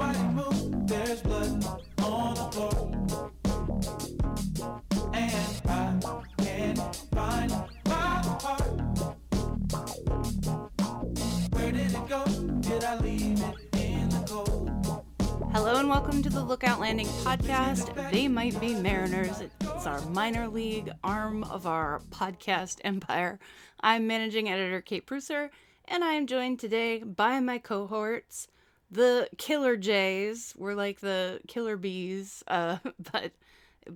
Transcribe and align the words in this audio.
Nobody 0.00 0.18
move, 0.32 0.88
there's 0.88 1.20
blood 1.20 1.62
on 2.02 2.34
the 2.34 2.44
floor. 2.52 2.72
And 5.12 5.60
I 5.68 6.00
can't 6.38 6.96
find 7.12 7.50
my 7.84 8.22
heart. 8.40 8.62
Where 11.52 11.72
did 11.72 11.92
it 11.92 12.08
go? 12.08 12.24
Did 12.60 12.82
I 12.82 12.98
leave 13.00 13.42
it 13.42 13.74
in 13.76 14.08
the 14.08 14.24
cold? 14.26 14.70
Hello 15.52 15.74
and 15.74 15.90
welcome 15.90 16.22
to 16.22 16.30
the 16.30 16.42
Lookout 16.42 16.80
Landing 16.80 17.08
podcast. 17.22 18.10
They 18.10 18.26
might 18.26 18.58
be 18.58 18.74
Mariners. 18.74 19.42
It's 19.42 19.86
our 19.86 20.00
minor 20.06 20.48
league 20.48 20.90
arm 21.04 21.44
of 21.44 21.66
our 21.66 22.00
podcast 22.08 22.78
empire. 22.84 23.38
I'm 23.82 24.06
managing 24.06 24.48
editor 24.48 24.80
Kate 24.80 25.06
Preusser, 25.06 25.50
and 25.84 26.02
I 26.02 26.14
am 26.14 26.26
joined 26.26 26.58
today 26.58 27.02
by 27.02 27.40
my 27.40 27.58
cohorts, 27.58 28.48
the 28.90 29.28
Killer 29.38 29.76
Jays. 29.76 30.54
We're 30.56 30.74
like 30.74 31.00
the 31.00 31.40
Killer 31.46 31.76
Bees, 31.76 32.42
uh, 32.48 32.78
but 33.12 33.32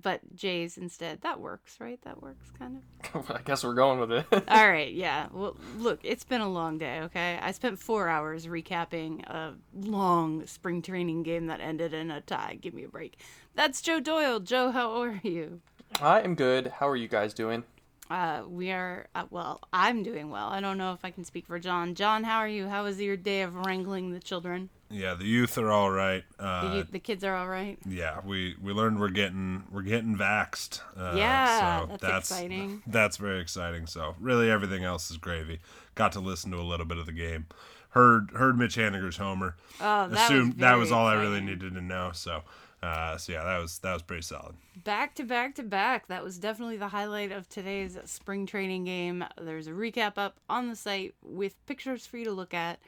but 0.01 0.35
Jays 0.35 0.77
instead. 0.77 1.21
That 1.21 1.39
works, 1.39 1.77
right? 1.79 1.99
That 2.03 2.21
works 2.21 2.51
kind 2.57 2.81
of. 3.13 3.31
I 3.31 3.41
guess 3.43 3.63
we're 3.63 3.75
going 3.75 3.99
with 3.99 4.11
it. 4.11 4.25
All 4.47 4.67
right, 4.67 4.91
yeah. 4.91 5.27
Well, 5.31 5.55
look, 5.77 5.99
it's 6.03 6.23
been 6.23 6.41
a 6.41 6.49
long 6.49 6.77
day, 6.77 7.01
okay? 7.01 7.39
I 7.41 7.51
spent 7.51 7.79
four 7.79 8.09
hours 8.09 8.47
recapping 8.47 9.23
a 9.27 9.53
long 9.73 10.45
spring 10.47 10.81
training 10.81 11.23
game 11.23 11.47
that 11.47 11.61
ended 11.61 11.93
in 11.93 12.11
a 12.11 12.21
tie. 12.21 12.57
Give 12.59 12.73
me 12.73 12.83
a 12.83 12.89
break. 12.89 13.19
That's 13.53 13.81
Joe 13.81 13.99
Doyle. 13.99 14.39
Joe, 14.39 14.71
how 14.71 15.01
are 15.01 15.19
you? 15.23 15.61
I 16.01 16.21
am 16.21 16.35
good. 16.35 16.67
How 16.67 16.89
are 16.89 16.95
you 16.95 17.07
guys 17.07 17.33
doing? 17.33 17.63
Uh, 18.09 18.43
we 18.47 18.71
are, 18.71 19.07
uh, 19.15 19.25
well, 19.31 19.61
I'm 19.73 20.03
doing 20.03 20.29
well. 20.29 20.47
I 20.47 20.59
don't 20.59 20.77
know 20.77 20.93
if 20.93 21.03
I 21.03 21.09
can 21.09 21.23
speak 21.25 21.47
for 21.47 21.57
John. 21.57 21.95
John, 21.95 22.23
how 22.23 22.37
are 22.37 22.47
you? 22.47 22.67
How 22.67 22.83
was 22.83 23.01
your 23.01 23.17
day 23.17 23.41
of 23.41 23.55
wrangling 23.55 24.11
the 24.11 24.19
children? 24.19 24.69
Yeah, 24.95 25.13
the 25.15 25.25
youth 25.25 25.57
are 25.57 25.71
all 25.71 25.91
right. 25.91 26.23
The, 26.37 26.45
Uh, 26.47 26.73
you- 26.75 26.83
the 26.89 26.99
kids 26.99 27.23
are 27.23 27.35
all 27.35 27.47
right? 27.47 27.77
yeah, 27.87 28.21
we 28.25 28.55
we 28.61 28.71
learned 28.71 28.99
we're 28.99 29.09
getting 29.09 29.63
we're 29.71 29.81
getting 29.81 30.15
vaxxed. 30.17 30.81
Uh, 30.97 31.15
Yeah, 31.17 31.81
so 31.87 31.97
that's 31.99 32.31
exciting. 32.31 32.81
That's 32.87 33.17
very 33.17 33.41
exciting. 33.41 33.87
So 33.87 34.15
really, 34.19 34.49
everything 34.49 34.83
else 34.83 35.11
is 35.11 35.17
gravy. 35.17 35.59
Got 35.95 36.13
to 36.13 36.19
listen 36.19 36.51
to 36.51 36.57
a 36.57 36.63
little 36.63 36.85
bit 36.85 36.97
of 36.97 37.05
the 37.05 37.11
game. 37.11 37.47
Heard 37.89 38.31
heard 38.31 38.57
Mitch 38.57 38.75
Haniger's 38.75 39.17
homer. 39.17 39.55
Oh, 39.79 40.07
that 40.07 40.09
was 40.11 40.19
Assumed 40.21 40.59
that 40.59 40.75
was 40.75 40.91
all 40.91 41.05
I 41.07 41.15
really 41.15 41.41
needed 41.41 41.73
to 41.73 41.81
know. 41.81 42.11
So, 42.13 42.43
uh, 42.83 43.17
so 43.17 43.31
yeah, 43.33 43.43
that 43.43 43.57
was 43.57 43.79
that 43.79 43.93
was 43.93 44.01
pretty 44.01 44.21
solid. 44.23 44.55
Back 44.83 45.15
to 45.15 45.23
back 45.23 45.55
to 45.55 45.63
back. 45.63 46.07
That 46.07 46.23
was 46.23 46.37
definitely 46.37 46.77
the 46.77 46.89
highlight 46.89 47.31
of 47.31 47.47
today's 47.49 47.97
spring 48.05 48.45
training 48.45 48.83
game. 48.85 49.23
There's 49.41 49.67
a 49.67 49.71
recap 49.71 50.13
up 50.17 50.39
on 50.49 50.69
the 50.69 50.75
site 50.75 51.15
with 51.21 51.53
pictures 51.65 52.05
for 52.05 52.17
you 52.17 52.25
to 52.25 52.31
look 52.31 52.53
at. 52.53 52.79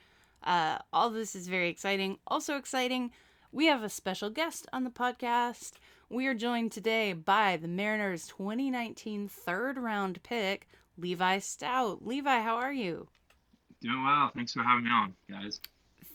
Uh, 0.44 0.78
all 0.94 1.10
this 1.10 1.36
is 1.36 1.48
very 1.48 1.70
exciting. 1.70 2.18
Also 2.28 2.58
exciting, 2.58 3.12
we 3.52 3.66
have 3.66 3.84
a 3.84 3.90
special 3.90 4.30
guest 4.30 4.68
on 4.72 4.84
the 4.84 4.90
podcast. 4.90 5.74
We 6.10 6.28
are 6.28 6.34
joined 6.34 6.72
today 6.72 7.14
by 7.14 7.58
the 7.58 7.68
Mariners 7.68 8.28
2019 8.28 9.28
third 9.28 9.78
round 9.78 10.22
pick, 10.24 10.68
Levi 10.98 11.40
Stoudt. 11.40 12.06
Levi, 12.06 12.42
how 12.42 12.56
are 12.56 12.74
you? 12.74 13.08
Doing 13.82 14.04
well. 14.04 14.32
Thanks 14.34 14.54
for 14.54 14.64
having 14.64 14.86
me 14.86 14.90
on, 14.90 15.14
guys. 15.30 15.60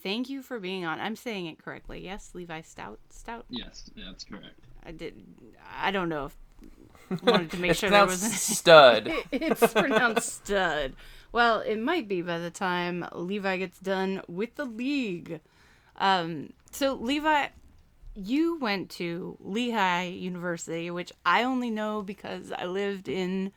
Thank 0.02 0.28
you 0.28 0.42
for 0.42 0.58
being 0.58 0.84
on. 0.84 0.98
I'm 0.98 1.14
saying 1.14 1.46
it 1.46 1.62
correctly. 1.62 2.02
Yes, 2.02 2.30
Levi 2.34 2.62
Stoudt. 2.62 2.96
Stoudt. 3.12 3.42
Yes, 3.50 3.88
that's 3.96 4.24
correct. 4.24 4.58
I 4.84 4.90
did. 4.92 5.22
I 5.80 5.90
don't 5.92 6.08
know 6.08 6.26
if 7.10 7.22
wanted 7.22 7.50
to 7.52 7.58
make 7.58 7.72
it's 7.72 7.80
sure 7.80 7.90
there 7.90 8.00
pronounced 8.06 8.24
was. 8.24 8.40
stud. 8.40 9.12
it's 9.32 9.72
pronounced 9.72 10.46
stud. 10.46 10.94
Well, 11.32 11.60
it 11.60 11.78
might 11.78 12.08
be 12.08 12.20
by 12.22 12.38
the 12.38 12.50
time 12.50 13.06
Levi 13.12 13.56
gets 13.56 13.78
done 13.78 14.22
with 14.28 14.54
the 14.56 14.66
league. 14.66 15.40
Um, 15.96 16.52
so 16.70 16.94
Levi, 16.94 17.48
you 18.14 18.58
went 18.58 18.90
to 18.90 19.38
Lehigh 19.40 20.04
University, 20.08 20.90
which 20.90 21.12
I 21.24 21.42
only 21.42 21.70
know 21.70 22.02
because 22.02 22.52
I 22.52 22.66
lived 22.66 23.08
in 23.08 23.52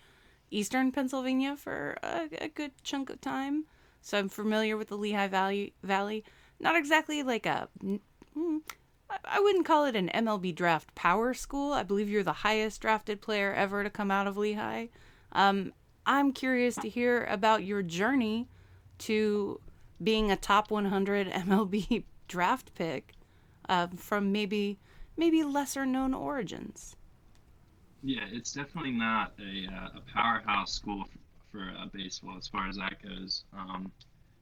Eastern 0.52 0.92
Pennsylvania 0.92 1.58
for 1.58 1.98
a, 2.02 2.30
a 2.40 2.48
good 2.48 2.72
chunk 2.84 3.10
of 3.10 3.20
time. 3.20 3.66
So 4.02 4.18
I'm 4.18 4.30
familiar 4.30 4.78
with 4.78 4.88
the 4.88 4.98
Lehigh 4.98 5.28
Valley. 5.28 5.74
Valley, 5.84 6.24
not 6.60 6.76
exactly 6.76 7.24
like 7.24 7.46
a. 7.46 7.68
mm, 7.84 8.00
I- 9.10 9.40
wouldn't 9.40 9.66
call 9.66 9.86
it 9.86 9.96
an 9.96 10.10
MLB 10.10 10.54
draft 10.56 10.94
power 10.96 11.34
school. 11.34 11.74
I 11.74 11.84
believe 11.84 12.10
you're 12.10 12.24
the 12.24 12.34
highest 12.34 12.82
drafted 12.82 13.22
player 13.22 13.54
ever 13.54 13.84
to 13.84 13.90
come 13.90 14.12
out 14.12 14.28
of 14.28 14.38
Lehigh. 14.38 14.88
Um, 15.32 15.74
I'm 16.06 16.32
curious 16.32 16.76
to 16.76 16.90
hear 16.90 17.26
about 17.26 17.64
your 17.64 17.82
journey 17.82 18.48
to 19.00 19.60
being 20.04 20.32
a 20.32 20.36
top 20.36 20.72
100 20.72 21.32
MLB 21.32 22.04
draft 22.28 22.74
pick 22.76 23.14
uh, 23.70 23.88
from 23.96 24.32
maybe 24.32 24.78
maybe 25.18 25.44
lesser 25.44 25.86
known 25.86 26.14
origins. 26.14 26.96
Yeah, 28.04 28.26
it's 28.32 28.54
definitely 28.54 28.92
not 28.92 29.34
a, 29.40 29.74
uh, 29.74 29.98
a 29.98 30.02
powerhouse 30.14 30.74
school 30.74 31.06
for 31.52 31.72
uh, 31.80 31.86
baseball 31.94 32.38
as 32.38 32.48
far 32.48 32.68
as 32.68 32.76
that 32.76 33.02
goes. 33.02 33.46
Um, 33.54 33.92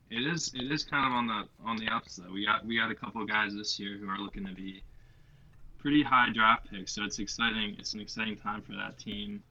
it 0.09 0.28
is 0.28 0.52
it 0.53 0.72
is 0.72 0.84
kind 0.84 1.06
of 1.06 1.13
on 1.13 1.28
the 1.28 1.44
on 1.66 1.78
the 1.78 1.85
though. 2.18 2.31
We 2.31 2.46
got 2.46 2.66
we 2.66 2.78
got 2.78 2.91
a 2.91 2.96
couple 2.96 3.22
of 3.22 3.28
guys 3.28 3.53
this 3.53 3.79
year 3.79 3.97
who 3.97 4.09
are 4.09 4.18
looking 4.18 4.46
to 4.46 4.53
be 4.53 4.84
pretty 5.78 6.03
high 6.03 6.29
draft 6.34 6.69
picks, 6.72 6.94
so 6.94 7.03
it's 7.03 7.19
exciting. 7.19 7.75
It's 7.79 7.94
an 7.94 8.00
exciting 8.00 8.38
time 8.38 8.62
for 8.62 8.73
that 8.73 8.97
team. 8.97 9.41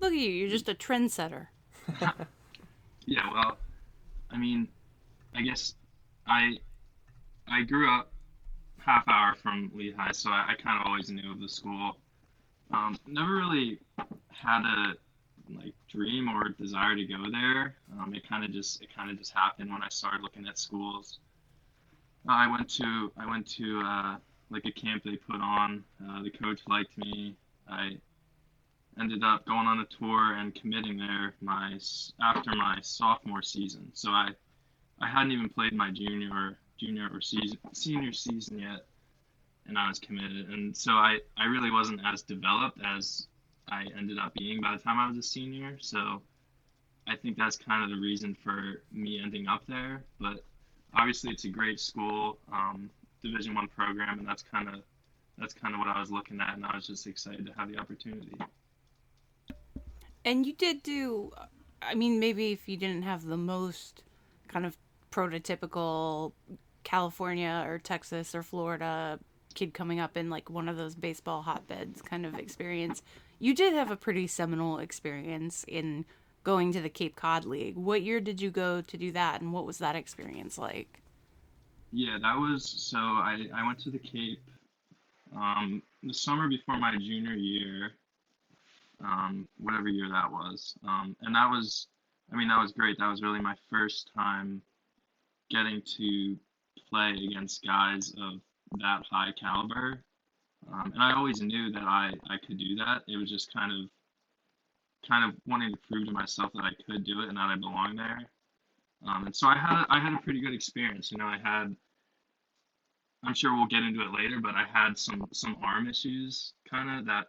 Look 0.00 0.12
at 0.12 0.18
you, 0.18 0.30
you're 0.30 0.48
just 0.48 0.68
a 0.68 0.74
trendsetter. 0.74 1.48
Yeah, 3.06 3.28
well, 3.32 3.56
I 4.30 4.38
mean, 4.38 4.68
I 5.34 5.42
guess 5.42 5.74
I 6.28 6.58
I 7.48 7.62
grew 7.62 7.92
up 7.92 8.12
half 8.78 9.02
hour 9.08 9.34
from 9.34 9.72
Lehigh, 9.74 10.12
so 10.12 10.30
I, 10.30 10.50
I 10.50 10.62
kind 10.62 10.80
of 10.80 10.86
always 10.86 11.10
knew 11.10 11.32
of 11.32 11.40
the 11.40 11.48
school. 11.48 11.96
Um, 12.70 12.96
never 13.08 13.34
really 13.34 13.80
had 14.28 14.62
a 14.62 14.94
like 15.58 15.74
dream 15.88 16.28
or 16.28 16.50
desire 16.50 16.94
to 16.94 17.04
go 17.04 17.24
there. 17.32 17.74
Um, 17.98 18.14
it 18.14 18.28
kind 18.28 18.44
of 18.44 18.52
just 18.52 18.80
it 18.80 18.94
kind 18.94 19.10
of 19.10 19.18
just 19.18 19.32
happened 19.32 19.72
when 19.72 19.82
I 19.82 19.88
started 19.88 20.22
looking 20.22 20.46
at 20.46 20.56
schools. 20.56 21.18
Uh, 22.28 22.32
I 22.32 22.46
went 22.46 22.68
to 22.76 23.10
I 23.16 23.28
went 23.28 23.48
to 23.56 23.82
uh, 23.84 24.16
like 24.50 24.66
a 24.66 24.72
camp 24.72 25.02
they 25.04 25.16
put 25.16 25.40
on. 25.40 25.82
Uh, 26.00 26.22
the 26.22 26.30
coach 26.30 26.60
liked 26.68 26.96
me. 26.96 27.34
I 27.68 27.96
ended 29.00 29.24
up 29.24 29.46
going 29.46 29.66
on 29.66 29.80
a 29.80 29.86
tour 29.86 30.34
and 30.34 30.54
committing 30.54 30.98
there 30.98 31.34
my 31.40 31.78
after 32.22 32.50
my 32.54 32.78
sophomore 32.82 33.42
season. 33.42 33.90
So 33.94 34.10
I 34.10 34.30
I 35.00 35.08
hadn't 35.08 35.32
even 35.32 35.48
played 35.48 35.72
my 35.72 35.90
junior 35.90 36.58
junior 36.78 37.08
or 37.12 37.20
season 37.20 37.58
senior 37.72 38.12
season 38.12 38.58
yet, 38.58 38.86
and 39.66 39.78
I 39.78 39.88
was 39.88 39.98
committed. 39.98 40.50
And 40.50 40.76
so 40.76 40.92
I 40.92 41.18
I 41.36 41.46
really 41.46 41.70
wasn't 41.70 42.00
as 42.04 42.22
developed 42.22 42.78
as 42.84 43.26
I 43.68 43.86
ended 43.96 44.18
up 44.18 44.34
being 44.34 44.60
by 44.60 44.76
the 44.76 44.82
time 44.82 44.98
I 44.98 45.08
was 45.08 45.16
a 45.16 45.22
senior. 45.22 45.78
So 45.80 46.22
I 47.08 47.16
think 47.16 47.36
that's 47.36 47.56
kind 47.56 47.82
of 47.82 47.90
the 47.90 48.00
reason 48.00 48.36
for 48.44 48.82
me 48.92 49.20
ending 49.22 49.48
up 49.48 49.62
there. 49.66 50.04
But 50.20 50.44
obviously 50.94 51.30
it's 51.30 51.44
a 51.44 51.48
great 51.48 51.80
school, 51.80 52.38
um, 52.52 52.90
Division 53.22 53.54
One 53.54 53.68
program, 53.68 54.18
and 54.18 54.28
that's 54.28 54.42
kind 54.42 54.68
of 54.68 54.82
that's 55.38 55.54
kind 55.54 55.74
of 55.74 55.78
what 55.78 55.88
I 55.88 55.98
was 55.98 56.10
looking 56.10 56.40
at, 56.40 56.54
and 56.54 56.66
I 56.66 56.76
was 56.76 56.86
just 56.86 57.06
excited 57.06 57.46
to 57.46 57.52
have 57.52 57.72
the 57.72 57.78
opportunity. 57.78 58.32
And 60.24 60.46
you 60.46 60.52
did 60.52 60.82
do, 60.82 61.32
I 61.82 61.94
mean, 61.94 62.18
maybe 62.20 62.52
if 62.52 62.68
you 62.68 62.76
didn't 62.76 63.02
have 63.02 63.24
the 63.24 63.36
most 63.36 64.02
kind 64.48 64.66
of 64.66 64.76
prototypical 65.10 66.32
California 66.84 67.64
or 67.66 67.78
Texas 67.78 68.34
or 68.34 68.42
Florida 68.42 69.18
kid 69.54 69.74
coming 69.74 69.98
up 69.98 70.16
in 70.16 70.30
like 70.30 70.48
one 70.48 70.68
of 70.68 70.76
those 70.76 70.94
baseball 70.94 71.42
hotbeds 71.42 72.02
kind 72.02 72.24
of 72.24 72.38
experience, 72.38 73.02
you 73.38 73.54
did 73.54 73.72
have 73.72 73.90
a 73.90 73.96
pretty 73.96 74.26
seminal 74.26 74.78
experience 74.78 75.64
in 75.66 76.04
going 76.44 76.72
to 76.72 76.80
the 76.80 76.88
Cape 76.88 77.16
Cod 77.16 77.44
League. 77.44 77.76
What 77.76 78.02
year 78.02 78.20
did 78.20 78.40
you 78.40 78.50
go 78.50 78.80
to 78.80 78.96
do 78.96 79.12
that, 79.12 79.40
and 79.40 79.52
what 79.52 79.66
was 79.66 79.78
that 79.78 79.96
experience 79.96 80.56
like? 80.56 81.00
Yeah, 81.92 82.18
that 82.22 82.36
was 82.36 82.68
so 82.68 82.98
I, 82.98 83.46
I 83.54 83.66
went 83.66 83.78
to 83.80 83.90
the 83.90 83.98
Cape 83.98 84.40
um, 85.34 85.82
the 86.02 86.14
summer 86.14 86.48
before 86.48 86.78
my 86.78 86.92
junior 86.92 87.34
year, 87.34 87.92
um, 89.04 89.48
whatever 89.58 89.88
year 89.88 90.08
that 90.10 90.30
was. 90.30 90.74
Um, 90.86 91.16
and 91.22 91.34
that 91.34 91.48
was, 91.50 91.88
I 92.32 92.36
mean, 92.36 92.48
that 92.48 92.60
was 92.60 92.72
great. 92.72 92.98
That 92.98 93.10
was 93.10 93.22
really 93.22 93.40
my 93.40 93.54
first 93.70 94.10
time 94.16 94.62
getting 95.50 95.82
to 95.96 96.36
play 96.88 97.10
against 97.10 97.64
guys 97.64 98.12
of 98.20 98.40
that 98.78 99.02
high 99.10 99.32
caliber. 99.38 100.02
Um, 100.72 100.92
and 100.94 101.02
I 101.02 101.14
always 101.14 101.40
knew 101.40 101.72
that 101.72 101.82
I, 101.82 102.12
I 102.28 102.36
could 102.46 102.58
do 102.58 102.76
that. 102.76 103.02
It 103.08 103.16
was 103.16 103.30
just 103.30 103.52
kind 103.52 103.72
of 103.72 103.88
kind 105.08 105.24
of 105.24 105.34
wanting 105.46 105.72
to 105.72 105.78
prove 105.90 106.06
to 106.06 106.12
myself 106.12 106.52
that 106.52 106.62
I 106.62 106.70
could 106.84 107.04
do 107.04 107.22
it 107.22 107.28
and 107.28 107.36
that 107.38 107.48
I 107.48 107.56
belong 107.56 107.96
there. 107.96 108.20
Um, 109.06 109.24
and 109.24 109.34
so 109.34 109.48
I 109.48 109.56
had 109.56 109.84
I 109.88 109.98
had 109.98 110.12
a 110.12 110.22
pretty 110.22 110.40
good 110.40 110.52
experience. 110.52 111.10
You 111.10 111.18
know, 111.18 111.24
I 111.24 111.38
had 111.42 111.74
I'm 113.24 113.34
sure 113.34 113.54
we'll 113.54 113.66
get 113.66 113.82
into 113.82 114.02
it 114.02 114.12
later, 114.12 114.40
but 114.42 114.54
I 114.54 114.64
had 114.70 114.98
some 114.98 115.26
some 115.32 115.56
arm 115.64 115.88
issues 115.88 116.52
kind 116.68 116.98
of 116.98 117.06
that 117.06 117.26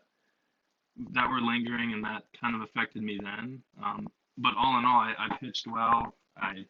that 1.14 1.30
were 1.30 1.42
lingering 1.42 1.94
and 1.94 2.04
that 2.04 2.24
kind 2.40 2.56
of 2.56 2.62
affected 2.62 3.04
me 3.04 3.20
then. 3.22 3.62
Um, 3.84 4.08
but 4.38 4.54
all 4.58 4.78
in 4.80 4.86
all, 4.86 5.00
I, 5.00 5.14
I 5.18 5.38
pitched 5.38 5.68
well. 5.68 6.16
I 6.38 6.66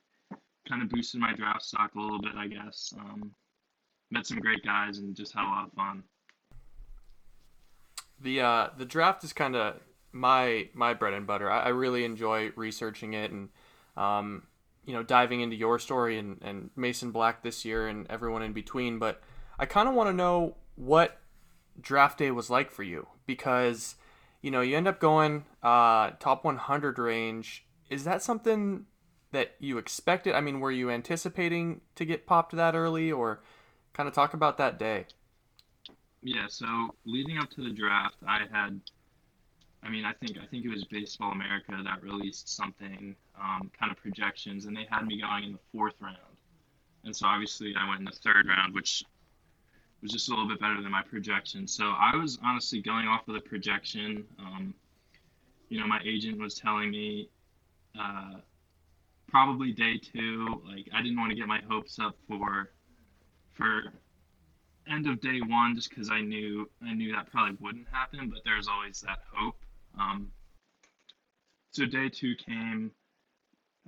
kind 0.68 0.82
of 0.82 0.90
boosted 0.90 1.20
my 1.20 1.34
draft 1.34 1.64
stock 1.64 1.96
a 1.96 2.00
little 2.00 2.20
bit, 2.22 2.34
I 2.36 2.48
guess. 2.48 2.94
Um, 2.98 3.32
met 4.12 4.26
some 4.26 4.40
great 4.40 4.64
guys 4.64 5.00
and 5.00 5.16
just 5.16 5.34
had 5.34 5.44
a 5.44 5.48
lot 5.50 5.68
of 5.68 5.74
fun. 5.74 6.04
The 8.20 8.42
uh, 8.42 8.70
the 8.78 8.86
draft 8.86 9.24
is 9.24 9.34
kind 9.34 9.56
of 9.56 9.80
my 10.12 10.70
my 10.74 10.94
bread 10.94 11.14
and 11.14 11.26
butter. 11.26 11.50
I, 11.50 11.64
I 11.64 11.68
really 11.70 12.04
enjoy 12.04 12.52
researching 12.56 13.14
it 13.14 13.32
and 13.32 13.50
um, 13.98 14.44
you 14.86 14.94
know 14.94 15.02
diving 15.02 15.42
into 15.42 15.56
your 15.56 15.80
story 15.80 16.20
and, 16.20 16.38
and 16.42 16.70
Mason 16.76 17.12
Black 17.12 17.42
this 17.42 17.66
year 17.66 17.88
and 17.88 18.06
everyone 18.10 18.44
in 18.44 18.54
between. 18.54 19.00
But 19.00 19.22
I 19.58 19.66
kind 19.66 19.90
of 19.90 19.96
want 19.96 20.10
to 20.10 20.14
know 20.14 20.56
what 20.76 21.18
draft 21.80 22.20
day 22.20 22.32
was 22.32 22.50
like 22.50 22.70
for 22.70 22.84
you 22.84 23.08
because 23.26 23.96
you 24.42 24.52
know 24.52 24.62
you 24.62 24.76
end 24.76 24.88
up 24.88 25.00
going 25.00 25.46
uh, 25.64 26.12
top 26.20 26.44
100 26.44 27.00
range. 27.00 27.66
Is 27.90 28.04
that 28.06 28.22
something 28.22 28.86
that 29.32 29.56
you 29.60 29.78
expected? 29.78 30.34
I 30.34 30.42
mean, 30.42 30.60
were 30.60 30.72
you 30.72 30.90
anticipating 30.90 31.82
to 31.96 32.06
get 32.06 32.26
popped 32.26 32.56
that 32.56 32.76
early, 32.76 33.12
or 33.12 33.42
kind 33.94 34.08
of 34.08 34.16
talk 34.16 34.34
about 34.34 34.58
that 34.58 34.80
day? 34.80 35.06
Yeah, 36.24 36.46
so 36.48 36.96
leading 37.06 37.38
up 37.38 37.50
to 37.52 37.64
the 37.64 37.72
draft, 37.72 38.18
I 38.28 38.42
had, 38.52 38.80
I 39.84 39.90
mean, 39.90 40.06
I 40.06 40.14
think 40.14 40.38
I 40.38 40.46
think 40.46 40.66
it 40.66 40.70
was 40.70 40.86
Baseball 40.86 41.32
America 41.32 41.74
that 41.84 42.04
released 42.04 42.50
something, 42.50 43.16
um, 43.40 43.72
kind 43.80 43.92
of 43.92 43.98
projections, 43.98 44.66
and 44.66 44.76
they 44.76 44.88
had 44.90 45.06
me 45.06 45.22
going 45.22 45.46
in 45.46 45.52
the 45.54 45.60
fourth 45.72 45.96
round, 46.00 46.18
and 47.04 47.16
so 47.16 47.28
obviously 47.28 47.74
I 47.78 47.88
went 47.88 48.00
in 48.00 48.06
the 48.06 48.12
third 48.12 48.48
round, 48.48 48.74
which 48.74 49.04
was 50.02 50.12
just 50.12 50.30
a 50.30 50.32
little 50.32 50.48
bit 50.48 50.60
better 50.60 50.82
than 50.82 50.92
my 50.92 51.04
projection. 51.04 51.68
So 51.68 51.94
I 51.98 52.16
was 52.16 52.40
honestly 52.44 52.82
going 52.82 53.08
off 53.08 53.28
of 53.28 53.36
the 53.36 53.42
projection. 53.42 54.26
Um, 54.40 54.74
you 55.70 55.80
know, 55.80 55.88
my 55.88 56.02
agent 56.04 56.40
was 56.40 56.56
telling 56.56 56.92
me 56.92 57.30
uh, 58.00 58.36
probably 59.28 59.72
day 59.72 59.98
two. 59.98 60.62
Like 60.68 60.88
I 60.94 61.02
didn't 61.02 61.18
want 61.18 61.30
to 61.30 61.36
get 61.36 61.48
my 61.48 61.62
hopes 61.70 62.00
up 62.00 62.16
for 62.28 62.72
for 63.54 63.94
end 64.90 65.08
of 65.08 65.22
day 65.22 65.40
one 65.48 65.76
just 65.76 65.90
because 65.90 66.10
I 66.10 66.22
knew 66.22 66.70
I 66.84 66.94
knew 66.94 67.14
that 67.14 67.32
probably 67.32 67.58
wouldn't 67.60 67.88
happen, 67.92 68.30
but 68.30 68.40
there's 68.44 68.68
always 68.68 69.02
that 69.02 69.20
hope. 69.34 69.56
Um, 70.00 70.32
so 71.72 71.86
day 71.86 72.10
two 72.10 72.36
came. 72.36 72.92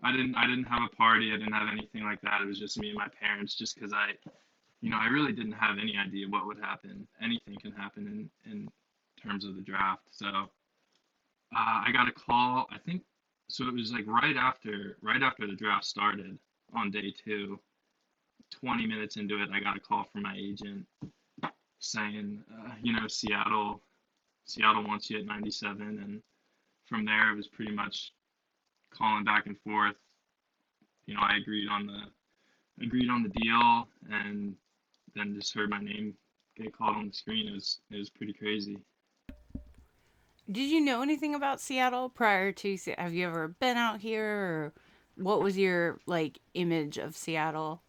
I 0.04 0.12
didn't 0.12 0.36
I 0.36 0.48
didn't 0.48 0.66
have 0.66 0.82
a 0.84 0.96
party. 0.96 1.32
I 1.34 1.38
didn't 1.38 1.54
have 1.54 1.70
anything 1.72 2.04
like 2.04 2.22
that. 2.22 2.42
It 2.42 2.48
was 2.48 2.60
just 2.60 2.78
me 2.80 2.90
and 2.90 2.98
my 2.98 3.08
parents, 3.22 3.56
just 3.56 3.76
because 3.76 3.94
I, 3.94 4.12
you 4.84 4.90
know, 4.90 4.98
I 4.98 5.08
really 5.08 5.32
didn't 5.32 5.54
have 5.54 5.78
any 5.82 5.96
idea 5.98 6.28
what 6.28 6.46
would 6.46 6.60
happen. 6.60 7.08
Anything 7.22 7.56
can 7.62 7.72
happen 7.72 8.30
in 8.46 8.52
in 8.52 8.68
terms 9.24 9.46
of 9.46 9.56
the 9.56 9.62
draft. 9.62 10.02
So 10.12 10.28
uh, 10.28 10.44
I 11.56 11.90
got 11.94 12.10
a 12.10 12.12
call. 12.12 12.68
I 12.70 12.78
think 12.80 13.02
so. 13.48 13.66
It 13.66 13.74
was 13.74 13.94
like 13.94 14.06
right 14.08 14.36
after 14.36 14.98
right 15.02 15.24
after 15.24 15.48
the 15.48 15.56
draft 15.56 15.86
started 15.86 16.38
on 16.76 16.92
day 16.92 17.14
two. 17.26 17.62
20 18.62 18.86
minutes 18.86 19.16
into 19.16 19.42
it, 19.42 19.50
I 19.52 19.62
got 19.62 19.78
a 19.78 19.80
call 19.80 20.06
from 20.12 20.24
my 20.24 20.36
agent 20.38 20.86
saying, 21.80 22.44
uh, 22.54 22.74
you 22.84 22.94
know, 22.94 23.08
Seattle, 23.08 23.82
Seattle 24.46 24.84
wants 24.84 25.10
you 25.10 25.18
at 25.18 25.26
97, 25.26 25.82
and 25.82 26.22
from 26.86 27.04
there 27.04 27.32
it 27.32 27.36
was 27.36 27.48
pretty 27.48 27.72
much 27.72 28.12
calling 28.94 29.24
back 29.24 29.48
and 29.48 29.60
forth. 29.62 29.96
You 31.08 31.16
know, 31.16 31.22
I 31.24 31.38
agreed 31.38 31.68
on 31.68 31.88
the 31.88 32.84
agreed 32.84 33.10
on 33.10 33.24
the 33.24 33.30
deal, 33.30 33.88
and 34.12 34.56
then 35.16 35.36
just 35.36 35.54
heard 35.54 35.70
my 35.70 35.80
name 35.80 36.16
get 36.58 36.76
called 36.76 36.96
on 36.96 37.08
the 37.08 37.14
screen. 37.14 37.48
It 37.48 37.54
was 37.54 37.80
it 37.92 37.98
was 37.98 38.10
pretty 38.10 38.34
crazy. 38.34 38.78
Did 40.52 40.70
you 40.70 40.82
know 40.82 41.02
anything 41.02 41.36
about 41.36 41.62
Seattle 41.62 42.10
prior 42.10 42.52
to? 42.52 42.78
Have 42.98 43.14
you 43.14 43.28
ever 43.28 43.48
been 43.48 43.78
out 43.78 44.02
here, 44.02 44.26
or 44.26 44.74
what 45.16 45.42
was 45.42 45.58
your 45.58 46.00
like 46.06 46.40
image 46.54 46.98
of 46.98 47.16
Seattle? 47.16 47.82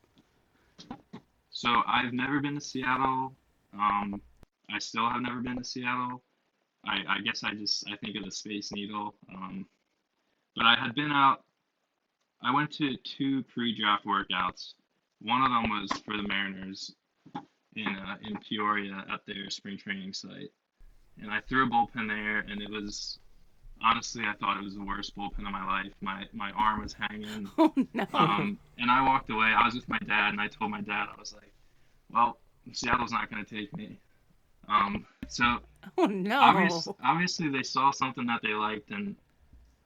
So 1.50 1.82
I've 1.86 2.12
never 2.12 2.40
been 2.40 2.54
to 2.54 2.60
Seattle. 2.60 3.34
Um, 3.72 4.20
I 4.70 4.78
still 4.78 5.08
have 5.08 5.20
never 5.20 5.40
been 5.40 5.58
to 5.58 5.64
Seattle. 5.64 6.22
I, 6.86 6.98
I 7.08 7.20
guess 7.20 7.42
I 7.44 7.54
just 7.54 7.88
I 7.88 7.96
think 7.96 8.16
of 8.16 8.24
the 8.24 8.30
Space 8.30 8.72
Needle. 8.72 9.14
Um, 9.32 9.66
but 10.54 10.66
I 10.66 10.76
had 10.76 10.94
been 10.94 11.10
out. 11.10 11.42
I 12.42 12.54
went 12.54 12.70
to 12.72 12.96
two 12.98 13.42
pre-draft 13.44 14.04
workouts. 14.04 14.74
One 15.22 15.42
of 15.42 15.48
them 15.48 15.70
was 15.70 15.90
for 16.04 16.16
the 16.16 16.28
Mariners 16.28 16.94
in 17.76 17.96
uh, 17.96 18.16
in 18.22 18.36
Peoria 18.38 19.04
at 19.12 19.20
their 19.26 19.50
spring 19.50 19.78
training 19.78 20.12
site, 20.12 20.50
and 21.20 21.30
I 21.30 21.40
threw 21.40 21.66
a 21.66 21.70
bullpen 21.70 22.08
there, 22.08 22.40
and 22.40 22.60
it 22.62 22.70
was 22.70 23.18
honestly 23.82 24.24
I 24.24 24.34
thought 24.34 24.58
it 24.58 24.64
was 24.64 24.74
the 24.74 24.84
worst 24.84 25.16
bullpen 25.16 25.46
of 25.46 25.52
my 25.52 25.64
life. 25.66 25.92
My 26.00 26.24
my 26.32 26.50
arm 26.52 26.82
was 26.82 26.94
hanging. 26.94 27.48
Oh 27.58 27.72
no! 27.92 28.06
Um, 28.14 28.58
and 28.78 28.90
I 28.90 29.02
walked 29.02 29.30
away. 29.30 29.46
I 29.46 29.64
was 29.64 29.74
with 29.74 29.88
my 29.88 29.98
dad, 30.06 30.30
and 30.30 30.40
I 30.40 30.48
told 30.48 30.70
my 30.70 30.80
dad, 30.80 31.06
I 31.14 31.18
was 31.18 31.34
like, 31.34 31.52
"Well, 32.12 32.38
Seattle's 32.72 33.12
not 33.12 33.30
going 33.30 33.44
to 33.44 33.54
take 33.54 33.74
me." 33.76 33.98
Um, 34.68 35.06
so 35.28 35.58
oh 35.98 36.06
no! 36.06 36.40
obvious, 36.40 36.88
obviously, 37.02 37.48
they 37.48 37.62
saw 37.62 37.90
something 37.90 38.26
that 38.26 38.40
they 38.42 38.54
liked, 38.54 38.90
and 38.90 39.16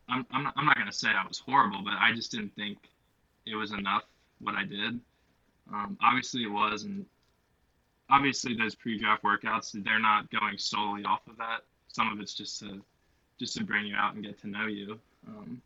I'm 0.08 0.26
I'm 0.31 0.44
not, 0.44 0.55
I'm 0.56 0.67
not 0.67 0.76
going 0.76 0.87
to 0.87 0.96
say 0.96 1.08
I 1.08 1.26
was 1.26 1.38
horrible, 1.38 1.82
but 1.84 1.94
I 1.94 2.12
just 2.14 2.31
didn't 2.31 2.55
think 2.55 2.79
it 3.46 3.55
was 3.55 3.73
enough 3.73 4.05
what 4.41 4.55
I 4.55 4.64
did. 4.64 5.00
Um, 5.73 5.99
obviously, 6.02 6.43
it 6.44 6.50
was, 6.50 6.84
and 6.84 7.05
obviously 8.10 8.55
those 8.55 8.75
pre-draft 8.75 9.22
workouts, 9.22 9.72
they're 9.84 9.99
not 9.99 10.31
going 10.31 10.58
solely 10.58 11.05
off 11.05 11.20
of 11.28 11.37
that. 11.38 11.62
Some 11.88 12.12
of 12.12 12.20
it's 12.20 12.34
just 12.34 12.60
to 12.60 12.81
just 13.38 13.56
to 13.56 13.64
bring 13.64 13.87
you 13.87 13.94
out 13.94 14.14
and 14.14 14.25
get 14.25 14.40
to 14.40 14.49
know 14.49 14.66
you. 14.66 14.99
Um, 15.26 15.62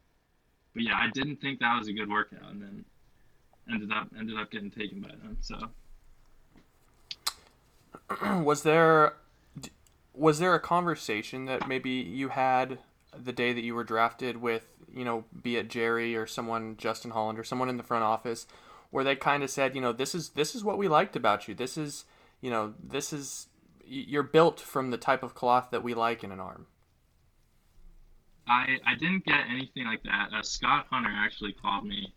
but 0.75 0.83
yeah, 0.83 0.95
I 0.95 1.09
didn't 1.15 1.41
think 1.41 1.61
that 1.61 1.79
was 1.79 1.89
a 1.89 1.93
good 1.93 2.11
workout, 2.11 2.51
and 2.51 2.63
then 2.63 2.85
ended 3.71 3.93
up 3.93 4.09
ended 4.19 4.39
up 4.39 4.51
getting 4.51 4.71
taken 4.71 5.01
by 5.01 5.09
them. 5.09 5.37
So 5.41 5.69
was 8.43 8.63
there 8.63 9.15
was 10.15 10.39
there 10.39 10.55
a 10.55 10.61
conversation 10.61 11.47
that 11.47 11.67
maybe 11.69 11.91
you 11.91 12.29
had 12.29 12.79
the 13.17 13.33
day 13.33 13.53
that 13.53 13.63
you 13.63 13.75
were 13.75 13.85
drafted 13.85 14.39
with 14.39 14.67
you 14.93 15.05
know 15.05 15.25
be 15.43 15.57
it 15.57 15.69
Jerry 15.69 16.17
or 16.17 16.27
someone 16.27 16.77
Justin 16.77 17.13
Hollander 17.13 17.43
or 17.43 17.45
someone 17.45 17.69
in 17.69 17.77
the 17.77 17.83
front 17.83 18.05
office 18.05 18.47
where 18.91 19.05
they 19.05 19.17
kind 19.17 19.43
of 19.43 19.51
said 19.51 19.75
you 19.75 19.81
know 19.81 19.93
this 19.93 20.15
is 20.15 20.31
this 20.31 20.55
is 20.55 20.65
what 20.65 20.79
we 20.79 20.89
liked 20.89 21.17
about 21.17 21.49
you 21.49 21.55
this 21.55 21.77
is 21.77 22.05
you 22.43 22.51
know 22.51 22.75
this 22.83 23.13
is 23.13 23.49
you're 23.85 24.23
built 24.23 24.61
from 24.61 24.91
the 24.91 24.99
type 24.99 25.23
of 25.23 25.35
cloth 25.35 25.69
that 25.71 25.83
we 25.83 25.95
like 25.95 26.23
in 26.23 26.31
an 26.31 26.41
arm 26.41 26.67
I 28.47 28.79
I 28.85 28.95
didn't 28.95 29.25
get 29.25 29.47
anything 29.49 29.87
like 29.87 30.03
that. 30.03 30.31
Uh, 30.35 30.43
Scott 30.43 30.87
Hunter 30.91 31.11
actually 31.13 31.53
called 31.53 31.87
me 31.87 32.13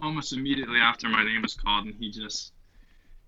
almost 0.00 0.32
immediately 0.32 0.78
after 0.78 1.08
my 1.08 1.24
name 1.24 1.42
was 1.42 1.54
called, 1.54 1.86
and 1.86 1.94
he 1.94 2.10
just 2.10 2.52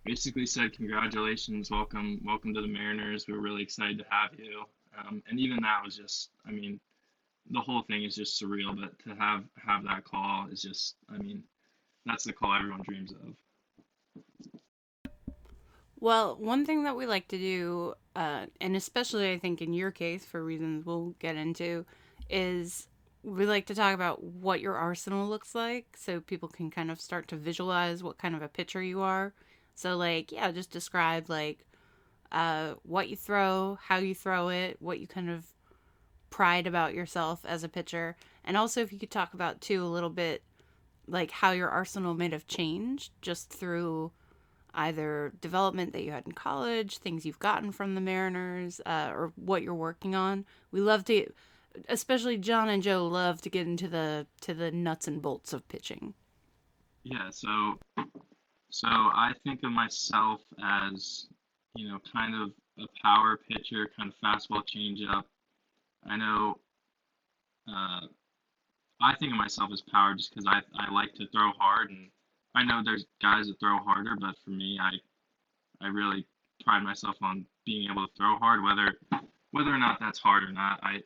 basically 0.04 0.46
said, 0.46 0.72
"Congratulations, 0.72 1.70
welcome, 1.70 2.20
welcome 2.24 2.54
to 2.54 2.62
the 2.62 2.68
Mariners. 2.68 3.26
We're 3.28 3.40
really 3.40 3.62
excited 3.62 3.98
to 3.98 4.06
have 4.10 4.38
you." 4.38 4.64
Um, 4.96 5.22
and 5.28 5.40
even 5.40 5.62
that 5.62 5.82
was 5.84 5.96
just, 5.96 6.30
I 6.46 6.50
mean, 6.50 6.78
the 7.50 7.60
whole 7.60 7.82
thing 7.82 8.04
is 8.04 8.14
just 8.14 8.40
surreal. 8.40 8.78
But 8.78 8.98
to 9.00 9.14
have 9.16 9.44
have 9.56 9.84
that 9.84 10.04
call 10.04 10.48
is 10.48 10.62
just, 10.62 10.96
I 11.08 11.18
mean, 11.18 11.42
that's 12.06 12.24
the 12.24 12.32
call 12.32 12.54
everyone 12.54 12.82
dreams 12.82 13.12
of. 13.12 13.34
Well, 16.02 16.34
one 16.34 16.66
thing 16.66 16.82
that 16.82 16.96
we 16.96 17.06
like 17.06 17.28
to 17.28 17.38
do, 17.38 17.94
uh, 18.16 18.46
and 18.60 18.74
especially 18.74 19.30
I 19.30 19.38
think 19.38 19.62
in 19.62 19.72
your 19.72 19.92
case, 19.92 20.24
for 20.24 20.42
reasons 20.42 20.84
we'll 20.84 21.14
get 21.20 21.36
into, 21.36 21.86
is 22.28 22.88
we 23.22 23.46
like 23.46 23.66
to 23.66 23.74
talk 23.76 23.94
about 23.94 24.20
what 24.20 24.60
your 24.60 24.74
arsenal 24.74 25.28
looks 25.28 25.54
like 25.54 25.96
so 25.96 26.18
people 26.18 26.48
can 26.48 26.72
kind 26.72 26.90
of 26.90 27.00
start 27.00 27.28
to 27.28 27.36
visualize 27.36 28.02
what 28.02 28.18
kind 28.18 28.34
of 28.34 28.42
a 28.42 28.48
pitcher 28.48 28.82
you 28.82 29.00
are. 29.00 29.32
So, 29.76 29.96
like, 29.96 30.32
yeah, 30.32 30.50
just 30.50 30.72
describe, 30.72 31.30
like, 31.30 31.64
uh, 32.32 32.74
what 32.82 33.08
you 33.08 33.14
throw, 33.14 33.78
how 33.80 33.98
you 33.98 34.16
throw 34.16 34.48
it, 34.48 34.78
what 34.80 34.98
you 34.98 35.06
kind 35.06 35.30
of 35.30 35.46
pride 36.30 36.66
about 36.66 36.94
yourself 36.94 37.46
as 37.46 37.62
a 37.62 37.68
pitcher. 37.68 38.16
And 38.44 38.56
also, 38.56 38.80
if 38.80 38.92
you 38.92 38.98
could 38.98 39.12
talk 39.12 39.34
about, 39.34 39.60
too, 39.60 39.84
a 39.84 39.86
little 39.86 40.10
bit, 40.10 40.42
like, 41.06 41.30
how 41.30 41.52
your 41.52 41.68
arsenal 41.68 42.14
may 42.14 42.28
have 42.30 42.48
changed 42.48 43.12
just 43.22 43.50
through 43.50 44.10
either 44.74 45.32
development 45.40 45.92
that 45.92 46.02
you 46.02 46.10
had 46.12 46.26
in 46.26 46.32
college, 46.32 46.98
things 46.98 47.24
you've 47.24 47.38
gotten 47.38 47.72
from 47.72 47.94
the 47.94 48.00
Mariners, 48.00 48.80
uh, 48.86 49.10
or 49.12 49.32
what 49.36 49.62
you're 49.62 49.74
working 49.74 50.14
on. 50.14 50.44
We 50.70 50.80
love 50.80 51.04
to, 51.06 51.26
especially 51.88 52.38
John 52.38 52.68
and 52.68 52.82
Joe, 52.82 53.06
love 53.06 53.42
to 53.42 53.50
get 53.50 53.66
into 53.66 53.88
the 53.88 54.26
to 54.42 54.54
the 54.54 54.70
nuts 54.70 55.08
and 55.08 55.20
bolts 55.22 55.52
of 55.52 55.66
pitching. 55.68 56.14
Yeah, 57.04 57.30
so 57.30 57.78
so 58.70 58.88
I 58.88 59.32
think 59.44 59.60
of 59.64 59.72
myself 59.72 60.40
as, 60.62 61.26
you 61.74 61.88
know, 61.88 61.98
kind 62.12 62.34
of 62.34 62.52
a 62.78 62.86
power 63.02 63.38
pitcher, 63.50 63.90
kind 63.96 64.10
of 64.10 64.16
fastball 64.24 64.62
changeup. 64.64 65.24
I 66.08 66.16
know 66.16 66.58
uh, 67.68 68.06
I 69.00 69.14
think 69.18 69.32
of 69.32 69.38
myself 69.38 69.70
as 69.72 69.82
power 69.82 70.14
just 70.14 70.30
because 70.30 70.46
I, 70.46 70.60
I 70.78 70.90
like 70.90 71.12
to 71.14 71.26
throw 71.28 71.50
hard 71.58 71.90
and 71.90 72.08
I 72.54 72.64
know 72.64 72.82
there's 72.84 73.06
guys 73.20 73.46
that 73.46 73.58
throw 73.60 73.78
harder, 73.78 74.16
but 74.20 74.34
for 74.44 74.50
me, 74.50 74.78
I 74.80 74.92
I 75.84 75.88
really 75.88 76.26
pride 76.64 76.82
myself 76.82 77.16
on 77.22 77.46
being 77.66 77.90
able 77.90 78.06
to 78.06 78.12
throw 78.16 78.36
hard, 78.38 78.62
whether 78.62 78.94
whether 79.50 79.70
or 79.70 79.78
not 79.78 79.98
that's 80.00 80.18
hard 80.18 80.44
or 80.44 80.52
not. 80.52 80.80
I 80.82 81.02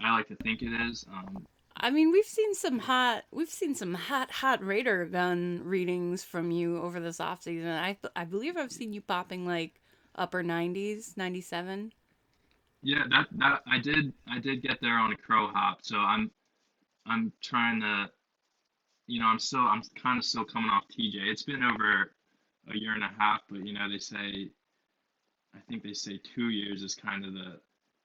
I 0.00 0.12
like 0.12 0.28
to 0.28 0.36
think 0.36 0.62
it 0.62 0.72
is. 0.88 1.04
Um, 1.12 1.46
I 1.76 1.90
mean, 1.90 2.12
we've 2.12 2.24
seen 2.24 2.54
some 2.54 2.78
hot, 2.78 3.24
we've 3.32 3.48
seen 3.48 3.74
some 3.74 3.94
hot, 3.94 4.30
hot 4.30 4.64
radar 4.64 5.04
gun 5.06 5.62
readings 5.64 6.22
from 6.22 6.50
you 6.50 6.80
over 6.80 7.00
this 7.00 7.18
off 7.18 7.42
season. 7.42 7.70
I, 7.70 7.96
I 8.14 8.24
believe 8.24 8.56
I've 8.56 8.72
seen 8.72 8.92
you 8.92 9.00
popping 9.00 9.46
like 9.46 9.80
upper 10.14 10.42
90s, 10.42 11.16
97. 11.16 11.92
Yeah, 12.84 13.04
that 13.10 13.28
that 13.38 13.62
I 13.70 13.78
did 13.78 14.12
I 14.28 14.40
did 14.40 14.60
get 14.60 14.80
there 14.80 14.98
on 14.98 15.12
a 15.12 15.16
crow 15.16 15.48
hop, 15.52 15.78
so 15.82 15.96
I'm 15.96 16.30
I'm 17.06 17.32
trying 17.40 17.80
to, 17.80 18.10
you 19.06 19.20
know, 19.20 19.26
I'm 19.26 19.38
still 19.38 19.60
I'm 19.60 19.82
kind 20.00 20.18
of 20.18 20.24
still 20.24 20.44
coming 20.44 20.70
off 20.70 20.84
TJ. 20.88 21.14
It's 21.30 21.42
been 21.42 21.62
over 21.62 22.12
a 22.72 22.76
year 22.78 22.94
and 22.94 23.04
a 23.04 23.10
half, 23.18 23.42
but 23.50 23.66
you 23.66 23.72
know 23.72 23.88
they 23.90 23.98
say, 23.98 24.50
I 25.54 25.58
think 25.68 25.82
they 25.82 25.92
say 25.92 26.20
two 26.34 26.50
years 26.50 26.82
is 26.82 26.94
kind 26.94 27.24
of 27.24 27.32
the 27.32 27.60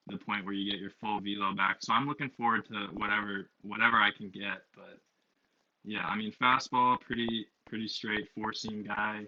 the 0.07 0.17
point 0.17 0.45
where 0.45 0.53
you 0.53 0.71
get 0.71 0.79
your 0.79 0.91
full 1.01 1.19
velo 1.19 1.53
back. 1.53 1.77
So 1.81 1.93
I'm 1.93 2.07
looking 2.07 2.29
forward 2.29 2.65
to 2.67 2.87
whatever 2.93 3.49
whatever 3.61 3.97
I 3.97 4.11
can 4.15 4.29
get. 4.29 4.63
But 4.75 4.99
yeah, 5.83 6.05
I 6.05 6.15
mean 6.15 6.31
fastball, 6.31 6.99
pretty 6.99 7.47
pretty 7.67 7.87
straight 7.87 8.29
four 8.33 8.53
seam 8.53 8.83
guy. 8.83 9.25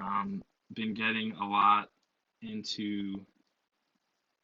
Um, 0.00 0.42
been 0.74 0.94
getting 0.94 1.32
a 1.32 1.44
lot 1.44 1.88
into 2.42 3.14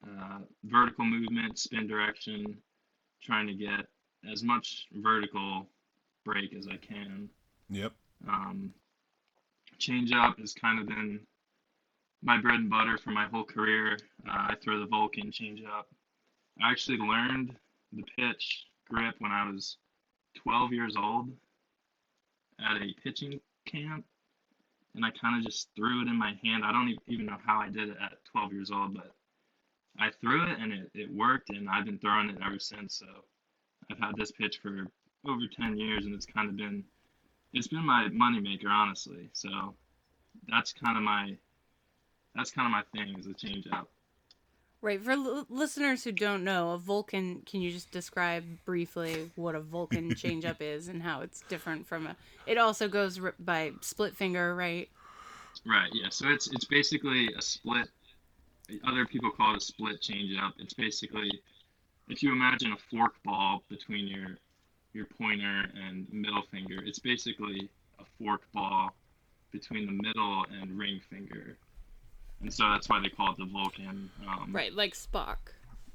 uh, 0.04 0.38
vertical 0.64 1.04
movement, 1.04 1.58
spin 1.58 1.86
direction, 1.86 2.56
trying 3.22 3.46
to 3.46 3.54
get 3.54 3.86
as 4.30 4.42
much 4.42 4.86
vertical 4.92 5.68
break 6.28 6.54
as 6.54 6.66
I 6.68 6.76
can. 6.76 7.28
Yep. 7.70 7.92
Um, 8.28 8.72
change 9.78 10.12
up 10.12 10.38
has 10.38 10.52
kind 10.52 10.78
of 10.78 10.86
been 10.86 11.20
my 12.22 12.38
bread 12.40 12.60
and 12.60 12.70
butter 12.70 12.98
for 12.98 13.10
my 13.10 13.26
whole 13.26 13.44
career. 13.44 13.96
Uh, 14.28 14.48
I 14.50 14.54
throw 14.62 14.78
the 14.78 14.86
Vulcan 14.86 15.30
change 15.32 15.62
up. 15.64 15.88
I 16.62 16.70
actually 16.70 16.98
learned 16.98 17.54
the 17.92 18.02
pitch 18.18 18.66
grip 18.90 19.14
when 19.20 19.32
I 19.32 19.50
was 19.50 19.78
12 20.42 20.72
years 20.72 20.96
old 20.98 21.30
at 22.60 22.82
a 22.82 22.94
pitching 23.02 23.40
camp, 23.66 24.04
and 24.94 25.04
I 25.04 25.10
kind 25.10 25.38
of 25.38 25.44
just 25.50 25.68
threw 25.76 26.02
it 26.02 26.08
in 26.08 26.16
my 26.16 26.34
hand. 26.44 26.64
I 26.64 26.72
don't 26.72 26.94
even 27.06 27.26
know 27.26 27.38
how 27.44 27.60
I 27.60 27.68
did 27.68 27.88
it 27.88 27.96
at 28.02 28.24
12 28.32 28.52
years 28.52 28.70
old, 28.70 28.94
but 28.94 29.14
I 29.98 30.10
threw 30.20 30.42
it 30.42 30.58
and 30.58 30.72
it, 30.72 30.90
it 30.94 31.14
worked, 31.14 31.50
and 31.50 31.68
I've 31.70 31.86
been 31.86 31.98
throwing 31.98 32.30
it 32.30 32.38
ever 32.44 32.58
since. 32.58 32.98
So 32.98 33.06
I've 33.90 33.98
had 33.98 34.16
this 34.16 34.32
pitch 34.32 34.58
for 34.60 34.88
over 35.26 35.42
10 35.46 35.78
years, 35.78 36.06
and 36.06 36.14
it's 36.14 36.26
kind 36.26 36.48
of 36.48 36.56
been 36.56 36.84
it's 37.52 37.68
been 37.68 37.84
my 37.84 38.08
moneymaker, 38.12 38.68
honestly. 38.68 39.28
So 39.32 39.74
that's 40.48 40.72
kind 40.72 40.96
of 40.96 41.02
my 41.02 41.36
that's 42.34 42.50
kind 42.50 42.66
of 42.66 42.72
my 42.72 42.82
thing 42.98 43.18
is 43.18 43.26
a 43.26 43.34
change 43.34 43.66
up. 43.72 43.88
Right. 44.80 45.02
For 45.02 45.12
l- 45.12 45.46
listeners 45.48 46.04
who 46.04 46.12
don't 46.12 46.44
know, 46.44 46.70
a 46.70 46.78
Vulcan, 46.78 47.42
can 47.44 47.60
you 47.60 47.72
just 47.72 47.90
describe 47.90 48.44
briefly 48.64 49.30
what 49.34 49.56
a 49.56 49.60
Vulcan 49.60 50.10
changeup 50.14 50.60
is 50.60 50.86
and 50.88 51.02
how 51.02 51.20
it's 51.22 51.40
different 51.48 51.86
from 51.86 52.06
a. 52.06 52.16
It 52.46 52.58
also 52.58 52.86
goes 52.88 53.18
r- 53.20 53.34
by 53.40 53.72
split 53.80 54.16
finger, 54.16 54.54
right? 54.54 54.88
Right. 55.66 55.90
Yeah. 55.92 56.10
So 56.10 56.28
it's 56.28 56.48
it's 56.52 56.64
basically 56.64 57.32
a 57.36 57.42
split. 57.42 57.88
Other 58.86 59.06
people 59.06 59.30
call 59.30 59.54
it 59.54 59.56
a 59.56 59.60
split 59.60 60.00
change 60.00 60.36
up. 60.40 60.54
It's 60.58 60.74
basically 60.74 61.30
if 62.08 62.22
you 62.22 62.30
imagine 62.30 62.72
a 62.72 62.76
fork 62.90 63.14
ball 63.24 63.64
between 63.68 64.06
your 64.06 64.38
your 64.98 65.06
pointer 65.06 65.70
and 65.86 66.06
middle 66.12 66.42
finger. 66.50 66.82
It's 66.84 66.98
basically 66.98 67.70
a 68.00 68.04
fork 68.18 68.42
ball 68.52 68.90
between 69.52 69.86
the 69.86 69.92
middle 69.92 70.44
and 70.60 70.76
ring 70.76 71.00
finger, 71.08 71.56
and 72.42 72.52
so 72.52 72.68
that's 72.70 72.88
why 72.88 73.00
they 73.00 73.08
call 73.08 73.30
it 73.30 73.38
the 73.38 73.46
Vulcan. 73.46 74.10
Um, 74.28 74.50
Right, 74.52 74.74
like 74.74 74.94
Spock. 74.94 75.36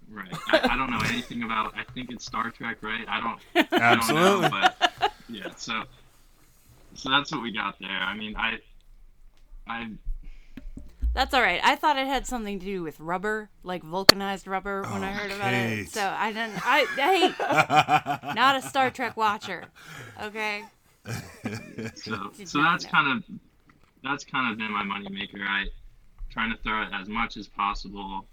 Right. 0.09 0.33
I, 0.51 0.69
I 0.73 0.77
don't 0.77 0.89
know 0.89 1.01
anything 1.05 1.43
about. 1.43 1.73
I 1.75 1.83
think 1.93 2.11
it's 2.11 2.25
Star 2.25 2.49
Trek, 2.49 2.77
right? 2.81 3.05
I 3.07 3.19
don't. 3.19 3.67
Absolutely. 3.73 3.77
I 3.79 3.95
don't 3.95 4.41
know, 4.41 4.49
but 4.49 5.13
yeah. 5.29 5.53
So, 5.55 5.83
so 6.93 7.09
that's 7.09 7.31
what 7.31 7.41
we 7.41 7.51
got 7.51 7.77
there. 7.79 7.89
I 7.89 8.15
mean, 8.15 8.35
I, 8.35 8.59
I 9.67 9.89
That's 11.13 11.33
all 11.33 11.41
right. 11.41 11.61
I 11.63 11.75
thought 11.75 11.97
it 11.97 12.07
had 12.07 12.25
something 12.25 12.59
to 12.59 12.65
do 12.65 12.81
with 12.81 12.99
rubber, 12.99 13.49
like 13.61 13.83
vulcanized 13.83 14.47
rubber, 14.47 14.83
when 14.83 15.03
I 15.03 15.11
heard 15.11 15.31
about 15.31 15.51
Kate. 15.51 15.79
it. 15.81 15.89
So 15.89 16.01
I 16.01 16.31
didn't. 16.31 16.59
I 16.65 16.85
hey, 16.95 18.33
not 18.35 18.55
a 18.55 18.61
Star 18.61 18.89
Trek 18.89 19.15
watcher. 19.15 19.65
Okay. 20.23 20.63
so 21.95 22.31
so 22.45 22.61
that's 22.63 22.85
know. 22.85 22.89
kind 22.89 23.17
of 23.17 23.23
that's 24.03 24.23
kind 24.23 24.51
of 24.51 24.57
been 24.57 24.71
my 24.71 24.83
moneymaker. 24.83 25.45
I 25.47 25.65
trying 26.31 26.51
to 26.51 26.57
throw 26.63 26.81
it 26.81 26.89
as 26.93 27.07
much 27.07 27.37
as 27.37 27.47
possible, 27.47 28.25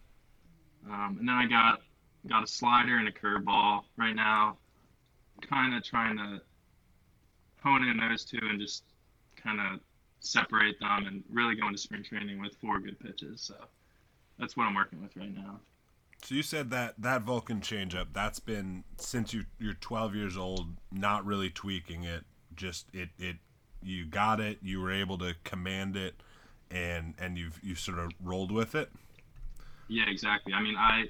um, 0.88 1.16
and 1.20 1.28
then 1.28 1.34
I 1.34 1.46
got 1.46 1.80
got 2.28 2.42
a 2.44 2.46
slider 2.46 2.96
and 2.96 3.08
a 3.08 3.12
curveball 3.12 3.82
right 3.98 4.14
now. 4.14 4.56
Kind 5.42 5.74
of 5.74 5.82
trying 5.84 6.16
to 6.16 6.40
hone 7.62 7.86
in 7.86 7.98
those 7.98 8.24
two 8.24 8.38
and 8.42 8.60
just 8.60 8.84
kind 9.36 9.60
of 9.60 9.80
separate 10.20 10.78
them 10.80 11.06
and 11.06 11.24
really 11.30 11.56
go 11.56 11.66
into 11.66 11.78
spring 11.78 12.02
training 12.02 12.40
with 12.40 12.54
four 12.60 12.78
good 12.78 12.98
pitches. 13.00 13.42
So 13.42 13.54
that's 14.38 14.56
what 14.56 14.64
I'm 14.64 14.74
working 14.74 15.02
with 15.02 15.16
right 15.16 15.34
now. 15.34 15.60
So 16.22 16.34
you 16.34 16.42
said 16.42 16.70
that 16.70 16.94
that 16.98 17.22
Vulcan 17.22 17.60
changeup 17.60 18.08
that's 18.12 18.40
been 18.40 18.84
since 18.98 19.32
you 19.32 19.44
you're 19.58 19.74
12 19.74 20.14
years 20.14 20.36
old, 20.36 20.76
not 20.92 21.24
really 21.24 21.48
tweaking 21.48 22.04
it, 22.04 22.24
just 22.54 22.86
it 22.92 23.08
it 23.18 23.36
you 23.82 24.04
got 24.04 24.40
it, 24.40 24.58
you 24.62 24.80
were 24.80 24.92
able 24.92 25.16
to 25.18 25.34
command 25.44 25.96
it, 25.96 26.14
and 26.70 27.14
and 27.18 27.38
you've 27.38 27.58
you 27.62 27.74
sort 27.74 27.98
of 27.98 28.12
rolled 28.22 28.52
with 28.52 28.74
it. 28.74 28.90
Yeah, 29.88 30.04
exactly. 30.08 30.52
I 30.52 30.62
mean, 30.62 30.76
I, 30.76 31.06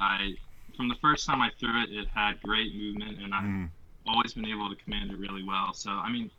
I, 0.00 0.34
from 0.76 0.88
the 0.88 0.94
first 1.02 1.26
time 1.26 1.42
I 1.42 1.50
threw 1.60 1.82
it, 1.82 1.90
it 1.90 2.08
had 2.08 2.40
great 2.42 2.74
movement, 2.74 3.18
and 3.22 3.34
I've 3.34 3.44
Mm. 3.44 3.68
always 4.06 4.32
been 4.32 4.46
able 4.46 4.70
to 4.70 4.76
command 4.76 5.10
it 5.10 5.18
really 5.18 5.42
well. 5.42 5.74
So, 5.74 5.90
I 5.90 6.10
mean, 6.10 6.30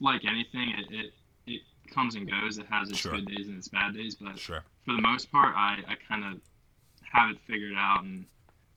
like 0.00 0.24
anything, 0.24 0.70
it 0.78 0.86
it, 0.90 1.12
it 1.46 1.60
comes 1.92 2.14
and 2.14 2.28
goes. 2.30 2.58
It 2.58 2.66
has 2.70 2.90
its 2.90 2.98
Sure. 2.98 3.12
good 3.12 3.26
days 3.26 3.48
and 3.48 3.58
its 3.58 3.68
bad 3.68 3.94
days, 3.94 4.14
but 4.16 4.38
Sure. 4.38 4.62
for 4.84 4.94
the 4.94 5.02
most 5.02 5.30
part, 5.30 5.54
I, 5.56 5.78
I 5.88 5.94
kind 6.08 6.24
of 6.24 6.40
have 7.12 7.30
it 7.30 7.38
figured 7.46 7.74
out 7.76 8.02
and 8.04 8.26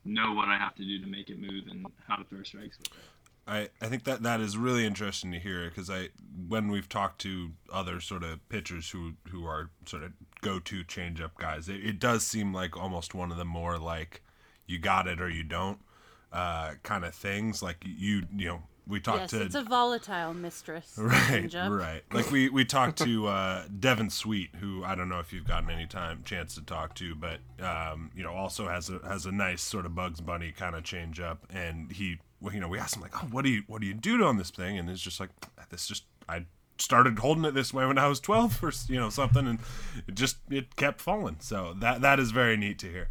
know 0.06 0.34
what 0.34 0.48
I 0.48 0.58
have 0.58 0.76
to 0.76 0.84
do 0.86 1.00
to 1.02 1.08
make 1.08 1.30
it 1.30 1.40
move 1.40 1.66
and 1.70 1.86
how 2.08 2.16
to 2.16 2.24
throw 2.24 2.44
strikes 2.44 2.78
with 2.78 2.88
it. 2.88 2.94
I, 3.48 3.70
I 3.82 3.90
think 3.90 4.04
that 4.04 4.22
that 4.24 4.40
is 4.42 4.58
really 4.58 4.86
interesting 4.86 5.32
to 5.32 5.40
hear 5.40 5.68
because 5.70 5.90
I 5.90 6.10
when 6.48 6.70
we've 6.70 6.88
talked 6.88 7.20
to 7.22 7.52
other 7.74 8.00
sort 8.00 8.24
of 8.24 8.48
pitchers 8.48 8.92
who 8.92 9.14
who 9.32 9.46
are 9.46 9.72
sort 9.88 10.04
of 10.04 10.12
go 10.42 10.60
to 10.60 10.84
changeup 10.84 11.32
guys, 11.40 11.68
it, 11.68 11.84
it 11.84 12.00
does 12.00 12.26
seem 12.26 12.54
like 12.54 12.78
almost 12.78 13.16
one 13.16 13.32
of 13.32 13.38
the 13.38 13.46
more 13.46 13.80
like 13.80 14.22
you 14.68 14.78
got 14.78 15.08
it 15.08 15.20
or 15.20 15.30
you 15.30 15.44
don't 15.44 15.80
uh, 16.32 16.76
kind 16.84 17.04
of 17.04 17.16
things. 17.16 17.64
Like 17.64 17.84
you 17.84 18.28
you 18.36 18.48
know 18.50 18.62
we 18.90 19.00
talked 19.00 19.22
Yes, 19.22 19.30
to 19.32 19.42
it's 19.44 19.56
a 19.56 19.64
volatile 19.64 20.34
mistress. 20.34 20.94
right 20.98 21.54
right. 21.54 22.02
Like 22.12 22.32
we 22.32 22.50
we 22.50 22.66
talked 22.66 22.98
to 23.00 23.28
uh, 23.28 23.64
Devin 23.80 24.10
Sweet 24.10 24.56
who 24.60 24.84
I 24.84 24.96
don't 24.96 25.08
know 25.08 25.20
if 25.20 25.32
you've 25.32 25.48
gotten 25.48 25.70
any 25.70 25.86
time 25.86 26.24
chance 26.26 26.56
to 26.56 26.62
talk 26.62 26.96
to, 26.96 27.16
but 27.16 27.40
um, 27.64 28.12
you 28.16 28.24
know 28.24 28.34
also 28.34 28.68
has 28.68 28.90
a 28.90 29.00
has 29.08 29.26
a 29.26 29.32
nice 29.32 29.62
sort 29.62 29.86
of 29.86 29.94
Bugs 29.96 30.20
Bunny 30.22 30.52
kind 30.52 30.76
of 30.76 30.84
change 30.84 31.20
up, 31.20 31.46
and 31.54 31.92
he 31.92 32.18
well, 32.42 32.54
you 32.54 32.60
know 32.60 32.68
we 32.68 32.80
asked 32.80 32.96
him 32.96 33.04
like 33.04 33.16
oh 33.24 33.28
what 33.28 33.46
do 33.46 33.50
you 33.52 33.64
what 33.68 33.80
do 33.80 33.88
you 33.88 33.94
do 33.94 34.24
on 34.26 34.38
this 34.38 34.50
thing, 34.50 34.78
and 34.78 34.90
it's 34.90 35.02
just 35.02 35.20
like 35.20 35.30
this 35.70 35.88
just 35.88 36.06
I 36.28 36.46
started 36.80 37.20
holding 37.20 37.46
it 37.46 37.54
this 37.54 37.74
way 37.74 37.86
when 37.86 37.98
I 37.98 38.08
was 38.08 38.20
12 38.20 38.64
or 38.64 38.72
you 38.88 39.00
know 39.00 39.10
something 39.10 39.46
and 39.46 39.60
it 40.08 40.16
just 40.16 40.38
it 40.50 40.76
kept 40.76 41.00
falling. 41.00 41.38
So 41.40 41.76
that 41.78 42.02
that 42.02 42.20
is 42.20 42.32
very 42.32 42.58
neat 42.58 42.80
to 42.80 42.88
hear. 42.90 43.10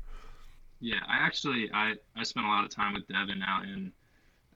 Yeah, 0.81 1.01
I 1.09 1.19
actually 1.27 1.71
I, 1.73 1.95
I 2.17 2.23
spent 2.23 2.47
a 2.47 2.49
lot 2.49 2.65
of 2.65 2.71
time 2.71 2.95
with 2.95 3.07
Devin 3.09 3.43
out 3.43 3.65
in 3.65 3.93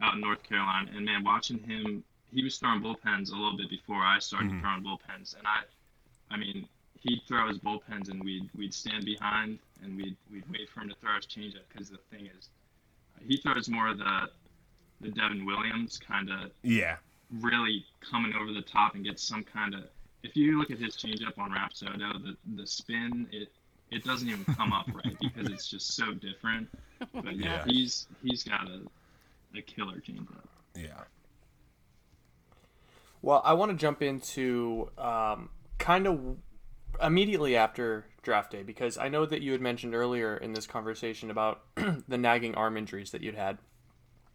out 0.02 0.14
in 0.14 0.21
North 0.21 0.42
Carolina, 0.42 0.90
and 0.94 1.04
man, 1.04 1.23
watching 1.25 1.59
him, 1.59 2.04
he 2.32 2.42
was 2.42 2.59
throwing 2.59 2.80
bullpens 2.82 3.30
a 3.30 3.35
little 3.37 3.56
bit 3.56 3.71
before 3.71 4.02
I 4.02 4.18
started 4.18 4.50
Mhm. 4.52 4.61
throwing 4.61 4.82
bullpens, 4.82 5.37
and 5.37 5.47
I, 5.47 5.62
I 6.30 6.37
mean, 6.37 6.68
he'd 7.00 7.23
throw 7.28 7.47
his 7.49 7.59
bullpens, 7.59 8.09
and 8.09 8.23
we'd 8.25 8.50
we'd 8.54 8.75
stand 8.75 9.04
behind, 9.04 9.59
and 9.82 9.97
we'd 9.97 10.16
we'd 10.30 10.49
wait 10.50 10.68
for 10.71 10.80
him 10.80 10.88
to 10.88 10.94
throw 10.97 11.14
his 11.16 11.26
changeup, 11.26 11.68
because 11.68 11.88
the 11.90 11.99
thing 12.11 12.26
is, 12.26 12.50
he 13.21 13.37
throws 13.37 13.68
more 13.68 13.88
of 13.88 13.99
the 13.99 14.30
the 15.00 15.11
Devin 15.11 15.44
Williams 15.44 15.99
kind 15.99 16.30
of 16.30 16.52
yeah 16.62 16.97
really 17.40 17.85
coming 18.00 18.35
over 18.35 18.52
the 18.52 18.62
top 18.62 18.94
and 18.94 19.04
gets 19.04 19.23
some 19.23 19.44
kind 19.44 19.75
of. 19.75 19.85
If 20.23 20.37
you 20.37 20.59
look 20.59 20.71
at 20.71 20.78
his 20.78 20.97
changeup 20.97 21.38
on 21.38 21.50
Rapsodo, 21.52 22.12
the 22.23 22.37
the 22.56 22.66
spin 22.66 23.28
it 23.30 23.52
it 23.90 24.04
doesn't 24.04 24.28
even 24.28 24.44
come 24.47 24.73
up 24.73 24.87
right 24.94 25.16
because 25.21 25.49
it's 25.49 25.68
just 25.68 25.94
so 25.94 26.12
different. 26.14 26.68
But 27.12 27.37
yeah, 27.37 27.54
Yeah. 27.56 27.64
he's 27.66 28.06
he's 28.23 28.42
got 28.44 28.68
a 28.68 28.82
a 29.56 29.62
killer 29.62 30.00
changeup. 30.00 30.44
yeah 30.75 31.04
Well, 33.21 33.40
I 33.44 33.52
want 33.54 33.71
to 33.71 33.76
jump 33.76 34.02
into 34.02 34.90
um, 34.99 35.50
kind 35.78 36.06
of 36.06 36.37
immediately 37.00 37.56
after 37.56 38.06
draft 38.23 38.50
day 38.52 38.62
because 38.62 38.99
I 38.99 39.09
know 39.09 39.26
that 39.26 39.42
you 39.42 39.52
had 39.52 39.61
mentioned 39.61 39.94
earlier 39.94 40.37
in 40.37 40.52
this 40.52 40.66
conversation 40.66 41.30
about 41.30 41.62
the 42.09 42.18
nagging 42.18 42.54
arm 42.54 42.76
injuries 42.76 43.11
that 43.11 43.23
you'd 43.23 43.35
had, 43.35 43.59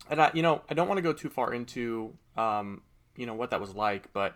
and 0.10 0.22
I, 0.22 0.32
you 0.34 0.42
know, 0.42 0.62
I 0.70 0.74
don't 0.74 0.88
want 0.88 0.98
to 0.98 1.02
go 1.02 1.14
too 1.14 1.30
far 1.30 1.54
into, 1.54 2.14
um, 2.36 2.82
you 3.16 3.26
know, 3.26 3.34
what 3.34 3.50
that 3.52 3.60
was 3.60 3.76
like, 3.76 4.12
but 4.14 4.36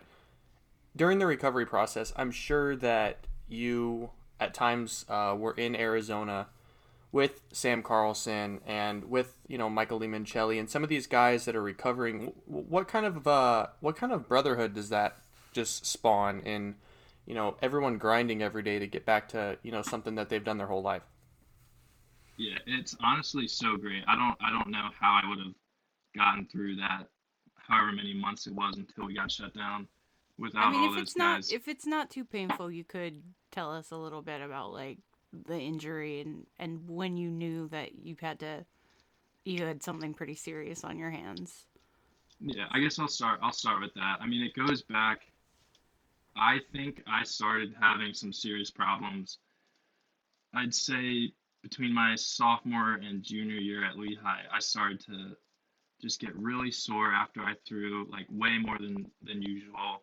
during 0.94 1.18
the 1.18 1.26
recovery 1.26 1.66
process, 1.66 2.12
I'm 2.16 2.30
sure 2.30 2.76
that 2.76 3.26
you 3.48 4.10
at 4.40 4.54
times 4.54 5.04
uh, 5.08 5.34
were 5.38 5.54
in 5.54 5.76
Arizona 5.76 6.48
with 7.12 7.42
Sam 7.52 7.82
Carlson 7.82 8.60
and 8.66 9.04
with 9.04 9.34
you 9.46 9.58
know 9.58 9.68
Michael 9.70 10.00
Limoncelli 10.00 10.58
and 10.58 10.68
some 10.68 10.82
of 10.82 10.88
these 10.88 11.06
guys 11.06 11.44
that 11.44 11.54
are 11.54 11.62
recovering. 11.62 12.32
What 12.46 12.88
kind 12.88 13.06
of 13.06 13.26
uh, 13.26 13.66
what 13.80 13.96
kind 13.96 14.12
of 14.12 14.28
brotherhood 14.28 14.74
does 14.74 14.88
that 14.88 15.18
just 15.52 15.86
spawn 15.86 16.40
in? 16.40 16.76
You 17.26 17.34
know, 17.34 17.56
everyone 17.62 17.98
grinding 17.98 18.42
every 18.42 18.62
day 18.64 18.78
to 18.80 18.86
get 18.86 19.04
back 19.06 19.28
to 19.28 19.58
you 19.62 19.70
know 19.70 19.82
something 19.82 20.16
that 20.16 20.28
they've 20.28 20.42
done 20.42 20.58
their 20.58 20.66
whole 20.66 20.82
life. 20.82 21.02
Yeah, 22.38 22.58
it's 22.66 22.96
honestly 23.04 23.46
so 23.46 23.76
great. 23.76 24.02
I 24.08 24.16
don't 24.16 24.36
I 24.40 24.50
don't 24.50 24.70
know 24.70 24.88
how 24.98 25.20
I 25.22 25.28
would 25.28 25.38
have 25.38 25.54
gotten 26.16 26.46
through 26.46 26.76
that, 26.76 27.06
however 27.56 27.92
many 27.92 28.14
months 28.14 28.46
it 28.46 28.54
was 28.54 28.76
until 28.76 29.06
we 29.06 29.14
got 29.14 29.30
shut 29.30 29.54
down, 29.54 29.86
without 30.38 30.68
I 30.68 30.70
mean, 30.70 30.80
all 30.80 30.88
if 30.88 30.94
those 30.94 31.02
it's 31.02 31.16
not 31.16 31.36
guys. 31.38 31.52
if 31.52 31.68
it's 31.68 31.86
not 31.86 32.10
too 32.10 32.24
painful, 32.24 32.70
you 32.70 32.84
could 32.84 33.22
tell 33.50 33.70
us 33.70 33.90
a 33.90 33.96
little 33.96 34.22
bit 34.22 34.40
about 34.40 34.72
like 34.72 34.98
the 35.46 35.58
injury 35.58 36.20
and 36.20 36.46
and 36.58 36.88
when 36.88 37.16
you 37.16 37.30
knew 37.30 37.68
that 37.68 38.04
you 38.04 38.16
had 38.20 38.38
to 38.40 38.64
you 39.44 39.64
had 39.64 39.82
something 39.82 40.14
pretty 40.14 40.34
serious 40.34 40.84
on 40.84 40.98
your 40.98 41.10
hands. 41.10 41.66
Yeah, 42.40 42.66
I 42.70 42.80
guess 42.80 42.98
I'll 42.98 43.08
start. 43.08 43.40
I'll 43.42 43.52
start 43.52 43.80
with 43.80 43.94
that. 43.94 44.18
I 44.20 44.26
mean, 44.26 44.42
it 44.42 44.54
goes 44.54 44.82
back. 44.82 45.22
I 46.36 46.58
think 46.72 47.02
I 47.06 47.24
started 47.24 47.74
having 47.80 48.14
some 48.14 48.32
serious 48.32 48.70
problems. 48.70 49.38
I'd 50.54 50.74
say 50.74 51.32
between 51.62 51.94
my 51.94 52.14
sophomore 52.16 52.94
and 52.94 53.22
junior 53.22 53.56
year 53.56 53.84
at 53.84 53.98
Lehigh, 53.98 54.42
I 54.52 54.58
started 54.58 55.00
to 55.06 55.36
just 56.00 56.20
get 56.20 56.34
really 56.36 56.72
sore 56.72 57.12
after 57.12 57.42
I 57.42 57.54
threw 57.66 58.06
like 58.10 58.26
way 58.30 58.58
more 58.58 58.78
than 58.78 59.06
than 59.22 59.40
usual. 59.42 60.02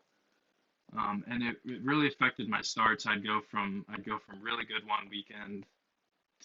Um, 0.98 1.24
and 1.29 1.43
it, 1.43 1.58
it 1.65 1.84
really 1.84 2.08
affected 2.08 2.50
my 2.50 2.62
starts. 2.62 3.05
I'd 3.05 3.24
go 3.24 3.41
from 3.50 3.86
I'd 3.89 4.05
go 4.05 4.17
from 4.17 4.41
really 4.41 4.65
good 4.65 4.88
one 4.88 5.08
weekend 5.10 5.65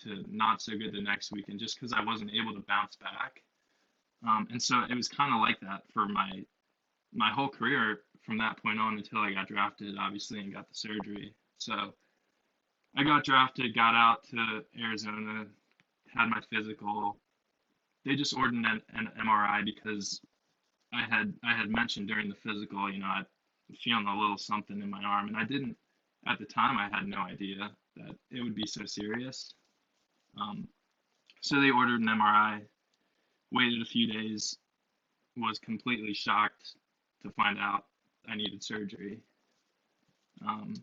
to 0.02 0.24
not 0.28 0.60
so 0.60 0.72
good 0.72 0.92
the 0.92 1.00
next 1.00 1.32
weekend 1.32 1.60
just 1.60 1.76
because 1.76 1.92
I 1.92 2.04
wasn't 2.04 2.32
able 2.32 2.52
to 2.54 2.64
bounce 2.66 2.96
back. 2.96 3.42
Um, 4.26 4.46
and 4.50 4.62
so 4.62 4.82
it 4.88 4.94
was 4.94 5.08
kind 5.08 5.34
of 5.34 5.40
like 5.40 5.60
that 5.60 5.82
for 5.92 6.06
my 6.06 6.44
my 7.12 7.30
whole 7.30 7.48
career 7.48 8.00
from 8.22 8.38
that 8.38 8.60
point 8.62 8.80
on 8.80 8.94
until 8.96 9.18
I 9.18 9.32
got 9.32 9.48
drafted, 9.48 9.96
obviously, 9.98 10.40
and 10.40 10.52
got 10.52 10.68
the 10.68 10.74
surgery. 10.74 11.34
So 11.58 11.94
I 12.96 13.04
got 13.04 13.24
drafted, 13.24 13.74
got 13.74 13.94
out 13.94 14.24
to 14.30 14.64
Arizona, 14.80 15.46
had 16.12 16.28
my 16.28 16.40
physical. 16.50 17.18
They 18.04 18.16
just 18.16 18.36
ordered 18.36 18.54
an, 18.54 18.82
an 18.94 19.08
MRI 19.20 19.64
because 19.64 20.20
I 20.92 21.02
had 21.02 21.32
I 21.42 21.54
had 21.54 21.70
mentioned 21.70 22.08
during 22.08 22.28
the 22.28 22.34
physical, 22.34 22.90
you 22.90 22.98
know, 22.98 23.06
I 23.06 23.22
feeling 23.82 24.06
a 24.06 24.16
little 24.18 24.38
something 24.38 24.80
in 24.80 24.90
my 24.90 25.02
arm, 25.02 25.28
and 25.28 25.36
I 25.36 25.44
didn't 25.44 25.76
at 26.26 26.38
the 26.38 26.44
time. 26.44 26.78
I 26.78 26.88
had 26.94 27.06
no 27.06 27.18
idea 27.18 27.70
that 27.96 28.14
it 28.30 28.42
would 28.42 28.54
be 28.54 28.66
so 28.66 28.84
serious. 28.84 29.54
Um, 30.40 30.68
so 31.40 31.60
they 31.60 31.70
ordered 31.70 32.00
an 32.00 32.08
MRI 32.08 32.60
waited 33.52 33.80
a 33.82 33.84
few 33.84 34.12
days, 34.12 34.56
was 35.36 35.58
completely 35.58 36.12
shocked 36.14 36.74
to 37.22 37.30
find 37.30 37.58
out 37.58 37.86
I 38.28 38.34
needed 38.36 38.62
surgery. 38.64 39.20
Um, 40.46 40.74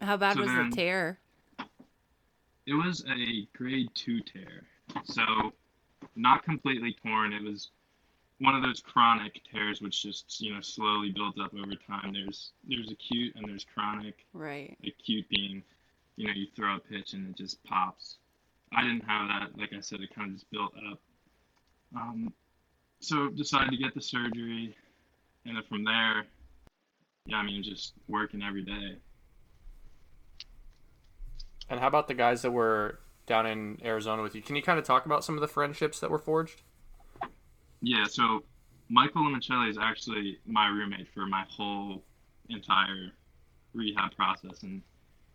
How 0.00 0.16
bad 0.16 0.34
So 0.34 0.40
was 0.42 0.50
then- 0.50 0.70
the 0.70 0.76
tear? 0.76 1.20
it 2.66 2.74
was 2.74 3.04
a 3.08 3.46
grade 3.56 3.90
two 3.94 4.20
tear, 4.20 4.66
so 5.04 5.52
not 6.16 6.42
completely 6.42 6.94
torn. 6.94 7.32
It 7.32 7.42
was 7.42 7.70
one 8.40 8.54
of 8.54 8.62
those 8.62 8.80
chronic 8.80 9.40
tears, 9.50 9.80
which 9.80 10.02
just 10.02 10.40
you 10.40 10.54
know 10.54 10.60
slowly 10.60 11.10
builds 11.10 11.38
up 11.40 11.52
over 11.54 11.74
time. 11.86 12.12
There's 12.12 12.52
there's 12.68 12.90
acute 12.90 13.34
and 13.36 13.48
there's 13.48 13.64
chronic. 13.64 14.26
Right. 14.32 14.76
Acute 14.86 15.28
being, 15.28 15.62
you 16.16 16.26
know, 16.26 16.32
you 16.34 16.46
throw 16.54 16.76
a 16.76 16.80
pitch 16.80 17.12
and 17.12 17.28
it 17.30 17.36
just 17.36 17.62
pops. 17.64 18.18
I 18.76 18.82
didn't 18.82 19.04
have 19.04 19.28
that. 19.28 19.58
Like 19.58 19.70
I 19.76 19.80
said, 19.80 20.00
it 20.00 20.14
kind 20.14 20.30
of 20.30 20.34
just 20.34 20.50
built 20.50 20.72
up. 20.90 21.00
Um, 21.96 22.32
so 23.00 23.28
decided 23.28 23.70
to 23.70 23.76
get 23.76 23.94
the 23.94 24.00
surgery, 24.00 24.76
and 25.44 25.56
then 25.56 25.62
from 25.68 25.84
there, 25.84 26.24
yeah, 27.26 27.36
I 27.36 27.42
mean, 27.44 27.62
just 27.62 27.92
working 28.08 28.42
every 28.42 28.64
day. 28.64 28.96
And 31.68 31.80
how 31.80 31.86
about 31.86 32.08
the 32.08 32.14
guys 32.14 32.42
that 32.42 32.50
were 32.50 32.98
down 33.26 33.46
in 33.46 33.78
Arizona 33.84 34.22
with 34.22 34.34
you? 34.34 34.42
Can 34.42 34.56
you 34.56 34.62
kind 34.62 34.78
of 34.78 34.84
talk 34.84 35.06
about 35.06 35.24
some 35.24 35.36
of 35.36 35.40
the 35.40 35.48
friendships 35.48 36.00
that 36.00 36.10
were 36.10 36.18
forged? 36.18 36.62
Yeah, 37.84 38.04
so 38.08 38.44
Michael 38.88 39.22
Limoncelli 39.24 39.68
is 39.68 39.78
actually 39.78 40.38
my 40.46 40.68
roommate 40.68 41.06
for 41.12 41.26
my 41.26 41.44
whole 41.48 42.02
entire 42.48 43.12
rehab 43.74 44.16
process, 44.16 44.62
and 44.62 44.80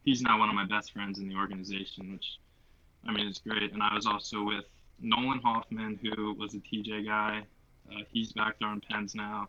he's 0.03 0.21
now 0.21 0.39
one 0.39 0.49
of 0.49 0.55
my 0.55 0.65
best 0.65 0.91
friends 0.91 1.19
in 1.19 1.29
the 1.29 1.35
organization, 1.35 2.11
which 2.11 2.39
I 3.07 3.11
mean 3.11 3.27
it's 3.27 3.39
great. 3.39 3.71
And 3.73 3.83
I 3.83 3.93
was 3.93 4.07
also 4.07 4.43
with 4.43 4.65
Nolan 4.99 5.39
Hoffman, 5.43 5.99
who 6.01 6.33
was 6.33 6.55
a 6.55 6.57
TJ 6.57 7.05
guy. 7.05 7.43
Uh, 7.91 8.01
he's 8.11 8.33
back 8.33 8.55
there 8.59 8.69
on 8.69 8.81
Pens 8.81 9.13
now, 9.13 9.47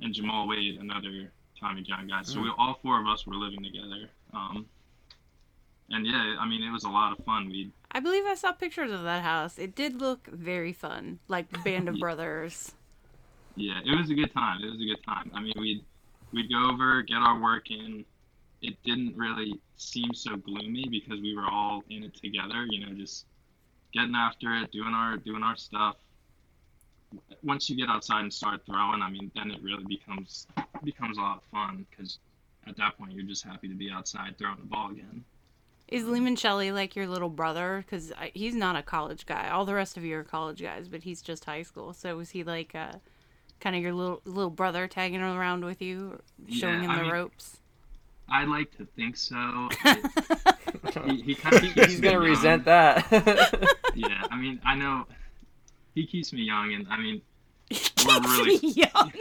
and 0.00 0.12
Jamal 0.12 0.48
Wade, 0.48 0.78
another 0.80 1.30
Tommy 1.58 1.82
John 1.82 2.08
guy. 2.08 2.22
So 2.22 2.40
we 2.40 2.50
all 2.58 2.78
four 2.82 3.00
of 3.00 3.06
us 3.06 3.24
were 3.24 3.34
living 3.34 3.62
together. 3.62 4.10
Um, 4.34 4.66
and 5.90 6.06
yeah, 6.06 6.36
I 6.38 6.46
mean 6.48 6.62
it 6.62 6.70
was 6.70 6.84
a 6.84 6.88
lot 6.88 7.18
of 7.18 7.24
fun. 7.24 7.48
We 7.48 7.70
I 7.90 8.00
believe 8.00 8.24
I 8.26 8.34
saw 8.34 8.52
pictures 8.52 8.90
of 8.92 9.02
that 9.04 9.22
house. 9.22 9.58
It 9.58 9.74
did 9.74 10.00
look 10.00 10.26
very 10.28 10.72
fun, 10.72 11.18
like 11.28 11.46
Band 11.64 11.88
of 11.88 11.96
Yeah. 11.96 12.00
Brothers. 12.00 12.72
Yeah, 13.54 13.80
it 13.84 13.96
was 13.96 14.10
a 14.10 14.14
good 14.14 14.32
time. 14.34 14.62
It 14.62 14.66
was 14.70 14.80
a 14.80 14.84
good 14.84 15.02
time. 15.04 15.30
I 15.34 15.40
mean, 15.40 15.54
we'd 15.58 15.84
we'd 16.32 16.50
go 16.50 16.70
over, 16.70 17.02
get 17.02 17.18
our 17.18 17.40
work 17.40 17.70
in. 17.70 18.04
It 18.62 18.76
didn't 18.84 19.16
really 19.16 19.60
seem 19.76 20.12
so 20.14 20.36
gloomy 20.36 20.88
because 20.90 21.20
we 21.20 21.34
were 21.36 21.46
all 21.46 21.82
in 21.88 22.02
it 22.02 22.14
together. 22.14 22.66
You 22.68 22.86
know, 22.86 22.92
just 22.92 23.26
getting 23.92 24.14
after 24.14 24.54
it, 24.56 24.72
doing 24.72 24.92
our 24.94 25.16
doing 25.16 25.42
our 25.42 25.56
stuff. 25.56 25.96
Once 27.42 27.70
you 27.70 27.76
get 27.76 27.88
outside 27.88 28.22
and 28.22 28.34
start 28.34 28.60
throwing, 28.66 29.00
I 29.00 29.08
mean, 29.10 29.30
then 29.34 29.50
it 29.50 29.62
really 29.62 29.84
becomes 29.84 30.46
becomes 30.84 31.16
a 31.16 31.20
lot 31.20 31.38
of 31.38 31.44
fun 31.44 31.86
because 31.88 32.18
at 32.66 32.76
that 32.76 32.98
point 32.98 33.12
you're 33.12 33.24
just 33.24 33.44
happy 33.44 33.68
to 33.68 33.74
be 33.74 33.90
outside 33.90 34.36
throwing 34.36 34.58
the 34.58 34.66
ball 34.66 34.90
again. 34.90 35.24
Is 35.88 36.02
Limoncelli 36.04 36.72
like 36.72 36.96
your 36.96 37.06
little 37.06 37.28
brother? 37.28 37.84
Because 37.86 38.12
he's 38.34 38.54
not 38.56 38.74
a 38.76 38.82
college 38.82 39.24
guy. 39.26 39.48
All 39.50 39.64
the 39.64 39.74
rest 39.74 39.96
of 39.96 40.04
you 40.04 40.16
are 40.18 40.24
college 40.24 40.60
guys, 40.60 40.88
but 40.88 41.02
he's 41.04 41.22
just 41.22 41.44
high 41.44 41.62
school. 41.62 41.92
So 41.92 42.16
was 42.16 42.30
he 42.30 42.42
like 42.42 42.74
uh, 42.74 42.94
kind 43.60 43.76
of 43.76 43.82
your 43.82 43.92
little 43.92 44.20
little 44.24 44.50
brother 44.50 44.88
tagging 44.88 45.20
around 45.22 45.64
with 45.64 45.80
you, 45.80 46.20
showing 46.50 46.80
Yeah, 46.82 46.84
him 46.86 46.90
I 46.90 46.96
the 46.96 47.02
mean- 47.02 47.12
ropes? 47.12 47.58
I 48.28 48.44
like 48.44 48.76
to 48.78 48.84
think 48.96 49.16
so. 49.16 49.68
he, 51.06 51.22
he 51.22 51.34
kind 51.36 51.54
of 51.54 51.62
He's 51.74 52.00
gonna 52.00 52.18
resent 52.18 52.64
that. 52.64 53.06
Yeah, 53.94 54.24
I 54.30 54.36
mean, 54.36 54.60
I 54.66 54.74
know 54.74 55.06
he 55.94 56.04
keeps 56.06 56.32
me 56.32 56.42
young, 56.42 56.74
and 56.74 56.86
I 56.90 56.98
mean, 56.98 57.22
we're 58.04 58.20
really 58.20 58.56
young. 58.66 59.12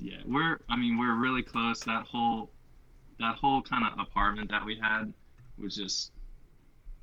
yeah, 0.00 0.16
we're 0.26 0.58
I 0.68 0.76
mean, 0.76 0.98
we're 0.98 1.14
really 1.14 1.42
close. 1.42 1.80
That 1.84 2.06
whole 2.06 2.50
that 3.20 3.36
whole 3.36 3.62
kind 3.62 3.84
of 3.84 3.98
apartment 3.98 4.50
that 4.50 4.64
we 4.64 4.78
had 4.80 5.12
was 5.58 5.76
just, 5.76 6.12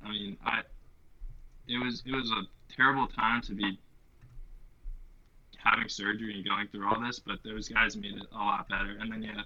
I 0.04 0.10
mean, 0.10 0.36
I 0.44 0.60
it 1.68 1.82
was 1.82 2.02
it 2.06 2.14
was 2.14 2.30
a 2.30 2.42
terrible 2.74 3.06
time 3.06 3.42
to 3.42 3.54
be 3.54 3.78
having 5.56 5.88
surgery 5.88 6.34
and 6.34 6.44
going 6.44 6.68
through 6.68 6.88
all 6.88 7.00
this, 7.00 7.18
but 7.18 7.38
those 7.44 7.68
guys 7.68 7.96
made 7.96 8.16
it 8.16 8.26
a 8.32 8.38
lot 8.38 8.68
better. 8.68 8.96
And 9.00 9.12
then 9.12 9.22
yeah, 9.22 9.42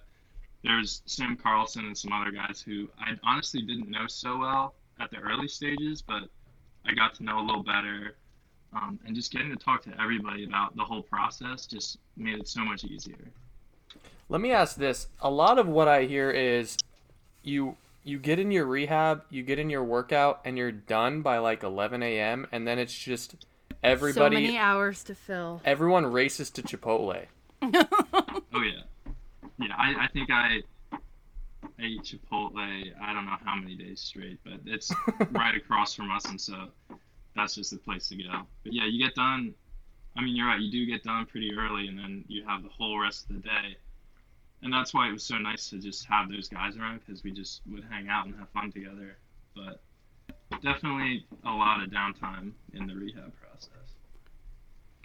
there's 0.62 1.02
Sam 1.06 1.36
Carlson 1.36 1.86
and 1.86 1.96
some 1.96 2.12
other 2.12 2.30
guys 2.30 2.62
who 2.64 2.88
I 2.98 3.12
honestly 3.24 3.62
didn't 3.62 3.90
know 3.90 4.06
so 4.06 4.38
well 4.38 4.74
at 5.00 5.10
the 5.10 5.18
early 5.18 5.48
stages, 5.48 6.02
but 6.02 6.24
I 6.86 6.94
got 6.94 7.14
to 7.16 7.24
know 7.24 7.38
a 7.38 7.44
little 7.44 7.62
better. 7.62 8.16
Um, 8.74 8.98
and 9.04 9.14
just 9.14 9.30
getting 9.30 9.50
to 9.50 9.56
talk 9.56 9.82
to 9.82 10.00
everybody 10.00 10.44
about 10.44 10.74
the 10.76 10.84
whole 10.84 11.02
process 11.02 11.66
just 11.66 11.98
made 12.16 12.38
it 12.38 12.48
so 12.48 12.64
much 12.64 12.84
easier. 12.84 13.30
Let 14.28 14.40
me 14.40 14.52
ask 14.52 14.76
this. 14.76 15.08
A 15.20 15.30
lot 15.30 15.58
of 15.58 15.68
what 15.68 15.88
I 15.88 16.04
hear 16.04 16.30
is 16.30 16.76
you 17.42 17.76
you 18.04 18.18
get 18.18 18.38
in 18.38 18.50
your 18.50 18.64
rehab, 18.64 19.22
you 19.30 19.42
get 19.42 19.58
in 19.58 19.70
your 19.70 19.84
workout, 19.84 20.40
and 20.44 20.58
you're 20.58 20.72
done 20.72 21.22
by 21.22 21.38
like 21.38 21.62
11 21.62 22.02
a.m. 22.02 22.46
And 22.50 22.66
then 22.66 22.78
it's 22.78 22.96
just 22.96 23.36
everybody, 23.82 24.36
So 24.36 24.40
many 24.42 24.58
hours 24.58 25.04
to 25.04 25.14
fill. 25.14 25.60
everyone 25.64 26.06
races 26.06 26.50
to 26.50 26.62
Chipotle. 26.62 27.26
Oh 28.54 28.60
yeah, 28.60 28.82
yeah. 29.58 29.74
I, 29.78 30.04
I 30.04 30.08
think 30.12 30.30
I 30.30 30.62
ate 31.78 32.02
Chipotle. 32.02 32.58
I 33.00 33.12
don't 33.12 33.24
know 33.24 33.36
how 33.44 33.54
many 33.54 33.74
days 33.76 34.00
straight, 34.00 34.38
but 34.44 34.54
it's 34.66 34.92
right 35.30 35.54
across 35.56 35.94
from 35.94 36.10
us, 36.10 36.24
and 36.26 36.40
so 36.40 36.54
that's 37.36 37.54
just 37.54 37.70
the 37.70 37.78
place 37.78 38.08
to 38.08 38.16
go. 38.16 38.42
But 38.64 38.72
yeah, 38.72 38.84
you 38.86 39.02
get 39.04 39.14
done. 39.14 39.54
I 40.16 40.22
mean, 40.22 40.36
you're 40.36 40.46
right. 40.46 40.60
You 40.60 40.70
do 40.70 40.84
get 40.86 41.02
done 41.04 41.24
pretty 41.26 41.54
early, 41.56 41.86
and 41.88 41.98
then 41.98 42.24
you 42.28 42.44
have 42.46 42.62
the 42.62 42.68
whole 42.68 42.98
rest 42.98 43.30
of 43.30 43.36
the 43.36 43.42
day. 43.42 43.76
And 44.62 44.72
that's 44.72 44.94
why 44.94 45.08
it 45.08 45.12
was 45.12 45.24
so 45.24 45.38
nice 45.38 45.70
to 45.70 45.78
just 45.78 46.06
have 46.06 46.30
those 46.30 46.48
guys 46.48 46.76
around 46.76 47.00
because 47.04 47.24
we 47.24 47.32
just 47.32 47.62
would 47.70 47.84
hang 47.90 48.08
out 48.08 48.26
and 48.26 48.34
have 48.36 48.48
fun 48.50 48.70
together. 48.70 49.16
But 49.54 49.80
definitely 50.62 51.26
a 51.44 51.50
lot 51.50 51.82
of 51.82 51.90
downtime 51.90 52.52
in 52.74 52.86
the 52.86 52.94
rehab 52.94 53.32
process. 53.40 53.96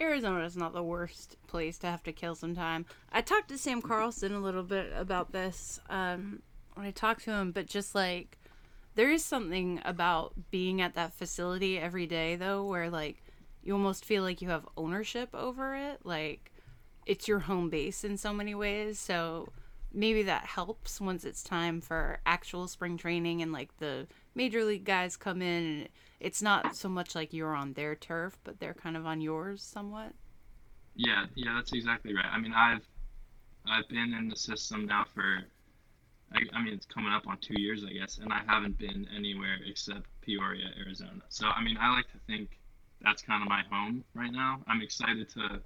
Arizona 0.00 0.44
is 0.44 0.56
not 0.56 0.72
the 0.72 0.82
worst 0.82 1.36
place 1.48 1.76
to 1.78 1.88
have 1.88 2.04
to 2.04 2.12
kill 2.12 2.36
some 2.36 2.54
time. 2.54 2.86
I 3.10 3.20
talked 3.20 3.48
to 3.48 3.58
Sam 3.58 3.82
Carlson 3.82 4.32
a 4.32 4.40
little 4.40 4.62
bit 4.62 4.92
about 4.94 5.32
this. 5.32 5.80
Um, 5.90 6.42
when 6.74 6.86
I 6.86 6.92
talked 6.92 7.24
to 7.24 7.32
him, 7.32 7.50
but 7.50 7.66
just 7.66 7.96
like 7.96 8.38
there 8.94 9.10
is 9.10 9.24
something 9.24 9.80
about 9.84 10.34
being 10.52 10.80
at 10.80 10.94
that 10.94 11.12
facility 11.12 11.78
every 11.78 12.06
day 12.06 12.36
though 12.36 12.64
where 12.64 12.88
like 12.88 13.22
you 13.64 13.72
almost 13.72 14.04
feel 14.04 14.22
like 14.22 14.40
you 14.40 14.48
have 14.48 14.68
ownership 14.76 15.30
over 15.34 15.74
it, 15.74 15.98
like 16.04 16.52
it's 17.08 17.26
your 17.26 17.40
home 17.40 17.70
base 17.70 18.04
in 18.04 18.16
so 18.16 18.32
many 18.32 18.54
ways. 18.54 19.00
So 19.00 19.48
maybe 19.92 20.22
that 20.24 20.44
helps 20.44 21.00
once 21.00 21.24
it's 21.24 21.42
time 21.42 21.80
for 21.80 22.20
actual 22.26 22.68
spring 22.68 22.98
training 22.98 23.40
and 23.42 23.50
like 23.50 23.76
the 23.78 24.06
major 24.34 24.62
league 24.62 24.84
guys 24.84 25.16
come 25.16 25.40
in 25.40 25.64
and 25.64 25.88
it's 26.20 26.42
not 26.42 26.76
so 26.76 26.88
much 26.88 27.14
like 27.14 27.32
you're 27.32 27.54
on 27.54 27.72
their 27.72 27.94
turf, 27.94 28.38
but 28.44 28.60
they're 28.60 28.74
kind 28.74 28.96
of 28.96 29.06
on 29.06 29.22
yours 29.22 29.62
somewhat. 29.62 30.12
Yeah, 30.94 31.26
yeah, 31.34 31.54
that's 31.54 31.72
exactly 31.72 32.14
right. 32.14 32.26
I 32.30 32.38
mean, 32.38 32.52
I've 32.52 32.86
I've 33.66 33.88
been 33.88 34.12
in 34.12 34.28
the 34.28 34.36
system 34.36 34.86
now 34.86 35.04
for 35.14 35.44
I, 36.32 36.40
I 36.52 36.62
mean, 36.62 36.74
it's 36.74 36.86
coming 36.86 37.12
up 37.12 37.26
on 37.26 37.38
two 37.38 37.58
years, 37.58 37.84
I 37.88 37.92
guess, 37.92 38.18
and 38.18 38.30
I 38.32 38.42
haven't 38.46 38.76
been 38.76 39.06
anywhere 39.16 39.56
except 39.66 40.06
Peoria, 40.20 40.66
Arizona. 40.78 41.22
So, 41.30 41.46
I 41.46 41.62
mean, 41.62 41.78
I 41.80 41.90
like 41.94 42.10
to 42.12 42.18
think 42.26 42.58
that's 43.00 43.22
kind 43.22 43.42
of 43.42 43.48
my 43.48 43.62
home 43.70 44.04
right 44.14 44.32
now. 44.32 44.60
I'm 44.66 44.82
excited 44.82 45.30
to 45.30 45.62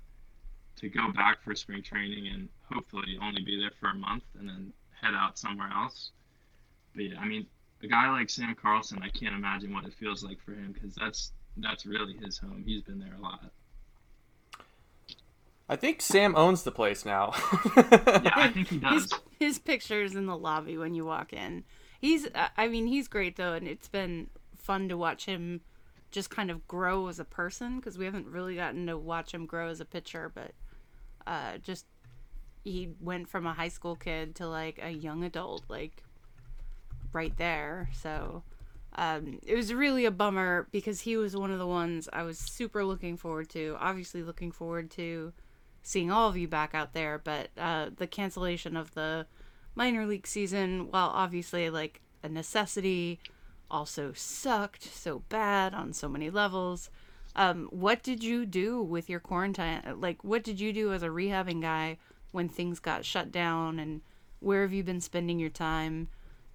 to 0.82 0.88
go 0.88 1.10
back 1.12 1.42
for 1.42 1.54
spring 1.54 1.82
training 1.82 2.26
and 2.26 2.48
hopefully 2.70 3.16
only 3.22 3.42
be 3.42 3.58
there 3.58 3.70
for 3.80 3.88
a 3.90 3.94
month 3.94 4.24
and 4.38 4.48
then 4.48 4.72
head 5.00 5.14
out 5.14 5.38
somewhere 5.38 5.70
else. 5.74 6.10
But 6.94 7.04
yeah, 7.04 7.20
I 7.20 7.26
mean, 7.26 7.46
a 7.82 7.86
guy 7.86 8.10
like 8.10 8.28
Sam 8.28 8.54
Carlson, 8.60 9.00
I 9.02 9.08
can't 9.08 9.34
imagine 9.34 9.72
what 9.72 9.84
it 9.84 9.94
feels 9.94 10.22
like 10.22 10.40
for 10.44 10.52
him 10.52 10.72
because 10.72 10.94
that's 10.94 11.32
that's 11.56 11.86
really 11.86 12.14
his 12.14 12.36
home. 12.38 12.64
He's 12.66 12.82
been 12.82 12.98
there 12.98 13.14
a 13.16 13.22
lot. 13.22 13.40
I 15.68 15.76
think 15.76 16.02
Sam 16.02 16.34
owns 16.36 16.64
the 16.64 16.72
place 16.72 17.04
now. 17.04 17.32
Yeah, 17.76 18.32
I 18.36 18.50
think 18.52 18.68
he 18.68 18.78
his 18.78 19.06
does. 19.06 19.20
his 19.38 19.58
pictures 19.58 20.14
in 20.14 20.26
the 20.26 20.36
lobby 20.36 20.76
when 20.76 20.94
you 20.94 21.04
walk 21.04 21.32
in. 21.32 21.64
He's 22.00 22.26
uh, 22.26 22.48
I 22.56 22.68
mean 22.68 22.86
he's 22.86 23.08
great 23.08 23.36
though, 23.36 23.54
and 23.54 23.66
it's 23.68 23.88
been 23.88 24.28
fun 24.56 24.88
to 24.88 24.96
watch 24.96 25.26
him 25.26 25.60
just 26.10 26.28
kind 26.28 26.50
of 26.50 26.66
grow 26.68 27.08
as 27.08 27.18
a 27.18 27.24
person 27.24 27.76
because 27.76 27.96
we 27.96 28.04
haven't 28.04 28.26
really 28.26 28.56
gotten 28.56 28.86
to 28.86 28.98
watch 28.98 29.32
him 29.32 29.46
grow 29.46 29.68
as 29.68 29.80
a 29.80 29.84
pitcher, 29.84 30.30
but 30.34 30.52
uh, 31.26 31.58
just 31.58 31.86
he 32.64 32.90
went 33.00 33.28
from 33.28 33.46
a 33.46 33.52
high 33.52 33.68
school 33.68 33.96
kid 33.96 34.34
to 34.36 34.46
like 34.46 34.78
a 34.82 34.90
young 34.90 35.24
adult, 35.24 35.64
like 35.68 36.02
right 37.12 37.36
there. 37.36 37.90
So 37.92 38.42
um, 38.94 39.38
it 39.44 39.54
was 39.54 39.72
really 39.72 40.04
a 40.04 40.10
bummer 40.10 40.68
because 40.70 41.00
he 41.00 41.16
was 41.16 41.36
one 41.36 41.50
of 41.50 41.58
the 41.58 41.66
ones 41.66 42.08
I 42.12 42.22
was 42.22 42.38
super 42.38 42.84
looking 42.84 43.16
forward 43.16 43.48
to. 43.50 43.76
Obviously, 43.80 44.22
looking 44.22 44.52
forward 44.52 44.90
to 44.92 45.32
seeing 45.82 46.10
all 46.10 46.28
of 46.28 46.36
you 46.36 46.46
back 46.46 46.74
out 46.74 46.92
there, 46.92 47.18
but 47.18 47.48
uh, 47.58 47.90
the 47.96 48.06
cancellation 48.06 48.76
of 48.76 48.94
the 48.94 49.26
minor 49.74 50.06
league 50.06 50.26
season, 50.26 50.90
while 50.90 51.08
obviously 51.08 51.70
like 51.70 52.00
a 52.22 52.28
necessity, 52.28 53.18
also 53.70 54.12
sucked 54.14 54.84
so 54.84 55.22
bad 55.28 55.74
on 55.74 55.92
so 55.92 56.08
many 56.08 56.30
levels. 56.30 56.90
Um, 57.34 57.68
what 57.70 58.02
did 58.02 58.22
you 58.22 58.44
do 58.46 58.82
with 58.82 59.08
your 59.08 59.20
quarantine? 59.20 59.80
Like, 59.96 60.22
what 60.22 60.44
did 60.44 60.60
you 60.60 60.72
do 60.72 60.92
as 60.92 61.02
a 61.02 61.08
rehabbing 61.08 61.62
guy 61.62 61.98
when 62.30 62.48
things 62.48 62.78
got 62.78 63.04
shut 63.04 63.32
down? 63.32 63.78
And 63.78 64.02
where 64.40 64.62
have 64.62 64.72
you 64.72 64.82
been 64.82 65.00
spending 65.00 65.38
your 65.38 65.50
time? 65.50 66.08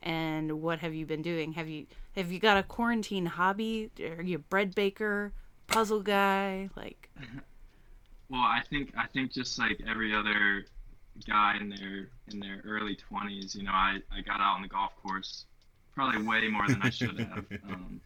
And 0.04 0.62
what 0.62 0.80
have 0.80 0.94
you 0.94 1.06
been 1.06 1.24
doing? 1.24 1.54
Have 1.54 1.68
you 1.68 1.88
have 2.16 2.32
you 2.32 2.40
got 2.40 2.58
a 2.58 2.64
quarantine 2.64 3.26
hobby? 3.26 3.90
Are 4.00 4.22
you 4.22 4.36
a 4.36 4.40
bread 4.40 4.76
baker, 4.76 5.34
puzzle 5.66 6.02
guy? 6.02 6.70
Like, 6.76 7.10
Well, 8.30 8.42
I 8.42 8.62
think 8.70 8.94
I 8.98 9.08
think 9.08 9.32
just 9.32 9.58
like 9.58 9.80
every 9.88 10.14
other 10.14 10.66
guy 11.26 11.58
in 11.60 11.70
their 11.70 12.10
in 12.28 12.40
their 12.40 12.62
early 12.66 12.96
twenties, 12.96 13.56
you 13.56 13.64
know, 13.64 13.72
I, 13.72 14.00
I 14.12 14.22
got 14.22 14.42
out 14.42 14.56
on 14.56 14.62
the 14.62 14.68
golf 14.68 14.92
course 15.02 15.46
probably 15.96 16.22
way 16.22 16.48
more 16.48 16.68
than 16.68 16.82
I 16.82 16.90
should 16.90 17.20
have. 17.20 17.46
Um, 17.70 18.02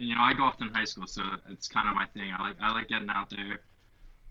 you 0.00 0.14
know, 0.14 0.22
I 0.22 0.32
golfed 0.34 0.60
in 0.60 0.68
high 0.68 0.84
school, 0.84 1.06
so 1.06 1.22
it's 1.50 1.68
kind 1.68 1.88
of 1.88 1.94
my 1.94 2.06
thing. 2.06 2.32
I 2.36 2.42
like 2.42 2.56
I 2.60 2.72
like 2.72 2.88
getting 2.88 3.10
out 3.10 3.30
there. 3.30 3.60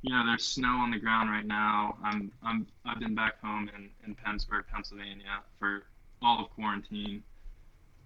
You 0.01 0.13
know, 0.13 0.25
there's 0.25 0.45
snow 0.45 0.77
on 0.77 0.91
the 0.91 0.99
ground 0.99 1.29
right 1.29 1.45
now. 1.45 1.97
I'm 2.03 2.32
I'm 2.43 2.67
I've 2.86 2.99
been 2.99 3.15
back 3.15 3.39
home 3.41 3.69
in 3.75 3.89
in 4.05 4.15
Pennsburg, 4.15 4.65
Pennsylvania 4.71 5.43
for 5.60 5.84
all 6.21 6.43
of 6.43 6.49
quarantine. 6.51 7.23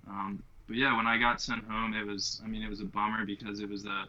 Um, 0.07 0.43
but 0.67 0.75
yeah, 0.75 0.95
when 0.95 1.07
I 1.07 1.17
got 1.17 1.41
sent 1.41 1.63
home, 1.65 1.93
it 1.93 2.05
was 2.05 2.41
I 2.43 2.47
mean 2.47 2.63
it 2.63 2.69
was 2.69 2.81
a 2.81 2.85
bummer 2.85 3.25
because 3.25 3.59
it 3.59 3.69
was 3.69 3.85
a 3.85 4.05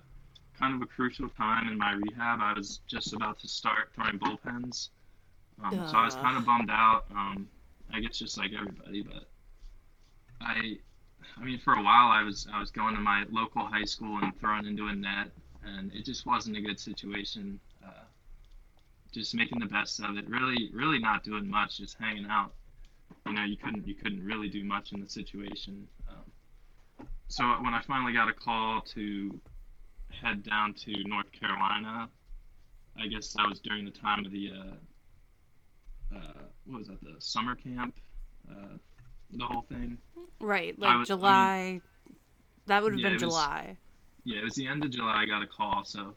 kind 0.59 0.75
of 0.75 0.83
a 0.83 0.87
crucial 0.87 1.29
time 1.31 1.69
in 1.69 1.79
my 1.79 1.93
rehab. 1.93 2.41
I 2.41 2.55
was 2.55 2.81
just 2.87 3.13
about 3.13 3.39
to 3.41 3.49
start 3.49 3.93
throwing 3.95 4.19
bullpens, 4.19 4.89
um, 5.63 5.87
so 5.89 5.97
I 5.97 6.05
was 6.05 6.15
kind 6.15 6.37
of 6.37 6.45
bummed 6.45 6.71
out. 6.71 7.05
Um, 7.11 7.49
I 7.93 8.01
guess 8.01 8.19
just 8.19 8.39
like 8.39 8.51
everybody, 8.59 9.03
but 9.03 9.29
I, 10.41 10.79
I 11.37 11.45
mean, 11.45 11.59
for 11.59 11.75
a 11.75 11.83
while 11.83 12.11
I 12.11 12.23
was 12.23 12.47
I 12.53 12.61
was 12.61 12.71
going 12.71 12.95
to 12.95 13.01
my 13.01 13.25
local 13.31 13.65
high 13.67 13.85
school 13.85 14.19
and 14.23 14.39
throwing 14.39 14.67
into 14.67 14.87
a 14.87 14.95
net, 14.95 15.31
and 15.65 15.93
it 15.93 16.05
just 16.05 16.27
wasn't 16.27 16.57
a 16.57 16.61
good 16.61 16.79
situation. 16.79 17.59
Uh, 17.85 18.05
just 19.13 19.35
making 19.35 19.61
the 19.61 19.67
best 19.67 20.01
of 20.01 20.17
it. 20.17 20.29
Really, 20.29 20.71
really 20.73 20.99
not 20.99 21.23
doing 21.23 21.49
much, 21.49 21.79
just 21.79 21.97
hanging 21.99 22.27
out. 22.27 22.53
You 23.27 23.33
know, 23.33 23.45
you 23.45 23.57
couldn't 23.57 23.87
you 23.87 23.95
couldn't 23.95 24.25
really 24.25 24.49
do 24.49 24.65
much 24.65 24.93
in 24.93 25.01
the 25.01 25.09
situation. 25.09 25.87
Um, 26.09 27.09
so 27.29 27.45
when 27.63 27.75
I 27.75 27.83
finally 27.83 28.13
got 28.13 28.29
a 28.29 28.33
call 28.33 28.81
to 28.95 29.41
head 30.11 30.43
down 30.43 30.75
to 30.75 30.93
North 31.05 31.31
Carolina, 31.33 32.09
I 33.01 33.07
guess 33.09 33.33
that 33.33 33.49
was 33.49 33.61
during 33.61 33.85
the 33.85 33.91
time 33.91 34.25
of 34.25 34.31
the 34.31 34.51
uh, 34.53 36.17
uh, 36.17 36.43
what 36.67 36.79
was 36.79 36.89
that 36.89 37.03
the 37.03 37.17
summer 37.19 37.55
camp, 37.55 37.95
uh, 38.51 38.77
the 39.37 39.45
whole 39.47 39.63
thing. 39.63 39.99
right, 40.41 40.79
like 40.79 40.99
was- 40.99 41.11
I 41.11 41.15
mean- 41.15 41.21
July. 41.21 41.81
that 42.67 42.83
would 42.83 42.93
have 42.93 43.01
Yeah, 43.01 43.07
been 43.09 43.13
it 43.13 43.25
was- 43.25 43.35
July. 43.35 43.77
Yeah, 44.25 44.39
it 44.41 44.45
was 44.45 44.55
the 44.55 44.67
end 44.67 44.85
of 44.85 44.91
July. 44.91 45.23
I 45.23 45.27
got 45.27 45.43
a 45.43 45.47
call, 45.47 45.85
so 45.85 46.17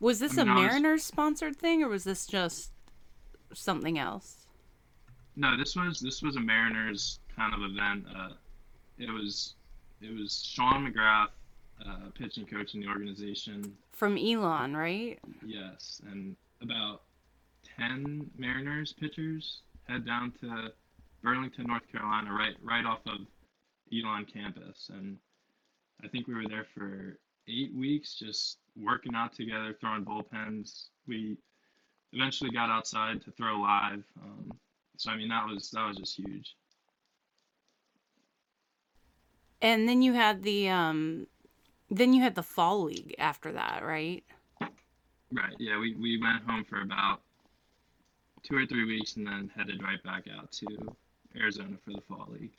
Was 0.00 0.18
this 0.20 0.38
I 0.38 0.44
mean, 0.44 0.48
a 0.48 0.52
I 0.52 0.54
was- 0.54 0.64
Mariners 0.72 1.04
sponsored 1.04 1.56
thing, 1.56 1.82
or 1.82 1.88
was 1.88 2.04
this 2.04 2.26
just 2.26 2.72
something 3.52 3.98
else? 3.98 4.46
no, 5.36 5.56
this 5.56 5.74
was 5.76 6.00
this 6.00 6.20
was 6.22 6.36
a 6.36 6.40
Mariners 6.40 7.20
kind 7.34 7.54
of 7.54 7.62
event. 7.62 8.04
Uh, 8.14 8.30
it 8.98 9.10
was 9.10 9.54
it 10.00 10.12
was 10.14 10.42
Sean 10.44 10.86
McGrath, 10.92 11.28
uh, 11.84 12.10
pitching 12.14 12.46
coach 12.46 12.74
in 12.74 12.80
the 12.80 12.88
organization. 12.88 13.76
From 13.92 14.16
Elon, 14.18 14.76
right? 14.76 15.18
Yes, 15.44 16.00
and 16.08 16.36
about 16.60 17.02
ten 17.64 18.30
Mariners 18.36 18.92
pitchers 18.92 19.62
head 19.88 20.04
down 20.06 20.32
to 20.40 20.72
Burlington, 21.22 21.66
North 21.66 21.90
Carolina, 21.90 22.32
right 22.32 22.54
right 22.62 22.84
off 22.84 23.00
of 23.06 23.26
Elon 23.92 24.26
campus, 24.32 24.90
and 24.92 25.16
I 26.04 26.08
think 26.08 26.26
we 26.26 26.34
were 26.34 26.48
there 26.48 26.66
for 26.74 27.18
eight 27.48 27.74
weeks, 27.74 28.14
just 28.14 28.58
working 28.76 29.14
out 29.14 29.32
together, 29.32 29.76
throwing 29.80 30.04
bullpens. 30.04 30.88
We 31.06 31.36
eventually 32.12 32.50
got 32.50 32.70
outside 32.70 33.22
to 33.24 33.30
throw 33.32 33.60
live. 33.60 34.04
Um, 34.22 34.52
so 34.96 35.10
I 35.10 35.16
mean, 35.16 35.28
that 35.28 35.46
was 35.46 35.70
that 35.70 35.86
was 35.86 35.96
just 35.96 36.16
huge. 36.16 36.54
And 39.60 39.88
then 39.88 40.02
you 40.02 40.12
had 40.12 40.42
the 40.42 40.68
um 40.68 41.26
then 41.90 42.12
you 42.12 42.22
had 42.22 42.34
the 42.34 42.42
fall 42.42 42.84
league 42.84 43.14
after 43.18 43.52
that, 43.52 43.82
right? 43.84 44.22
Right. 45.32 45.54
Yeah, 45.58 45.78
we, 45.78 45.94
we 45.94 46.20
went 46.20 46.42
home 46.44 46.64
for 46.64 46.80
about 46.80 47.20
two 48.42 48.56
or 48.56 48.66
three 48.66 48.84
weeks 48.84 49.16
and 49.16 49.26
then 49.26 49.50
headed 49.54 49.82
right 49.82 50.02
back 50.02 50.24
out 50.34 50.50
to 50.52 50.66
Arizona 51.36 51.76
for 51.84 51.92
the 51.92 52.00
fall 52.08 52.28
league. 52.30 52.52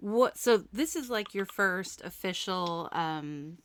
What 0.00 0.38
so 0.38 0.64
this 0.72 0.94
is 0.94 1.10
like 1.10 1.34
your 1.34 1.46
first 1.46 2.02
official 2.02 2.88
um 2.92 3.58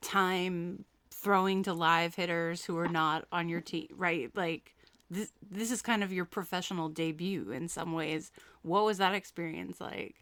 time 0.00 0.84
throwing 1.10 1.62
to 1.64 1.72
live 1.72 2.14
hitters 2.14 2.64
who 2.64 2.78
are 2.78 2.88
not 2.88 3.26
on 3.32 3.48
your 3.48 3.60
team, 3.60 3.88
right? 3.96 4.30
Like 4.34 4.76
this 5.10 5.32
this 5.50 5.70
is 5.70 5.82
kind 5.82 6.04
of 6.04 6.12
your 6.12 6.24
professional 6.24 6.88
debut 6.88 7.50
in 7.50 7.68
some 7.68 7.92
ways. 7.92 8.30
What 8.62 8.84
was 8.84 8.98
that 8.98 9.14
experience 9.14 9.80
like? 9.80 10.16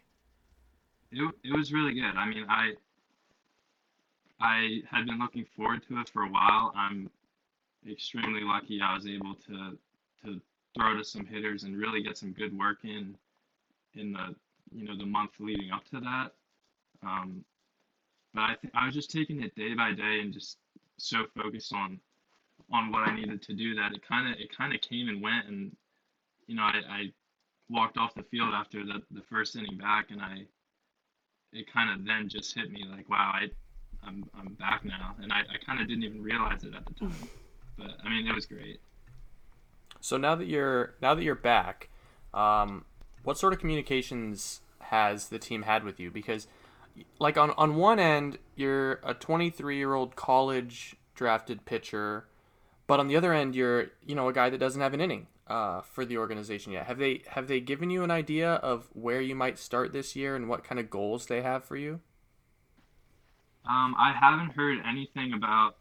It, 1.11 1.31
it 1.43 1.55
was 1.55 1.71
really 1.71 1.93
good. 1.93 2.15
I 2.15 2.27
mean, 2.27 2.45
I 2.49 2.71
I 4.39 4.81
had 4.89 5.05
been 5.05 5.19
looking 5.19 5.45
forward 5.55 5.83
to 5.87 5.99
it 5.99 6.09
for 6.09 6.23
a 6.23 6.29
while. 6.29 6.73
I'm 6.75 7.09
extremely 7.89 8.41
lucky 8.41 8.81
I 8.81 8.95
was 8.95 9.05
able 9.05 9.35
to 9.47 9.77
to 10.23 10.41
throw 10.75 10.95
to 10.95 11.03
some 11.03 11.25
hitters 11.25 11.63
and 11.63 11.77
really 11.77 12.03
get 12.03 12.17
some 12.17 12.31
good 12.31 12.57
work 12.57 12.79
in 12.83 13.15
in 13.95 14.11
the 14.11 14.35
you 14.71 14.85
know 14.85 14.97
the 14.97 15.05
month 15.05 15.31
leading 15.39 15.71
up 15.71 15.85
to 15.85 15.99
that. 16.01 16.33
Um, 17.03 17.43
but 18.33 18.41
I 18.41 18.55
th- 18.61 18.73
I 18.73 18.85
was 18.85 18.95
just 18.95 19.11
taking 19.11 19.41
it 19.41 19.55
day 19.55 19.73
by 19.73 19.93
day 19.93 20.19
and 20.21 20.33
just 20.33 20.57
so 20.97 21.25
focused 21.35 21.73
on 21.73 21.99
on 22.71 22.91
what 22.91 23.07
I 23.07 23.15
needed 23.15 23.41
to 23.43 23.53
do 23.53 23.75
that 23.75 23.93
it 23.93 24.07
kind 24.07 24.31
of 24.31 24.39
it 24.39 24.55
kind 24.55 24.73
of 24.73 24.81
came 24.81 25.07
and 25.07 25.21
went. 25.21 25.47
And 25.47 25.75
you 26.47 26.55
know 26.55 26.63
I, 26.63 26.81
I 26.89 27.13
walked 27.69 27.97
off 27.97 28.13
the 28.13 28.23
field 28.23 28.53
after 28.53 28.85
the 28.85 29.01
the 29.11 29.21
first 29.29 29.55
inning 29.55 29.77
back 29.77 30.11
and 30.11 30.21
I 30.21 30.45
it 31.53 31.71
kind 31.71 31.89
of 31.89 32.05
then 32.05 32.27
just 32.27 32.53
hit 32.53 32.71
me 32.71 32.83
like 32.89 33.09
wow 33.09 33.31
I 33.33 33.49
I'm 34.03 34.25
I'm 34.37 34.53
back 34.55 34.83
now. 34.83 35.15
And 35.21 35.31
I, 35.31 35.39
I 35.39 35.65
kind 35.65 35.81
of 35.81 35.87
didn't 35.87 36.03
even 36.03 36.21
realize 36.21 36.63
it 36.63 36.73
at 36.75 36.85
the 36.85 36.93
time. 36.93 37.29
But 37.77 37.91
I 38.03 38.09
mean 38.09 38.27
it 38.27 38.35
was 38.35 38.45
great 38.45 38.79
So 40.05 40.17
now 40.17 40.35
that 40.35 40.45
you're 40.45 40.93
now 41.01 41.15
that 41.15 41.23
you're 41.23 41.33
back, 41.33 41.89
um, 42.31 42.85
what 43.23 43.39
sort 43.39 43.53
of 43.53 43.59
communications 43.59 44.61
has 44.79 45.29
the 45.29 45.39
team 45.39 45.63
had 45.63 45.83
with 45.83 45.99
you? 45.99 46.11
Because, 46.11 46.45
like 47.17 47.39
on 47.39 47.49
on 47.57 47.73
one 47.73 47.97
end, 47.97 48.37
you're 48.55 48.99
a 49.03 49.15
23 49.15 49.77
year 49.77 49.95
old 49.95 50.15
college 50.15 50.95
drafted 51.15 51.65
pitcher, 51.65 52.27
but 52.85 52.99
on 52.99 53.07
the 53.07 53.15
other 53.15 53.33
end, 53.33 53.55
you're 53.55 53.87
you 54.05 54.13
know 54.13 54.29
a 54.29 54.33
guy 54.33 54.51
that 54.51 54.59
doesn't 54.59 54.79
have 54.79 54.93
an 54.93 55.01
inning 55.01 55.25
uh, 55.47 55.81
for 55.81 56.05
the 56.05 56.19
organization 56.19 56.71
yet. 56.71 56.85
Have 56.85 56.99
they 56.99 57.23
have 57.29 57.47
they 57.47 57.59
given 57.59 57.89
you 57.89 58.03
an 58.03 58.11
idea 58.11 58.53
of 58.53 58.87
where 58.93 59.21
you 59.21 59.33
might 59.33 59.57
start 59.57 59.91
this 59.91 60.15
year 60.15 60.35
and 60.35 60.47
what 60.47 60.63
kind 60.63 60.77
of 60.77 60.91
goals 60.91 61.25
they 61.25 61.41
have 61.41 61.63
for 61.63 61.77
you? 61.77 61.99
Um, 63.67 63.95
I 63.97 64.13
haven't 64.13 64.51
heard 64.51 64.77
anything 64.87 65.33
about 65.33 65.77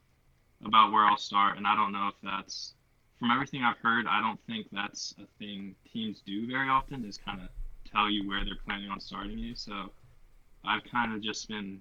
about 0.65 0.93
where 0.93 1.05
I'll 1.05 1.19
start, 1.19 1.59
and 1.59 1.67
I 1.67 1.77
don't 1.77 1.93
know 1.93 2.09
if 2.09 2.15
that's 2.23 2.73
from 3.19 3.31
everything 3.31 3.63
I've 3.63 3.79
heard. 3.79 4.07
I 4.09 4.21
don't 4.21 4.41
think 4.47 4.67
that's 4.73 5.15
a 5.19 5.27
thing 5.39 5.75
teams 5.93 6.21
do 6.25 6.47
very 6.47 6.69
often. 6.69 7.05
Is 7.05 7.19
kind 7.19 7.41
of 7.41 7.49
tell 7.91 8.11
you 8.11 8.29
where 8.29 8.45
they're 8.45 8.55
planning 8.67 8.91
on 8.91 9.01
starting 9.01 9.39
you. 9.39 9.55
So 9.55 9.91
I've 10.65 10.85
kind 10.85 11.15
of 11.15 11.23
just 11.23 11.49
been 11.49 11.81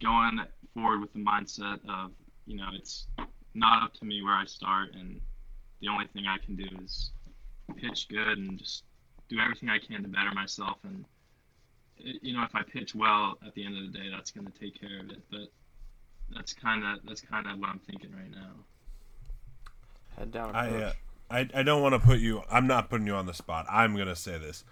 going 0.00 0.40
forward 0.74 1.00
with 1.00 1.12
the 1.12 1.18
mindset 1.18 1.80
of 1.88 2.12
you 2.46 2.56
know 2.56 2.68
it's 2.72 3.06
not 3.54 3.82
up 3.82 3.94
to 3.94 4.04
me 4.04 4.22
where 4.22 4.34
I 4.34 4.44
start, 4.44 4.94
and 4.94 5.20
the 5.80 5.88
only 5.88 6.06
thing 6.06 6.24
I 6.26 6.38
can 6.44 6.56
do 6.56 6.68
is 6.84 7.10
pitch 7.76 8.08
good 8.08 8.38
and 8.38 8.58
just 8.58 8.84
do 9.28 9.38
everything 9.40 9.68
I 9.68 9.78
can 9.78 10.02
to 10.02 10.08
better 10.08 10.32
myself. 10.32 10.78
And 10.84 11.04
you 11.96 12.34
know, 12.34 12.42
if 12.44 12.54
I 12.54 12.62
pitch 12.62 12.94
well 12.94 13.38
at 13.46 13.54
the 13.54 13.64
end 13.64 13.76
of 13.76 13.92
the 13.92 13.98
day, 13.98 14.08
that's 14.10 14.30
going 14.30 14.46
to 14.46 14.58
take 14.58 14.80
care 14.80 15.00
of 15.00 15.10
it. 15.10 15.22
But 15.30 15.50
that's 16.34 16.52
kind 16.52 16.84
of 16.84 17.00
that's 17.06 17.20
kind 17.20 17.46
of 17.46 17.58
what 17.58 17.70
I'm 17.70 17.80
thinking 17.80 18.12
right 18.12 18.30
now. 18.30 18.52
Head 20.18 20.32
down. 20.32 20.54
I, 20.54 20.82
uh, 20.82 20.92
I 21.30 21.48
I 21.54 21.62
don't 21.62 21.82
want 21.82 21.94
to 21.94 21.98
put 21.98 22.18
you. 22.18 22.42
I'm 22.50 22.66
not 22.66 22.90
putting 22.90 23.06
you 23.06 23.14
on 23.14 23.26
the 23.26 23.34
spot. 23.34 23.66
I'm 23.70 23.96
gonna 23.96 24.16
say 24.16 24.38
this. 24.38 24.64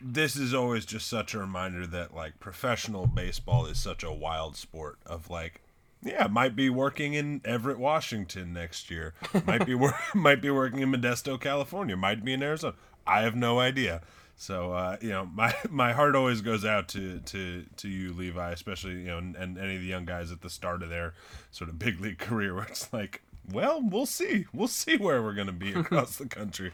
This 0.00 0.34
is 0.34 0.54
always 0.54 0.86
just 0.86 1.06
such 1.06 1.34
a 1.34 1.38
reminder 1.38 1.86
that 1.86 2.14
like 2.14 2.40
professional 2.40 3.06
baseball 3.06 3.66
is 3.66 3.78
such 3.78 4.02
a 4.02 4.12
wild 4.12 4.56
sport. 4.56 4.98
Of 5.06 5.30
like, 5.30 5.60
yeah, 6.02 6.26
might 6.26 6.56
be 6.56 6.70
working 6.70 7.14
in 7.14 7.42
Everett, 7.44 7.78
Washington 7.78 8.52
next 8.52 8.90
year. 8.90 9.14
Might 9.46 9.66
be 9.66 9.74
wor- 9.74 9.98
might 10.14 10.40
be 10.40 10.50
working 10.50 10.80
in 10.80 10.90
Modesto, 10.90 11.38
California. 11.38 11.96
Might 11.96 12.24
be 12.24 12.32
in 12.32 12.42
Arizona. 12.42 12.74
I 13.06 13.22
have 13.22 13.36
no 13.36 13.60
idea. 13.60 14.00
So 14.36 14.72
uh, 14.72 14.96
you 15.02 15.10
know, 15.10 15.26
my 15.34 15.54
my 15.68 15.92
heart 15.92 16.16
always 16.16 16.40
goes 16.40 16.64
out 16.64 16.88
to 16.88 17.20
to 17.20 17.66
to 17.76 17.88
you, 17.88 18.14
Levi, 18.14 18.50
especially 18.52 18.92
you 18.92 19.08
know, 19.08 19.18
and, 19.18 19.36
and 19.36 19.58
any 19.58 19.76
of 19.76 19.82
the 19.82 19.86
young 19.86 20.06
guys 20.06 20.32
at 20.32 20.40
the 20.40 20.50
start 20.50 20.82
of 20.82 20.88
their 20.88 21.12
sort 21.50 21.68
of 21.68 21.78
big 21.78 22.00
league 22.00 22.18
career, 22.18 22.54
where 22.54 22.64
it's 22.64 22.90
like, 22.92 23.22
well, 23.50 23.80
we'll 23.82 24.06
see, 24.06 24.46
we'll 24.52 24.68
see 24.68 24.96
where 24.96 25.22
we're 25.22 25.34
gonna 25.34 25.52
be 25.52 25.72
across 25.74 26.16
the 26.16 26.26
country. 26.26 26.72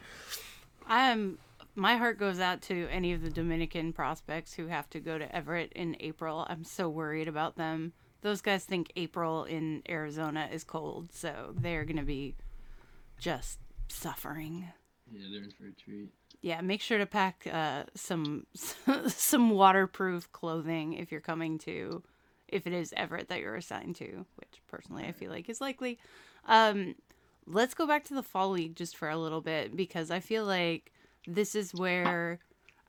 I'm 0.87 1.37
my 1.77 1.95
heart 1.95 2.17
goes 2.17 2.39
out 2.39 2.61
to 2.63 2.87
any 2.89 3.13
of 3.13 3.21
the 3.21 3.29
Dominican 3.29 3.93
prospects 3.93 4.53
who 4.53 4.65
have 4.65 4.89
to 4.89 4.99
go 4.99 5.19
to 5.19 5.35
Everett 5.35 5.71
in 5.73 5.95
April. 5.99 6.45
I'm 6.49 6.63
so 6.63 6.89
worried 6.89 7.27
about 7.27 7.55
them. 7.55 7.93
Those 8.21 8.41
guys 8.41 8.65
think 8.65 8.91
April 8.95 9.43
in 9.43 9.83
Arizona 9.87 10.49
is 10.51 10.63
cold, 10.63 11.13
so 11.13 11.53
they're 11.55 11.85
going 11.85 11.97
to 11.97 12.03
be 12.03 12.35
just 13.19 13.59
suffering. 13.89 14.67
Yeah, 15.11 15.27
they're 15.31 15.43
in 15.43 15.51
for 15.51 15.67
a 15.67 15.71
treat. 15.71 16.09
Yeah, 16.41 16.61
make 16.61 16.81
sure 16.81 16.97
to 16.97 17.05
pack 17.05 17.47
uh, 17.51 17.83
some 17.93 18.47
some 19.07 19.51
waterproof 19.51 20.31
clothing 20.31 20.93
if 20.93 21.11
you're 21.11 21.21
coming 21.21 21.59
to 21.59 22.01
if 22.47 22.65
it 22.65 22.73
is 22.73 22.93
Everett 22.95 23.29
that 23.29 23.39
you're 23.39 23.55
assigned 23.55 23.97
to, 23.97 24.25
which 24.35 24.61
personally 24.67 25.05
I 25.05 25.11
feel 25.11 25.29
like 25.29 25.49
is 25.49 25.61
likely. 25.61 25.99
Um, 26.47 26.95
let's 27.45 27.73
go 27.73 27.87
back 27.87 28.03
to 28.05 28.13
the 28.13 28.23
fall 28.23 28.51
league 28.51 28.75
just 28.75 28.97
for 28.97 29.09
a 29.09 29.17
little 29.17 29.41
bit 29.41 29.75
because 29.75 30.11
I 30.11 30.19
feel 30.19 30.45
like 30.45 30.91
this 31.27 31.55
is 31.55 31.73
where 31.73 32.39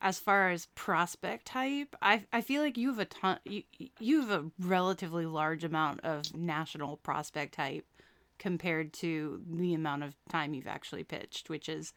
as 0.01 0.18
far 0.18 0.51
as 0.51 0.66
prospect 0.75 1.47
type, 1.47 1.97
I 2.01 2.25
I 2.33 2.40
feel 2.40 2.62
like 2.62 2.79
you 2.79 2.88
have 2.88 2.99
a 2.99 3.05
ton 3.05 3.38
you 3.44 3.62
you 3.99 4.21
have 4.21 4.31
a 4.31 4.51
relatively 4.61 5.27
large 5.27 5.64
amount 5.64 6.01
of 6.01 6.35
national 6.37 6.99
prospect 6.99 7.55
type 7.55 7.85
compared 8.38 8.92
to 8.92 9.42
the 9.51 9.75
amount 9.75 10.05
of 10.05 10.14
time 10.29 10.55
you've 10.55 10.68
actually 10.68 11.05
pitched, 11.05 11.51
which 11.51 11.68
is 11.68 11.92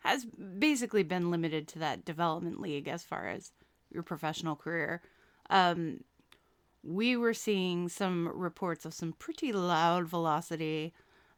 has 0.00 0.26
basically 0.58 1.02
been 1.02 1.30
limited 1.30 1.66
to 1.68 1.78
that 1.78 2.04
development 2.04 2.60
league 2.60 2.88
as 2.88 3.02
far 3.02 3.28
as 3.28 3.52
your 3.90 4.02
professional 4.02 4.54
career. 4.54 5.00
Um, 5.48 6.04
we 6.82 7.16
were 7.16 7.34
seeing 7.34 7.88
some 7.88 8.28
reports 8.28 8.84
of 8.84 8.94
some 8.94 9.12
pretty 9.14 9.52
loud 9.52 10.06
velocity 10.06 10.92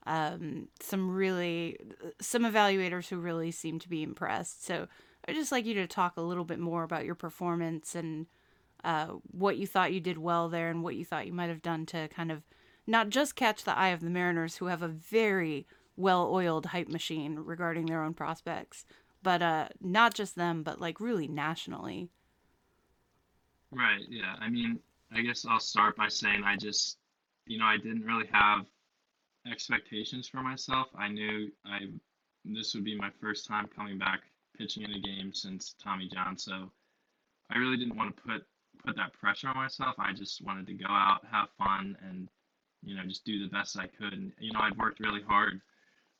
um, 0.09 0.69
some 0.81 1.11
really 1.11 1.77
some 2.19 2.43
evaluators 2.43 3.09
who 3.09 3.19
really 3.19 3.51
seem 3.51 3.79
to 3.79 3.89
be 3.89 4.03
impressed. 4.03 4.65
So 4.65 4.89
I'd 5.27 5.35
just 5.35 5.53
like 5.53 5.67
you 5.67 5.75
to 5.75 5.87
talk 5.87 6.17
a 6.17 6.23
little 6.23 6.45
bit 6.45 6.59
more 6.59 6.83
about 6.83 7.05
your 7.05 7.15
performance 7.15 7.95
and 7.95 8.27
uh, 8.83 9.09
what 9.31 9.59
you 9.59 9.67
thought 9.67 9.93
you 9.93 10.01
did 10.01 10.17
well 10.17 10.49
there 10.49 10.71
and 10.71 10.83
what 10.83 10.97
you 10.97 11.05
thought 11.05 11.27
you 11.27 11.33
might 11.35 11.51
have 11.51 11.61
done 11.61 11.85
to 11.87 12.09
kind 12.09 12.33
of 12.33 12.43
not 12.87 13.11
just 13.11 13.37
catch 13.37 13.65
the 13.65 13.77
eye 13.77 13.89
of 13.89 14.01
the 14.01 14.09
Mariners, 14.09 14.57
who 14.57 14.67
have 14.67 14.81
a 14.81 14.89
very 14.89 15.67
well-oiled 15.97 16.67
hype 16.67 16.89
machine 16.89 17.37
regarding 17.37 17.85
their 17.85 18.03
own 18.03 18.15
prospects, 18.15 18.87
but 19.23 19.43
uh, 19.43 19.69
not 19.83 20.15
just 20.15 20.37
them, 20.37 20.63
but 20.63 20.81
like 20.81 21.01
really 21.01 21.29
nationally. 21.29 22.09
Right. 23.71 24.01
Yeah. 24.09 24.37
I 24.41 24.49
mean, 24.49 24.79
I 25.13 25.21
guess 25.21 25.45
I'll 25.45 25.61
start 25.61 25.97
by 25.97 26.09
saying 26.09 26.45
I 26.45 26.57
just, 26.57 26.97
you 27.47 27.59
know, 27.59 27.67
I 27.67 27.77
didn't 27.77 28.05
really 28.05 28.29
have 28.33 28.65
expectations 29.47 30.29
for 30.29 30.43
myself. 30.43 30.89
I 30.97 31.09
knew 31.09 31.51
I 31.65 31.81
this 32.45 32.75
would 32.75 32.85
be 32.85 32.97
my 32.97 33.11
first 33.21 33.47
time 33.47 33.69
coming 33.75 33.99
back 33.99 34.21
pitching 34.57 34.83
in 34.85 34.93
a 34.93 35.01
game 35.01 35.33
since 35.33 35.75
Tommy 35.83 36.09
John, 36.09 36.37
so 36.37 36.71
I 37.51 37.59
really 37.59 37.77
didn't 37.77 37.97
want 37.97 38.17
to 38.17 38.23
put 38.23 38.43
put 38.85 38.97
that 38.97 39.13
pressure 39.13 39.49
on 39.49 39.57
myself. 39.57 39.97
I 39.99 40.13
just 40.13 40.43
wanted 40.43 40.67
to 40.69 40.75
go 40.75 40.89
out, 40.89 41.25
have 41.31 41.49
fun, 41.59 41.97
and 42.09 42.29
you 42.83 42.97
know 42.97 43.05
just 43.05 43.25
do 43.25 43.39
the 43.43 43.51
best 43.51 43.79
I 43.79 43.87
could. 43.87 44.13
And 44.13 44.33
you 44.39 44.53
know 44.53 44.61
I'd 44.61 44.77
worked 44.77 45.01
really 45.01 45.23
hard 45.23 45.61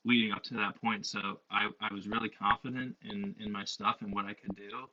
leading 0.05 0.31
up 0.31 0.43
to 0.43 0.53
that 0.55 0.79
point, 0.81 1.05
so 1.05 1.39
I, 1.51 1.69
I 1.81 1.93
was 1.93 2.07
really 2.07 2.29
confident 2.29 2.95
in 3.01 3.35
in 3.39 3.51
my 3.51 3.65
stuff 3.65 3.97
and 4.01 4.13
what 4.13 4.25
I 4.25 4.33
could 4.33 4.55
do. 4.55 4.87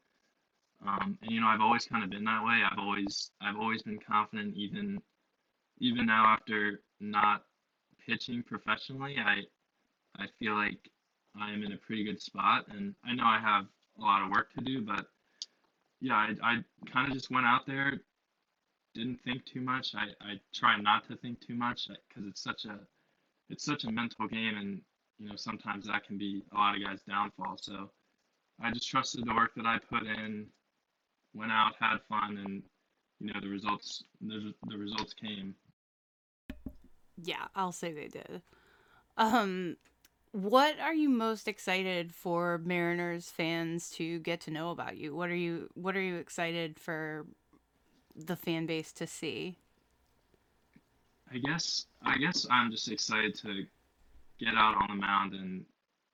Um, 0.87 1.19
and 1.23 1.31
you 1.31 1.41
know 1.41 1.47
I've 1.47 1.61
always 1.61 1.87
kind 1.87 2.05
of 2.05 2.11
been 2.11 2.25
that 2.25 2.45
way. 2.45 2.63
I've 2.71 2.79
always 2.79 3.31
I've 3.41 3.57
always 3.57 3.83
been 3.83 3.99
confident, 3.99 4.55
even 4.57 5.01
even 5.79 6.07
now 6.07 6.27
after 6.27 6.83
not 7.01 7.45
pitching 8.07 8.43
professionally, 8.43 9.17
I 9.19 9.43
I 10.19 10.27
feel 10.39 10.55
like 10.55 10.91
I 11.39 11.53
am 11.53 11.63
in 11.63 11.73
a 11.73 11.77
pretty 11.77 12.05
good 12.05 12.21
spot, 12.21 12.67
and 12.69 12.95
I 13.05 13.15
know 13.15 13.25
I 13.25 13.39
have 13.39 13.67
a 13.99 14.03
lot 14.03 14.23
of 14.23 14.31
work 14.31 14.53
to 14.55 14.61
do, 14.63 14.81
but 14.83 15.07
yeah, 16.01 16.15
I, 16.15 16.35
I 16.43 16.65
kind 16.93 17.09
of 17.09 17.15
just 17.15 17.31
went 17.31 17.47
out 17.47 17.67
there, 17.67 18.01
didn't 18.95 19.21
think 19.25 19.45
too 19.45 19.61
much. 19.61 19.95
I, 19.95 20.07
I 20.25 20.41
try 20.55 20.79
not 20.81 21.07
to 21.09 21.17
think 21.17 21.41
too 21.47 21.55
much 21.55 21.89
uh, 21.91 21.95
because 22.09 22.29
it's 22.29 22.43
such 22.43 22.65
a 22.65 22.79
it's 23.51 23.65
such 23.65 23.85
a 23.85 23.93
mental 23.93 24.27
game, 24.27 24.57
and 24.57 24.81
you 25.19 25.29
know 25.29 25.37
sometimes 25.37 25.87
that 25.87 26.07
can 26.07 26.19
be 26.19 26.43
a 26.53 26.57
lot 26.57 26.77
of 26.77 26.83
guys' 26.83 27.01
downfall. 27.09 27.57
So 27.61 27.91
I 28.61 28.71
just 28.73 28.89
trusted 28.89 29.27
the 29.27 29.35
work 29.35 29.53
that 29.57 29.67
I 29.67 29.79
put 29.79 30.05
in, 30.07 30.47
went 31.35 31.53
out, 31.53 31.75
had 31.79 31.99
fun, 32.09 32.39
and 32.45 32.63
you 33.21 33.33
know 33.33 33.41
the 33.41 33.49
results 33.49 34.05
the, 34.21 34.55
the 34.69 34.79
results 34.79 35.15
came. 35.15 35.55
Yeah, 37.23 37.47
I'll 37.55 37.73
say 37.73 37.93
they 37.93 38.09
did. 38.09 38.43
Um, 39.17 39.77
what 40.33 40.79
are 40.79 40.95
you 40.95 41.09
most 41.09 41.49
excited 41.49 42.15
for 42.15 42.59
Mariners 42.59 43.31
fans 43.31 43.89
to 43.91 44.19
get 44.19 44.41
to 44.43 44.51
know 44.51 44.71
about 44.71 44.99
you? 44.99 45.15
What 45.15 45.31
are 45.31 45.37
you 45.37 45.71
What 45.75 45.97
are 45.97 46.03
you 46.03 46.17
excited 46.17 46.79
for 46.79 47.27
the 48.15 48.37
fan 48.37 48.67
base 48.67 48.93
to 48.93 49.07
see? 49.07 49.57
I 51.33 51.39
guess 51.39 51.87
I 52.03 52.19
guess 52.19 52.47
I'm 52.51 52.71
just 52.71 52.91
excited 52.91 53.35
to 53.37 53.65
get 54.39 54.55
out 54.55 54.77
on 54.77 54.89
the 54.89 54.95
mound 55.01 55.33
and 55.33 55.65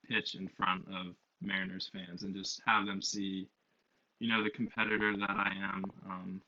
pitch 0.08 0.36
in 0.36 0.48
front 0.48 0.86
of 0.86 1.14
Mariners 1.40 1.90
fans 1.92 2.22
and 2.22 2.34
just 2.34 2.62
have 2.64 2.86
them 2.86 3.02
see, 3.02 3.48
you 4.20 4.28
know, 4.28 4.42
the 4.44 4.50
competitor 4.50 5.16
that 5.16 5.30
I 5.30 5.52
am. 5.60 5.84
Um, 6.08 6.42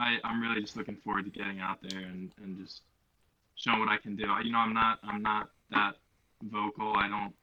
I 0.00 0.16
I'm 0.24 0.40
really 0.40 0.60
just 0.60 0.76
looking 0.76 0.96
forward 0.96 1.26
to 1.26 1.30
getting 1.30 1.60
out 1.60 1.78
there 1.82 2.00
and, 2.00 2.30
and 2.42 2.58
just 2.58 2.82
showing 3.54 3.78
what 3.78 3.88
I 3.88 3.98
can 3.98 4.16
do. 4.16 4.24
I, 4.26 4.40
you 4.40 4.50
know, 4.50 4.58
I'm 4.58 4.72
not 4.72 4.98
I'm 5.04 5.22
not 5.22 5.50
that 5.70 5.96
vocal. 6.42 6.94
I 6.96 7.08
don't 7.08 7.34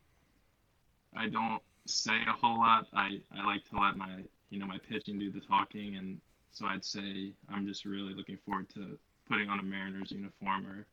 I 1.15 1.29
don't 1.29 1.61
say 1.85 2.17
a 2.27 2.33
whole 2.33 2.59
lot. 2.59 2.87
I, 2.93 3.21
I 3.37 3.45
like 3.45 3.63
to 3.69 3.79
let 3.79 3.95
my 3.95 4.23
you 4.49 4.59
know 4.59 4.65
my 4.65 4.79
pitching 4.89 5.19
do 5.19 5.31
the 5.31 5.39
talking, 5.39 5.95
and 5.95 6.19
so 6.51 6.65
I'd 6.65 6.83
say 6.83 7.31
I'm 7.49 7.67
just 7.67 7.85
really 7.85 8.13
looking 8.13 8.37
forward 8.45 8.69
to 8.69 8.97
putting 9.29 9.49
on 9.49 9.59
a 9.59 9.63
Mariners 9.63 10.11
uniform 10.11 10.65
or 10.65 10.85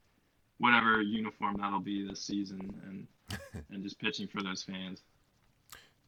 whatever 0.58 1.00
uniform 1.00 1.56
that'll 1.58 1.80
be 1.80 2.06
this 2.06 2.20
season, 2.20 2.72
and 2.86 3.06
and 3.70 3.82
just 3.82 3.98
pitching 3.98 4.28
for 4.28 4.42
those 4.42 4.62
fans. 4.62 5.02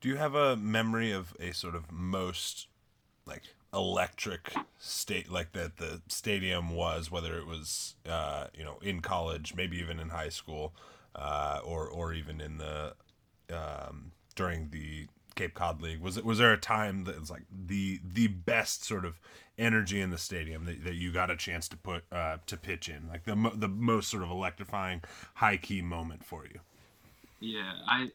Do 0.00 0.10
you 0.10 0.16
have 0.16 0.34
a 0.34 0.56
memory 0.56 1.10
of 1.12 1.34
a 1.40 1.52
sort 1.52 1.74
of 1.74 1.90
most 1.90 2.68
like 3.24 3.42
electric 3.72 4.54
state 4.78 5.30
like 5.30 5.52
that 5.52 5.76
the 5.76 6.00
stadium 6.08 6.70
was, 6.70 7.10
whether 7.10 7.38
it 7.38 7.46
was 7.46 7.94
uh, 8.08 8.46
you 8.56 8.64
know 8.64 8.78
in 8.82 9.00
college, 9.00 9.54
maybe 9.56 9.78
even 9.78 9.98
in 10.00 10.10
high 10.10 10.28
school, 10.28 10.74
uh, 11.14 11.60
or 11.64 11.88
or 11.88 12.12
even 12.12 12.40
in 12.40 12.58
the 12.58 12.94
um, 13.50 14.12
during 14.34 14.70
the 14.70 15.06
Cape 15.34 15.54
Cod 15.54 15.82
League? 15.82 16.00
Was 16.00 16.16
it 16.16 16.24
was 16.24 16.38
there 16.38 16.52
a 16.52 16.58
time 16.58 17.04
that 17.04 17.20
was 17.20 17.30
like 17.30 17.44
the 17.50 18.00
the 18.04 18.26
best 18.28 18.84
sort 18.84 19.04
of 19.04 19.20
energy 19.58 20.00
in 20.00 20.10
the 20.10 20.18
stadium 20.18 20.64
that, 20.64 20.84
that 20.84 20.94
you 20.94 21.12
got 21.12 21.30
a 21.30 21.36
chance 21.36 21.68
to 21.68 21.76
put 21.76 22.04
uh, 22.10 22.38
to 22.46 22.56
pitch 22.56 22.88
in, 22.88 23.08
like 23.08 23.24
the 23.24 23.52
the 23.54 23.68
most 23.68 24.08
sort 24.08 24.22
of 24.22 24.30
electrifying 24.30 25.02
high 25.34 25.56
key 25.56 25.82
moment 25.82 26.24
for 26.24 26.44
you? 26.44 26.60
Yeah, 27.40 27.72
I 27.86 28.08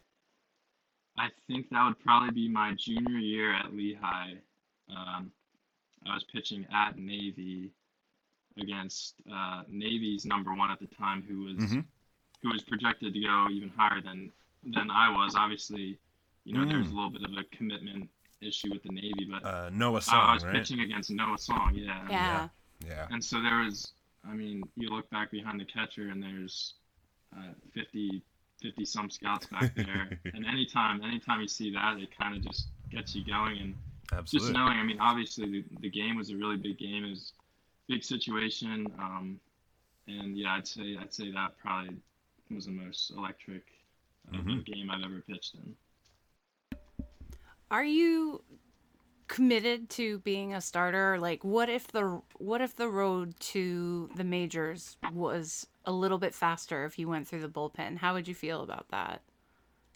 I 1.17 1.29
think 1.47 1.69
that 1.69 1.85
would 1.85 1.99
probably 1.99 2.31
be 2.31 2.49
my 2.49 2.73
junior 2.77 3.19
year 3.19 3.53
at 3.53 3.73
Lehigh. 3.73 4.33
Um, 4.89 5.31
I 6.07 6.13
was 6.13 6.23
pitching 6.25 6.65
at 6.73 6.97
Navy 6.97 7.71
against 8.57 9.15
uh, 9.31 9.63
Navy's 9.69 10.25
number 10.25 10.53
one 10.53 10.71
at 10.71 10.79
the 10.79 10.87
time, 10.87 11.23
who 11.23 11.43
was 11.45 11.57
Mhm. 11.57 11.85
who 12.41 12.49
was 12.49 12.63
projected 12.63 13.13
to 13.13 13.19
go 13.19 13.49
even 13.49 13.69
higher 13.69 14.01
than 14.01 14.31
than 14.63 14.89
I 14.91 15.09
was. 15.09 15.35
Obviously, 15.35 15.97
you 16.43 16.53
know, 16.53 16.65
there 16.65 16.77
was 16.79 16.87
a 16.87 16.91
Mm. 16.91 16.95
little 16.95 17.09
bit 17.11 17.23
of 17.23 17.33
a 17.37 17.43
commitment 17.55 18.09
issue 18.41 18.71
with 18.71 18.83
the 18.83 18.89
Navy, 18.89 19.25
but 19.29 19.43
Uh, 19.45 19.69
Noah 19.71 20.01
I, 20.07 20.17
I 20.17 20.33
was 20.33 20.43
right? 20.43 20.53
pitching 20.53 20.79
against 20.81 21.11
Noah 21.11 21.37
Song, 21.37 21.73
yeah. 21.75 22.07
Yeah. 22.09 22.49
Yeah. 22.83 23.07
And 23.11 23.23
so 23.23 23.41
there 23.41 23.59
was, 23.59 23.93
I 24.23 24.33
mean, 24.33 24.63
you 24.75 24.89
look 24.89 25.09
back 25.11 25.29
behind 25.31 25.59
the 25.59 25.65
catcher 25.65 26.09
and 26.09 26.21
there's 26.21 26.75
uh, 27.35 27.53
50, 27.73 28.23
50 28.61 28.85
some 28.85 29.09
scouts 29.09 29.45
back 29.47 29.73
there. 29.75 30.19
and 30.33 30.45
anytime, 30.45 31.01
anytime 31.03 31.41
you 31.41 31.47
see 31.47 31.71
that, 31.71 31.97
it 31.99 32.09
kind 32.17 32.35
of 32.35 32.41
just 32.43 32.69
gets 32.89 33.15
you 33.15 33.23
going. 33.23 33.57
And 33.59 33.75
Absolutely. 34.13 34.53
just 34.53 34.59
knowing, 34.59 34.77
I 34.77 34.83
mean, 34.83 34.99
obviously 34.99 35.49
the, 35.49 35.63
the 35.81 35.89
game 35.89 36.17
was 36.17 36.29
a 36.31 36.35
really 36.35 36.57
big 36.57 36.77
game. 36.77 37.05
It 37.05 37.09
was 37.09 37.33
a 37.89 37.93
big 37.93 38.03
situation. 38.03 38.91
Um, 38.99 39.39
and 40.07 40.37
yeah, 40.37 40.55
I'd 40.55 40.67
say, 40.67 40.97
I'd 40.99 41.13
say 41.13 41.31
that 41.31 41.57
probably 41.57 41.95
was 42.49 42.65
the 42.65 42.71
most 42.71 43.11
electric 43.11 43.63
uh, 44.33 44.37
Mhm. 44.37 44.65
game 44.65 44.91
I've 44.91 45.03
ever 45.03 45.21
pitched 45.21 45.55
in. 45.55 45.75
Are 47.69 47.85
you 47.85 48.43
committed 49.27 49.89
to 49.91 50.19
being 50.19 50.53
a 50.53 50.59
starter? 50.59 51.17
Like 51.17 51.43
what 51.45 51.69
if 51.69 51.87
the 51.87 52.21
what 52.37 52.59
if 52.59 52.75
the 52.75 52.89
road 52.89 53.39
to 53.39 54.09
the 54.17 54.25
majors 54.25 54.97
was 55.13 55.65
a 55.85 55.91
little 55.93 56.17
bit 56.17 56.35
faster 56.35 56.83
if 56.83 56.99
you 56.99 57.07
went 57.07 57.29
through 57.29 57.41
the 57.41 57.47
bullpen? 57.47 57.97
How 57.99 58.13
would 58.13 58.27
you 58.27 58.35
feel 58.35 58.61
about 58.61 58.89
that? 58.89 59.21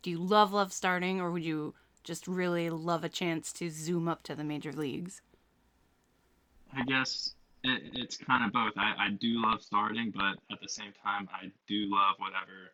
Do 0.04 0.10
you 0.10 0.19
love 0.19 0.54
love 0.54 0.71
starting 0.71 1.19
or 1.19 1.32
would 1.32 1.43
you 1.43 1.73
just 2.06 2.28
really 2.28 2.70
love 2.70 3.04
a 3.04 3.10
chance 3.10 3.52
to 3.54 3.70
zoom 3.70 4.08
up 4.08 4.24
to 4.24 4.36
the 4.36 4.44
major 4.44 4.72
leagues? 4.72 5.22
I 6.74 6.84
guess 6.84 7.36
it, 7.63 7.82
it's 7.94 8.15
kind 8.15 8.46
of 8.46 8.54
both. 8.54 8.74
I, 8.78 8.94
I 8.98 9.10
do 9.10 9.41
love 9.41 9.62
starting, 9.62 10.13
but 10.15 10.38
at 10.52 10.62
the 10.62 10.70
same 10.70 10.94
time, 11.04 11.28
I 11.34 11.52
do 11.68 11.88
love 11.89 12.15
whatever 12.18 12.72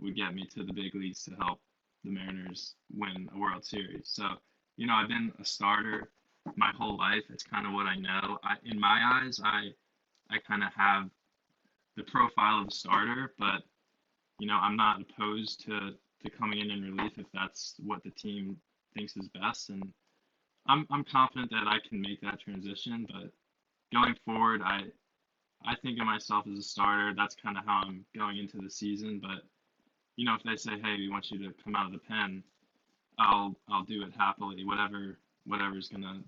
would 0.00 0.16
get 0.16 0.34
me 0.34 0.44
to 0.54 0.64
the 0.64 0.72
big 0.72 0.94
leagues 0.94 1.24
to 1.24 1.34
help 1.40 1.60
the 2.04 2.10
Mariners 2.10 2.74
win 2.92 3.28
a 3.34 3.38
World 3.38 3.64
Series. 3.64 4.08
So, 4.08 4.24
you 4.76 4.86
know, 4.86 4.94
I've 4.94 5.08
been 5.08 5.32
a 5.40 5.44
starter 5.44 6.10
my 6.56 6.72
whole 6.76 6.98
life. 6.98 7.22
It's 7.30 7.44
kind 7.44 7.66
of 7.66 7.72
what 7.72 7.86
I 7.86 7.96
know. 7.96 8.38
I, 8.42 8.56
in 8.64 8.78
my 8.78 9.22
eyes, 9.22 9.40
I 9.42 9.70
I 10.30 10.38
kind 10.38 10.64
of 10.64 10.72
have 10.74 11.10
the 11.96 12.02
profile 12.04 12.62
of 12.62 12.68
a 12.68 12.70
starter, 12.70 13.34
but 13.38 13.62
you 14.38 14.46
know, 14.46 14.58
I'm 14.60 14.76
not 14.76 15.02
opposed 15.02 15.64
to 15.66 15.92
to 16.24 16.30
coming 16.30 16.60
in 16.60 16.70
in 16.70 16.82
relief 16.82 17.12
if 17.16 17.26
that's 17.32 17.74
what 17.84 18.02
the 18.02 18.10
team 18.10 18.56
thinks 18.94 19.16
is 19.16 19.28
best. 19.28 19.70
And 19.70 19.92
I'm 20.66 20.86
I'm 20.90 21.04
confident 21.04 21.50
that 21.50 21.66
I 21.66 21.78
can 21.86 22.00
make 22.00 22.20
that 22.20 22.40
transition, 22.40 23.06
but 23.12 23.32
going 23.92 24.14
forward, 24.24 24.62
I 24.62 24.82
I 25.64 25.76
think 25.76 25.98
of 26.00 26.06
myself 26.06 26.46
as 26.50 26.58
a 26.58 26.62
starter. 26.62 27.12
That's 27.16 27.36
kind 27.36 27.56
of 27.56 27.64
how 27.64 27.82
I'm 27.84 28.04
going 28.14 28.38
into 28.38 28.58
the 28.58 28.70
season. 28.70 29.20
But 29.20 29.44
you 30.16 30.24
know, 30.24 30.34
if 30.34 30.42
they 30.42 30.56
say, 30.56 30.78
"Hey, 30.80 30.96
we 30.96 31.08
want 31.08 31.30
you 31.30 31.38
to 31.38 31.54
come 31.62 31.74
out 31.74 31.86
of 31.86 31.92
the 31.92 31.98
pen," 31.98 32.42
I'll 33.18 33.56
I'll 33.68 33.84
do 33.84 34.02
it 34.02 34.12
happily. 34.16 34.64
Whatever 34.64 35.18
whatever's 35.46 35.88
gonna, 35.88 36.22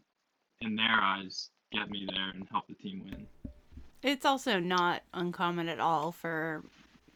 in 0.60 0.76
their 0.76 1.00
eyes, 1.00 1.50
get 1.72 1.90
me 1.90 2.06
there 2.12 2.30
and 2.30 2.46
help 2.50 2.66
the 2.68 2.74
team 2.74 3.02
win. 3.04 3.26
It's 4.02 4.26
also 4.26 4.58
not 4.58 5.02
uncommon 5.14 5.68
at 5.68 5.80
all 5.80 6.12
for 6.12 6.62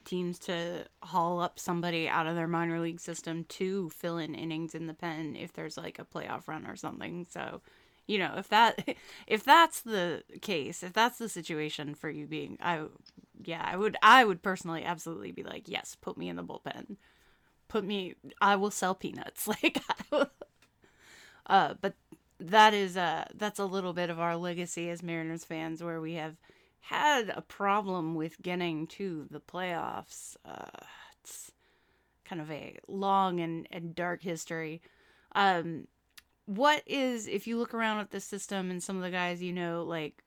teams 0.09 0.39
to 0.39 0.87
haul 1.03 1.39
up 1.39 1.59
somebody 1.59 2.09
out 2.09 2.27
of 2.27 2.35
their 2.35 2.49
minor 2.49 2.81
league 2.81 3.01
system 3.01 3.45
to 3.45 3.91
fill 3.91 4.17
in 4.17 4.35
innings 4.35 4.75
in 4.75 4.87
the 4.87 4.95
pen 4.95 5.37
if 5.37 5.53
there's 5.53 5.77
like 5.77 5.99
a 5.99 6.05
playoff 6.05 6.49
run 6.49 6.67
or 6.67 6.77
something. 6.77 7.27
So, 7.31 7.61
you 8.07 8.19
know, 8.19 8.35
if 8.39 8.49
that 8.49 8.97
if 9.27 9.45
that's 9.45 9.83
the 9.83 10.23
case, 10.41 10.83
if 10.83 10.95
that's 10.95 11.19
the 11.19 11.29
situation 11.29 11.95
for 11.95 12.09
you 12.09 12.27
being 12.27 12.57
I 12.61 12.85
yeah, 13.45 13.63
I 13.65 13.77
would 13.77 13.97
I 14.03 14.25
would 14.25 14.43
personally 14.43 14.83
absolutely 14.83 15.31
be 15.31 15.45
like, 15.45 15.69
"Yes, 15.69 15.97
put 16.01 16.17
me 16.17 16.29
in 16.29 16.37
the 16.37 16.43
bullpen. 16.43 16.97
Put 17.69 17.85
me 17.85 18.15
I 18.41 18.57
will 18.57 18.71
sell 18.71 18.95
peanuts." 18.95 19.47
Like 19.63 19.79
uh 21.47 21.75
but 21.81 21.95
that 22.41 22.73
is 22.75 22.97
uh 22.97 23.25
that's 23.35 23.59
a 23.59 23.65
little 23.65 23.93
bit 23.93 24.11
of 24.11 24.19
our 24.19 24.37
legacy 24.37 24.89
as 24.89 25.03
Mariners 25.03 25.45
fans 25.45 25.83
where 25.83 26.01
we 26.01 26.15
have 26.15 26.37
had 26.89 27.31
a 27.35 27.43
problem 27.43 28.15
with 28.15 28.41
getting 28.41 28.87
to 28.87 29.27
the 29.31 29.41
playoffs. 29.41 30.37
Uh, 30.43 30.65
it's 31.21 31.53
kind 32.25 32.41
of 32.41 32.51
a 32.51 32.79
long 32.89 33.41
and, 33.41 33.69
and 33.71 33.95
dark 33.95 34.23
history. 34.23 34.81
Um, 35.35 35.87
what 36.47 36.83
is 36.87 37.27
if 37.27 37.47
you 37.47 37.59
look 37.59 37.75
around 37.75 37.99
at 37.99 38.11
the 38.11 38.21
system 38.21 38.71
and 38.71 38.83
some 38.83 38.97
of 38.97 39.03
the 39.03 39.11
guys 39.11 39.43
you 39.43 39.53
know, 39.53 39.85
like, 39.85 40.23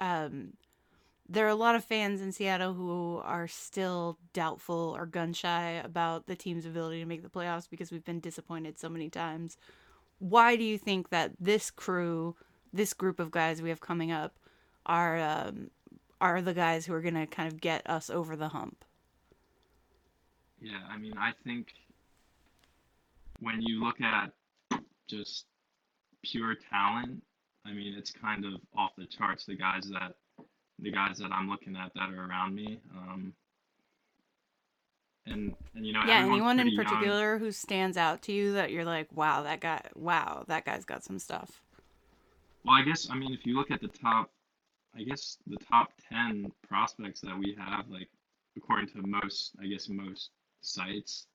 um, 0.00 0.54
there 1.28 1.46
are 1.46 1.50
a 1.50 1.54
lot 1.54 1.76
of 1.76 1.84
fans 1.84 2.20
in 2.20 2.32
Seattle 2.32 2.74
who 2.74 3.20
are 3.22 3.46
still 3.46 4.18
doubtful 4.32 4.96
or 4.98 5.06
gun 5.06 5.32
shy 5.32 5.80
about 5.84 6.26
the 6.26 6.34
team's 6.34 6.66
ability 6.66 6.98
to 6.98 7.06
make 7.06 7.22
the 7.22 7.28
playoffs 7.28 7.70
because 7.70 7.92
we've 7.92 8.04
been 8.04 8.18
disappointed 8.18 8.76
so 8.76 8.88
many 8.88 9.08
times. 9.08 9.56
Why 10.18 10.56
do 10.56 10.64
you 10.64 10.78
think 10.78 11.10
that 11.10 11.30
this 11.38 11.70
crew, 11.70 12.34
this 12.72 12.92
group 12.92 13.20
of 13.20 13.30
guys 13.30 13.62
we 13.62 13.68
have 13.68 13.80
coming 13.80 14.10
up, 14.10 14.34
are 14.86 15.18
um, 15.18 15.70
are 16.20 16.42
the 16.42 16.54
guys 16.54 16.86
who 16.86 16.94
are 16.94 17.00
gonna 17.00 17.26
kind 17.26 17.52
of 17.52 17.60
get 17.60 17.88
us 17.88 18.10
over 18.10 18.36
the 18.36 18.48
hump? 18.48 18.84
Yeah, 20.60 20.80
I 20.90 20.98
mean, 20.98 21.14
I 21.18 21.32
think 21.44 21.68
when 23.40 23.62
you 23.62 23.82
look 23.82 24.00
at 24.00 24.32
just 25.08 25.46
pure 26.22 26.54
talent, 26.70 27.22
I 27.64 27.72
mean, 27.72 27.94
it's 27.96 28.10
kind 28.10 28.44
of 28.44 28.60
off 28.76 28.92
the 28.96 29.06
charts. 29.06 29.46
The 29.46 29.56
guys 29.56 29.88
that 29.90 30.14
the 30.78 30.90
guys 30.90 31.18
that 31.18 31.30
I'm 31.32 31.48
looking 31.48 31.76
at 31.76 31.92
that 31.94 32.10
are 32.10 32.26
around 32.26 32.54
me, 32.54 32.80
um, 32.96 33.32
and 35.26 35.54
and 35.74 35.86
you 35.86 35.92
know, 35.92 36.02
yeah, 36.06 36.20
anyone 36.20 36.58
in 36.58 36.66
pretty 36.66 36.76
young. 36.76 36.84
particular 36.84 37.38
who 37.38 37.52
stands 37.52 37.96
out 37.96 38.22
to 38.22 38.32
you 38.32 38.52
that 38.52 38.70
you're 38.70 38.84
like, 38.84 39.08
wow, 39.14 39.42
that 39.42 39.60
guy, 39.60 39.82
wow, 39.94 40.44
that 40.48 40.64
guy's 40.64 40.84
got 40.84 41.04
some 41.04 41.18
stuff. 41.18 41.62
Well, 42.64 42.76
I 42.76 42.82
guess 42.82 43.08
I 43.10 43.14
mean, 43.14 43.32
if 43.32 43.46
you 43.46 43.56
look 43.56 43.70
at 43.70 43.80
the 43.80 43.88
top, 43.88 44.30
I 44.96 45.02
guess 45.02 45.38
the 45.46 45.56
top 45.56 45.92
ten 46.12 46.50
prospects 46.66 47.20
that 47.20 47.38
we 47.38 47.56
have, 47.58 47.88
like 47.88 48.08
according 48.56 48.88
to 48.88 49.06
most, 49.06 49.52
I 49.62 49.66
guess 49.66 49.88
most 49.88 50.30
sites, 50.60 51.26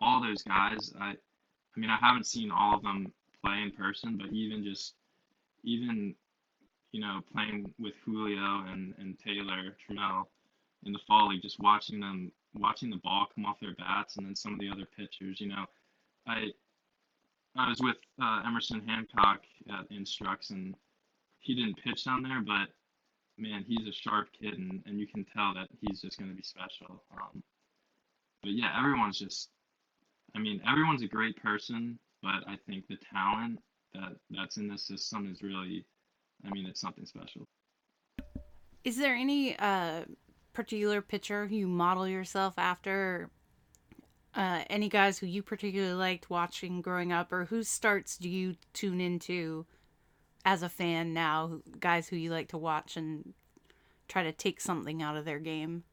all 0.00 0.22
those 0.22 0.42
guys, 0.42 0.92
I, 1.00 1.10
I 1.10 1.80
mean, 1.80 1.90
I 1.90 1.96
haven't 1.96 2.26
seen 2.26 2.50
all 2.50 2.76
of 2.76 2.82
them 2.82 3.12
play 3.44 3.62
in 3.62 3.70
person, 3.70 4.16
but 4.16 4.32
even 4.32 4.62
just, 4.62 4.94
even, 5.64 6.14
you 6.92 7.00
know, 7.00 7.20
playing 7.32 7.72
with 7.78 7.94
Julio 8.04 8.64
and 8.68 8.94
and 8.98 9.18
Taylor 9.18 9.76
Trammell 9.78 10.24
in 10.84 10.92
the 10.92 11.00
fall 11.06 11.28
league, 11.28 11.42
just 11.42 11.58
watching 11.60 12.00
them, 12.00 12.30
watching 12.54 12.90
the 12.90 13.00
ball 13.02 13.26
come 13.34 13.46
off 13.46 13.60
their 13.60 13.74
bats, 13.74 14.16
and 14.16 14.26
then 14.26 14.36
some 14.36 14.52
of 14.54 14.60
the 14.60 14.68
other 14.70 14.86
pitchers, 14.96 15.40
you 15.40 15.48
know, 15.48 15.64
I. 16.26 16.52
I 17.56 17.68
was 17.68 17.80
with 17.80 17.96
uh, 18.22 18.42
Emerson 18.46 18.86
Hancock 18.86 19.40
at 19.68 19.90
Instructs, 19.90 20.50
and 20.50 20.76
he 21.40 21.56
didn't 21.56 21.82
pitch 21.82 22.04
down 22.04 22.22
there, 22.22 22.40
but 22.40 22.68
man, 23.38 23.64
he's 23.66 23.86
a 23.86 23.92
sharp 23.92 24.28
kid, 24.40 24.54
and, 24.54 24.82
and 24.86 24.98
you 24.98 25.06
can 25.06 25.24
tell 25.24 25.54
that 25.54 25.68
he's 25.80 26.00
just 26.00 26.18
going 26.18 26.30
to 26.30 26.36
be 26.36 26.42
special. 26.42 27.02
Um, 27.12 27.42
but 28.42 28.52
yeah, 28.52 28.76
everyone's 28.78 29.18
just, 29.18 29.50
I 30.34 30.38
mean, 30.38 30.60
everyone's 30.68 31.02
a 31.02 31.08
great 31.08 31.40
person, 31.42 31.98
but 32.22 32.46
I 32.46 32.56
think 32.66 32.86
the 32.88 32.98
talent 33.12 33.60
that 33.94 34.16
that's 34.30 34.56
in 34.56 34.68
this 34.68 34.86
system 34.86 35.30
is 35.30 35.42
really, 35.42 35.84
I 36.44 36.50
mean, 36.50 36.66
it's 36.66 36.80
something 36.80 37.06
special. 37.06 37.46
Is 38.84 38.96
there 38.96 39.14
any 39.14 39.58
uh, 39.58 40.02
particular 40.52 41.02
pitcher 41.02 41.46
you 41.50 41.66
model 41.66 42.06
yourself 42.06 42.54
after? 42.58 43.30
Uh, 44.34 44.62
any 44.70 44.88
guys 44.88 45.18
who 45.18 45.26
you 45.26 45.42
particularly 45.42 45.94
liked 45.94 46.30
watching 46.30 46.80
growing 46.80 47.12
up, 47.12 47.32
or 47.32 47.46
whose 47.46 47.68
starts 47.68 48.16
do 48.16 48.28
you 48.28 48.54
tune 48.72 49.00
into 49.00 49.66
as 50.48 50.62
a 50.62 50.68
fan 50.68 51.12
now? 51.12 51.60
Guys 51.78 52.08
who 52.08 52.16
you 52.16 52.30
like 52.30 52.48
to 52.48 52.56
watch 52.56 52.96
and 52.96 53.34
try 54.08 54.22
to 54.22 54.32
take 54.32 54.62
something 54.62 55.02
out 55.02 55.14
of 55.14 55.26
their 55.26 55.38
game. 55.38 55.84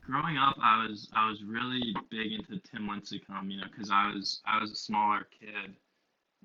Growing 0.00 0.36
up, 0.36 0.56
I 0.60 0.84
was 0.84 1.08
I 1.14 1.28
was 1.28 1.44
really 1.44 1.94
big 2.10 2.32
into 2.32 2.60
Tim 2.68 2.88
Lincecum, 2.88 3.48
you 3.48 3.58
know, 3.58 3.66
because 3.70 3.92
I 3.92 4.12
was 4.12 4.40
I 4.44 4.60
was 4.60 4.72
a 4.72 4.76
smaller 4.76 5.28
kid, 5.38 5.76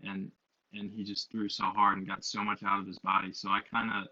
and 0.04 0.32
and 0.74 0.92
he 0.92 1.04
just 1.04 1.32
threw 1.32 1.50
so 1.50 1.64
hard 1.64 1.98
and 1.98 2.08
got 2.08 2.24
so 2.24 2.44
much 2.44 2.62
out 2.64 2.80
of 2.80 2.86
his 2.86 3.00
body. 3.00 3.34
So 3.34 3.50
I 3.50 3.62
kind 3.70 3.90
of 3.90 4.08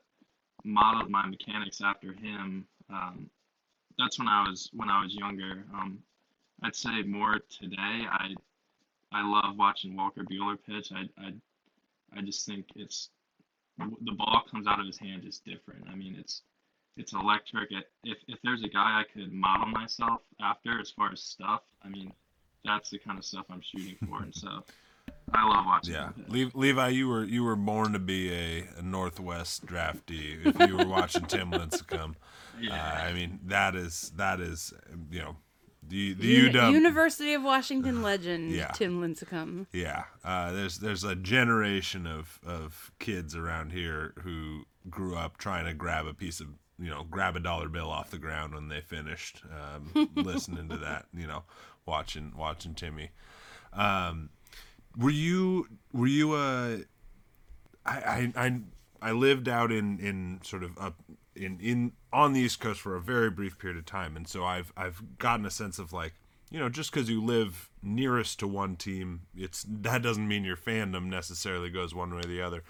modeled 0.63 1.11
my 1.11 1.27
mechanics 1.27 1.81
after 1.83 2.13
him. 2.13 2.65
Um, 2.89 3.29
that's 3.99 4.17
when 4.17 4.27
I 4.27 4.49
was 4.49 4.71
when 4.73 4.89
I 4.89 5.03
was 5.03 5.13
younger. 5.13 5.65
Um, 5.71 5.99
I'd 6.63 6.75
say 6.75 7.03
more 7.03 7.39
today. 7.49 8.07
I 8.11 8.33
I 9.11 9.27
love 9.27 9.55
watching 9.55 9.95
Walker 9.95 10.23
Buehler 10.23 10.57
pitch. 10.67 10.91
I 10.91 11.03
I 11.23 11.33
I 12.15 12.21
just 12.21 12.45
think 12.45 12.65
it's 12.75 13.09
the 13.77 14.11
ball 14.11 14.41
comes 14.51 14.67
out 14.67 14.79
of 14.79 14.85
his 14.85 14.97
hand 14.97 15.23
just 15.23 15.45
different. 15.45 15.85
I 15.89 15.95
mean, 15.95 16.15
it's 16.19 16.41
it's 16.97 17.13
electric. 17.13 17.69
If 18.03 18.17
if 18.27 18.39
there's 18.43 18.63
a 18.63 18.67
guy 18.67 19.01
I 19.01 19.03
could 19.13 19.31
model 19.31 19.67
myself 19.67 20.21
after 20.41 20.79
as 20.79 20.91
far 20.91 21.11
as 21.11 21.21
stuff, 21.21 21.61
I 21.83 21.89
mean, 21.89 22.11
that's 22.65 22.89
the 22.89 22.99
kind 22.99 23.17
of 23.17 23.23
stuff 23.25 23.45
I'm 23.49 23.61
shooting 23.61 23.95
for, 24.07 24.21
and 24.23 24.35
so 24.35 24.63
I 25.33 25.47
love 25.47 25.65
watching. 25.65 25.93
Yeah. 25.93 26.09
Le- 26.27 26.51
Levi, 26.53 26.87
you 26.89 27.07
were 27.07 27.23
you 27.23 27.43
were 27.43 27.55
born 27.55 27.93
to 27.93 27.99
be 27.99 28.33
a, 28.33 28.65
a 28.79 28.81
Northwest 28.81 29.65
draftee. 29.65 30.45
If 30.45 30.67
you 30.69 30.75
were 30.77 30.87
watching 30.87 31.23
Tim 31.25 31.51
Lincecum, 31.53 32.15
Yeah. 32.59 32.73
uh, 32.75 33.05
I 33.07 33.13
mean 33.13 33.39
that 33.45 33.75
is 33.75 34.11
that 34.17 34.41
is 34.41 34.73
you 35.09 35.19
know 35.19 35.35
the 35.89 36.13
the 36.13 36.27
Uni- 36.27 36.53
UW. 36.53 36.71
University 36.71 37.33
of 37.33 37.43
Washington 37.43 38.01
legend 38.09 38.51
Yeah. 38.51 38.67
Tim 38.71 39.01
Lincecum. 39.01 39.65
Yeah, 39.73 40.03
uh, 40.23 40.51
there's 40.51 40.79
there's 40.79 41.03
a 41.03 41.15
generation 41.15 42.07
of, 42.07 42.39
of 42.45 42.91
kids 42.99 43.35
around 43.35 43.71
here 43.71 44.13
who 44.23 44.65
grew 44.89 45.15
up 45.15 45.37
trying 45.37 45.65
to 45.65 45.73
grab 45.73 46.05
a 46.07 46.13
piece 46.13 46.39
of 46.39 46.47
you 46.79 46.89
know 46.89 47.03
grab 47.03 47.35
a 47.35 47.39
dollar 47.39 47.67
bill 47.69 47.89
off 47.89 48.09
the 48.11 48.17
ground 48.17 48.53
when 48.55 48.69
they 48.69 48.81
finished 48.81 49.41
um, 49.51 50.09
listening 50.15 50.69
to 50.69 50.77
that 50.77 51.05
you 51.13 51.27
know 51.27 51.43
watching 51.85 52.31
watching 52.37 52.73
Timmy. 52.73 53.09
Um, 53.73 54.29
were 54.97 55.09
you 55.11 55.67
were 55.93 56.07
you 56.07 56.35
a 56.35 56.79
I, 57.85 57.97
I 57.97 58.33
I 58.35 58.59
I 59.01 59.11
lived 59.11 59.47
out 59.49 59.71
in 59.71 59.99
in 59.99 60.39
sort 60.43 60.63
of 60.63 60.77
up 60.77 60.95
in 61.39 61.59
in 61.59 61.93
on 62.11 62.33
the 62.33 62.41
East 62.41 62.59
Coast 62.59 62.81
for 62.81 62.95
a 62.95 63.01
very 63.01 63.29
brief 63.29 63.57
period 63.57 63.77
of 63.77 63.85
time, 63.85 64.15
and 64.15 64.27
so 64.27 64.43
I've 64.43 64.73
I've 64.75 65.01
gotten 65.17 65.45
a 65.45 65.51
sense 65.51 65.79
of 65.79 65.93
like 65.93 66.13
you 66.51 66.59
know 66.59 66.69
just 66.69 66.91
because 66.91 67.09
you 67.09 67.23
live 67.23 67.69
nearest 67.81 68.39
to 68.39 68.47
one 68.47 68.75
team, 68.75 69.21
it's 69.35 69.65
that 69.67 70.01
doesn't 70.01 70.27
mean 70.27 70.43
your 70.43 70.57
fandom 70.57 71.05
necessarily 71.05 71.69
goes 71.69 71.95
one 71.95 72.13
way 72.13 72.19
or 72.19 72.23
the 72.23 72.41
other. 72.41 72.63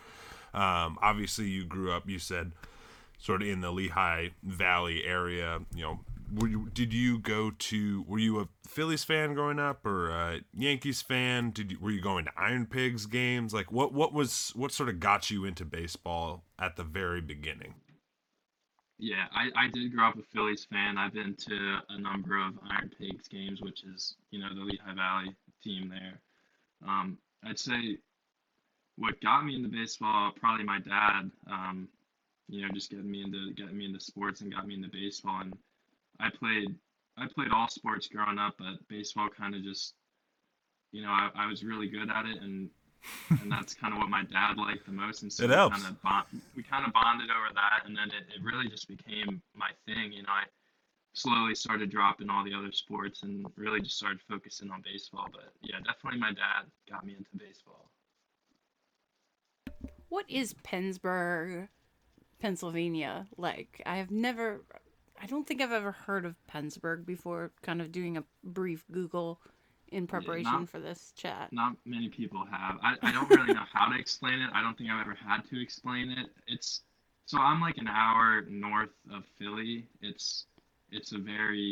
Um, 0.54 0.98
obviously, 1.02 1.48
you 1.48 1.66
grew 1.66 1.92
up. 1.92 2.08
You 2.08 2.20
said 2.20 2.52
sort 3.18 3.42
of 3.42 3.48
in 3.48 3.62
the 3.62 3.72
Lehigh 3.72 4.30
Valley 4.44 5.04
area. 5.06 5.60
You 5.76 5.82
know, 5.82 6.00
you, 6.48 6.70
did 6.74 6.94
you 6.94 7.20
go 7.20 7.52
to? 7.52 8.04
Were 8.08 8.20
you 8.20 8.40
a 8.40 8.48
Phillies 8.68 9.04
fan 9.04 9.34
growing 9.34 9.60
up, 9.60 9.86
or 9.86 10.10
a 10.10 10.42
Yankees 10.56 11.02
fan? 11.02 11.52
Did 11.52 11.72
you, 11.72 11.78
were 11.80 11.92
you 11.92 12.02
going 12.02 12.26
to 12.26 12.32
Iron 12.38 12.66
Pigs 12.66 13.06
games? 13.06 13.54
Like, 13.54 13.72
what 13.72 13.94
what 13.94 14.14
was 14.14 14.52
what 14.56 14.72
sort 14.72 14.90
of 14.90 15.00
got 15.00 15.32
you 15.32 15.46
into 15.46 15.66
baseball 15.66 16.44
at 16.60 16.76
the 16.76 16.84
very 16.84 17.22
beginning? 17.22 17.76
Yeah, 19.00 19.26
I, 19.34 19.50
I 19.56 19.68
did 19.70 19.96
grow 19.96 20.10
up 20.10 20.18
a 20.18 20.24
Phillies 20.24 20.66
fan. 20.66 20.98
I've 20.98 21.14
been 21.14 21.34
to 21.48 21.80
a 21.90 21.98
number 22.00 22.38
of 22.38 22.60
Iron 22.70 22.92
Pigs 23.00 23.30
games, 23.30 23.62
which 23.62 23.84
is, 23.86 24.18
you 24.30 24.40
know, 24.40 24.54
the 24.54 24.62
Lehigh 24.62 24.94
Valley 24.94 25.36
team 25.64 25.90
there. 25.90 26.20
Um, 26.86 27.18
I'd 27.46 27.58
say 27.58 27.98
what 28.98 29.22
got 29.22 29.46
me 29.46 29.56
into 29.56 29.70
baseball, 29.70 30.34
probably 30.38 30.66
my 30.66 30.80
dad, 30.80 31.32
um, 31.50 31.88
you 32.50 32.62
know, 32.62 32.68
just 32.74 32.90
getting 32.90 33.10
me 33.10 33.24
into 33.24 33.54
getting 33.54 33.78
me 33.78 33.86
into 33.86 34.02
sports 34.02 34.42
and 34.42 34.54
got 34.54 34.68
me 34.68 34.76
into 34.76 34.90
baseball. 34.90 35.42
And 35.42 35.54
I 36.20 36.30
played 36.30 36.76
I 37.18 37.28
played 37.34 37.52
all 37.54 37.70
sports 37.70 38.08
growing 38.08 38.38
up, 38.38 38.56
but 38.60 38.86
baseball 38.90 39.30
kind 39.30 39.56
of 39.56 39.64
just, 39.64 39.94
you 40.92 41.02
know, 41.02 41.10
I, 41.10 41.30
I 41.36 41.48
was 41.48 41.64
really 41.64 41.88
good 41.88 42.10
at 42.10 42.26
it 42.26 42.42
and 42.42 42.70
and 43.30 43.52
that's 43.52 43.74
kind 43.74 43.94
of 43.94 44.00
what 44.00 44.10
my 44.10 44.24
dad 44.24 44.58
liked 44.58 44.86
the 44.86 44.92
most. 44.92 45.22
And 45.24 45.32
so 45.32 45.44
It 45.46 45.50
we 45.50 45.56
kind 45.56 45.86
of 45.88 46.02
bond, 46.02 46.26
we 46.56 46.64
kind 46.64 46.86
of 46.86 46.94
bonded 46.94 47.30
over 47.30 47.54
that, 47.56 47.86
and 47.86 47.96
then 47.96 48.10
it, 48.10 48.26
it 48.36 48.44
really 48.44 48.68
just 48.68 48.88
became 48.88 49.42
my 49.56 49.70
thing. 49.86 50.12
You 50.12 50.24
know, 50.24 50.30
I 50.32 50.44
slowly 51.14 51.56
started 51.56 51.90
dropping 51.90 52.30
all 52.30 52.44
the 52.44 52.54
other 52.54 52.72
sports 52.72 53.24
and 53.24 53.46
really 53.56 53.82
just 53.82 53.98
started 53.98 54.20
focusing 54.30 54.72
on 54.72 54.82
baseball. 54.82 55.28
But 55.32 55.54
yeah, 55.62 55.78
definitely 55.86 56.20
my 56.20 56.34
dad 56.34 56.66
got 56.90 57.06
me 57.06 57.16
into 57.18 57.30
baseball. 57.38 57.90
What 60.10 60.26
is 60.30 60.56
Pennsburg, 60.64 61.68
Pennsylvania 62.40 63.28
like? 63.38 63.82
I 63.86 63.98
have 63.98 64.12
never, 64.12 64.64
I 65.22 65.26
don't 65.28 65.46
think 65.46 65.62
I've 65.62 65.72
ever 65.72 65.92
heard 65.92 66.26
of 66.26 66.36
Pennsburg 66.48 67.06
before, 67.06 67.52
kind 67.62 67.82
of 67.82 67.92
doing 67.92 68.18
a 68.18 68.24
brief 68.44 68.84
Google 68.92 69.40
in 69.92 70.08
preparation 70.08 70.52
not- 70.52 70.70
for 70.70 70.80
this 70.80 71.14
chat. 71.16 71.52
Not 71.52 71.76
many 71.86 72.10
people 72.10 72.46
have. 72.46 72.78
I, 72.82 72.96
I 73.02 73.12
don't 73.12 73.30
really 73.30 73.54
know 73.54 73.66
how 73.72 73.92
to 73.92 74.00
explain 74.00 74.40
it. 74.40 74.50
I 74.54 74.62
don't 74.62 74.78
think 74.78 74.90
I've 74.90 75.02
ever 75.02 75.16
had 75.16 75.42
to 75.50 75.62
explain 75.62 76.12
it. 76.12 76.28
It's 76.48 76.82
so 77.26 77.38
I'm 77.38 77.62
like 77.62 77.78
an 77.78 77.88
hour 77.88 78.46
north 78.50 78.90
of 79.12 79.24
Philly. 79.38 79.88
It's 80.02 80.46
it's 80.92 81.12
a 81.12 81.18
very 81.18 81.72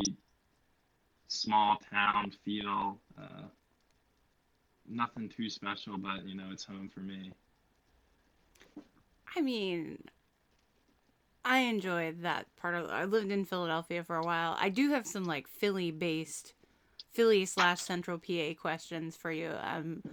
small 1.28 1.78
town 1.92 2.32
feel. 2.46 3.00
Uh, 3.20 3.48
nothing 4.88 5.30
too 5.30 5.50
special, 5.50 5.98
but 5.98 6.26
you 6.26 6.36
know 6.36 6.50
it's 6.52 6.64
home 6.64 6.90
for 6.94 7.02
me. 7.02 7.32
I 9.36 9.42
mean, 9.42 10.04
I 11.44 11.60
enjoyed 11.60 12.22
that 12.22 12.46
part 12.58 12.76
of. 12.76 12.90
I 12.90 13.06
lived 13.06 13.32
in 13.32 13.46
Philadelphia 13.46 14.04
for 14.04 14.16
a 14.16 14.24
while. 14.24 14.58
I 14.60 14.70
do 14.70 14.90
have 14.92 15.08
some 15.08 15.26
like 15.26 15.48
Philly 15.48 15.92
based, 15.92 16.54
Philly 17.14 17.46
slash 17.46 17.82
Central 17.82 18.20
PA 18.20 18.54
questions 18.60 19.16
for 19.16 19.32
you. 19.32 19.52
Um, 19.62 20.04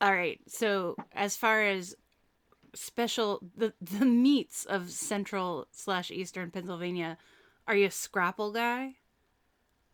all 0.00 0.12
right. 0.12 0.40
So 0.48 0.96
as 1.12 1.36
far 1.36 1.62
as 1.62 1.94
special 2.74 3.40
the 3.56 3.72
the 3.80 4.04
meats 4.04 4.64
of 4.64 4.90
Central 4.90 5.66
slash 5.70 6.10
Eastern 6.10 6.50
Pennsylvania, 6.50 7.16
are 7.66 7.76
you 7.76 7.86
a 7.86 7.90
scrapple 7.90 8.52
guy? 8.52 8.96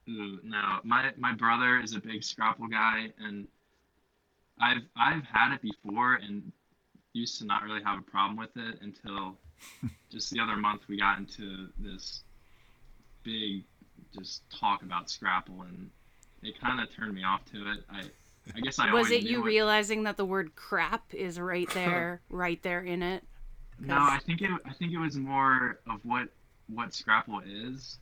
Ooh, 0.08 0.40
no, 0.42 0.80
my 0.82 1.12
my 1.16 1.32
brother 1.32 1.78
is 1.80 1.94
a 1.94 2.00
big 2.00 2.24
scrapple 2.24 2.66
guy, 2.66 3.12
and 3.18 3.46
I've 4.60 4.82
I've 4.96 5.24
had 5.24 5.54
it 5.54 5.62
before 5.62 6.14
and 6.14 6.52
used 7.12 7.38
to 7.38 7.44
not 7.44 7.62
really 7.62 7.82
have 7.82 7.98
a 7.98 8.02
problem 8.02 8.36
with 8.36 8.56
it 8.56 8.78
until 8.82 9.36
just 10.10 10.30
the 10.30 10.40
other 10.40 10.56
month 10.56 10.82
we 10.88 10.96
got 10.96 11.18
into 11.18 11.68
this 11.78 12.22
big 13.22 13.64
just 14.12 14.42
talk 14.50 14.82
about 14.82 15.10
scrapple, 15.10 15.62
and 15.62 15.90
it 16.42 16.60
kind 16.60 16.80
of 16.80 16.94
turned 16.94 17.14
me 17.14 17.24
off 17.24 17.44
to 17.52 17.70
it. 17.70 17.84
I 17.90 18.02
I 18.54 18.60
guess 18.60 18.78
I 18.78 18.92
Was 18.92 19.10
it 19.10 19.22
you 19.22 19.42
realizing 19.42 20.04
that 20.04 20.16
the 20.16 20.24
word 20.24 20.54
crap 20.56 21.14
is 21.14 21.38
right 21.38 21.68
there, 21.74 22.20
right 22.30 22.62
there 22.62 22.80
in 22.82 23.02
it? 23.02 23.24
No, 23.78 23.96
I 23.96 24.18
think 24.24 24.42
it. 24.42 24.50
I 24.66 24.72
think 24.72 24.92
it 24.92 24.98
was 24.98 25.16
more 25.16 25.80
of 25.88 26.00
what 26.04 26.28
what 26.68 26.94
Scrapple 26.94 27.40
is, 27.46 27.98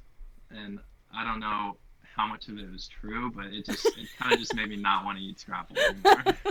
and 0.51 0.79
I 1.15 1.25
don't 1.25 1.41
know 1.41 1.77
how 2.17 2.27
much 2.27 2.49
of 2.49 2.59
it 2.59 2.71
was 2.71 2.89
true, 2.89 3.31
but 3.31 3.47
it 3.47 3.65
just 3.65 3.87
it 3.87 4.09
kind 4.19 4.33
of 4.33 4.39
just 4.41 4.55
made 4.55 4.69
me 4.69 4.77
not 4.77 5.05
want 5.05 5.19
to 5.19 5.25
eat 5.25 5.39
Scrapple 5.41 5.77
anymore. 5.79 6.25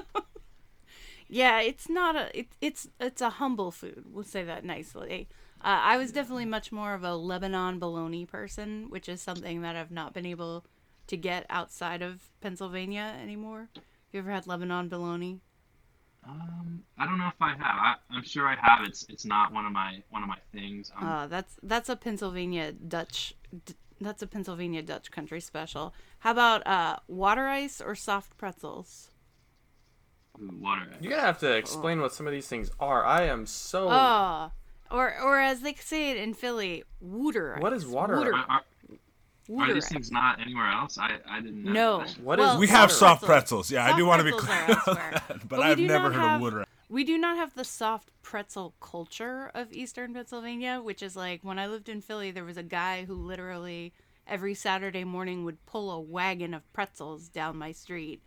Yeah, 1.29 1.59
it's 1.59 1.89
not 1.89 2.15
a 2.15 2.39
it, 2.39 2.47
it's 2.61 2.87
it's 2.99 3.21
a 3.21 3.31
humble 3.31 3.71
food. 3.71 4.05
We'll 4.11 4.23
say 4.23 4.43
that 4.45 4.63
nicely. 4.63 5.27
Uh, 5.59 5.79
I 5.83 5.97
was 5.97 6.11
definitely 6.11 6.45
much 6.45 6.71
more 6.71 6.93
of 6.93 7.03
a 7.03 7.15
Lebanon 7.15 7.79
bologna 7.79 8.25
person, 8.25 8.85
which 8.89 9.09
is 9.09 9.21
something 9.21 9.61
that 9.61 9.75
I've 9.75 9.91
not 9.91 10.13
been 10.13 10.25
able 10.25 10.63
to 11.07 11.17
get 11.17 11.45
outside 11.49 12.01
of 12.01 12.29
Pennsylvania 12.41 13.15
anymore. 13.21 13.69
Have 13.75 13.83
you 14.13 14.19
ever 14.19 14.31
had 14.31 14.47
Lebanon 14.47 14.89
bologna? 14.89 15.41
um, 16.27 16.83
I 16.97 17.05
don't 17.05 17.17
know 17.17 17.27
if 17.27 17.41
I 17.41 17.49
have. 17.51 17.59
I, 17.61 17.95
I'm 18.11 18.23
sure 18.23 18.47
I 18.47 18.55
have. 18.61 18.85
It's 18.85 19.05
it's 19.09 19.25
not 19.25 19.53
one 19.53 19.65
of 19.65 19.71
my 19.71 20.03
one 20.09 20.23
of 20.23 20.27
my 20.29 20.37
things. 20.51 20.91
Um, 20.97 21.07
Uh, 21.07 21.27
that's 21.27 21.57
that's 21.63 21.89
a 21.89 21.95
Pennsylvania 21.95 22.71
Dutch. 22.73 23.33
D- 23.65 23.75
that's 24.01 24.21
a 24.21 24.27
Pennsylvania 24.27 24.81
Dutch 24.83 25.09
country 25.09 25.39
special. 25.39 25.93
How 26.19 26.31
about 26.31 26.67
uh, 26.67 26.97
water 27.07 27.47
ice 27.47 27.79
or 27.81 27.95
soft 27.95 28.37
pretzels? 28.37 29.09
ooh, 30.41 30.51
water. 30.59 30.83
You're 31.01 31.11
gonna 31.11 31.23
have 31.23 31.39
to 31.39 31.51
explain 31.55 32.01
what 32.01 32.13
some 32.13 32.27
of 32.27 32.33
these 32.33 32.47
things 32.47 32.71
are. 32.79 33.05
I 33.05 33.23
am 33.23 33.45
so. 33.45 33.87
Oh, 33.89 34.51
or 34.91 35.19
or 35.21 35.39
as 35.39 35.61
they 35.61 35.73
say 35.75 36.11
it 36.11 36.17
in 36.17 36.33
Philly, 36.33 36.83
water 36.99 37.55
ice. 37.55 37.61
What 37.61 37.73
is 37.73 37.85
water 37.87 38.17
Water, 38.17 38.33
Are, 38.35 38.45
are, 38.49 38.61
are 39.49 39.73
these 39.73 39.87
things 39.87 40.11
not 40.11 40.39
anywhere 40.41 40.69
else? 40.69 40.97
I, 40.97 41.17
I 41.29 41.39
didn't 41.41 41.63
know. 41.63 41.71
No. 41.71 41.99
that. 41.99 42.19
What 42.19 42.39
well, 42.39 42.53
is 42.53 42.59
We 42.59 42.67
have 42.67 42.89
Water 42.89 42.93
soft 42.93 43.23
pretzels. 43.23 43.67
pretzels. 43.67 43.71
Yeah, 43.71 43.93
I 43.93 43.97
do 43.97 44.05
want 44.05 44.19
to 44.19 44.25
be 44.25 44.37
clear 44.37 44.57
are 44.57 44.83
on 44.87 44.95
that, 44.95 45.47
but, 45.47 45.59
we 45.59 45.65
I've 45.65 45.79
never 45.79 46.09
not 46.09 46.15
heard 46.15 46.21
have- 46.21 46.35
of 46.35 46.41
water. 46.41 46.65
We 46.89 47.03
do 47.03 47.17
not 47.17 47.35
have 47.35 47.53
the 47.53 47.65
soft 47.65 48.11
pretzel 48.21 48.73
culture 48.79 49.51
of 49.53 49.73
Eastern 49.73 50.13
Pennsylvania, 50.13 50.79
which 50.81 51.03
is 51.03 51.17
like 51.17 51.43
when 51.43 51.59
I 51.59 51.67
lived 51.67 51.89
in 51.89 51.99
Philly, 52.01 52.31
there 52.31 52.45
was 52.45 52.55
a 52.55 52.63
guy 52.63 53.03
who 53.03 53.13
literally 53.13 53.93
every 54.25 54.53
Saturday 54.53 55.03
morning 55.03 55.43
would 55.43 55.65
pull 55.65 55.91
a 55.91 55.99
wagon 55.99 56.53
of 56.53 56.71
pretzels 56.71 57.27
down 57.27 57.57
my 57.57 57.73
street. 57.73 58.21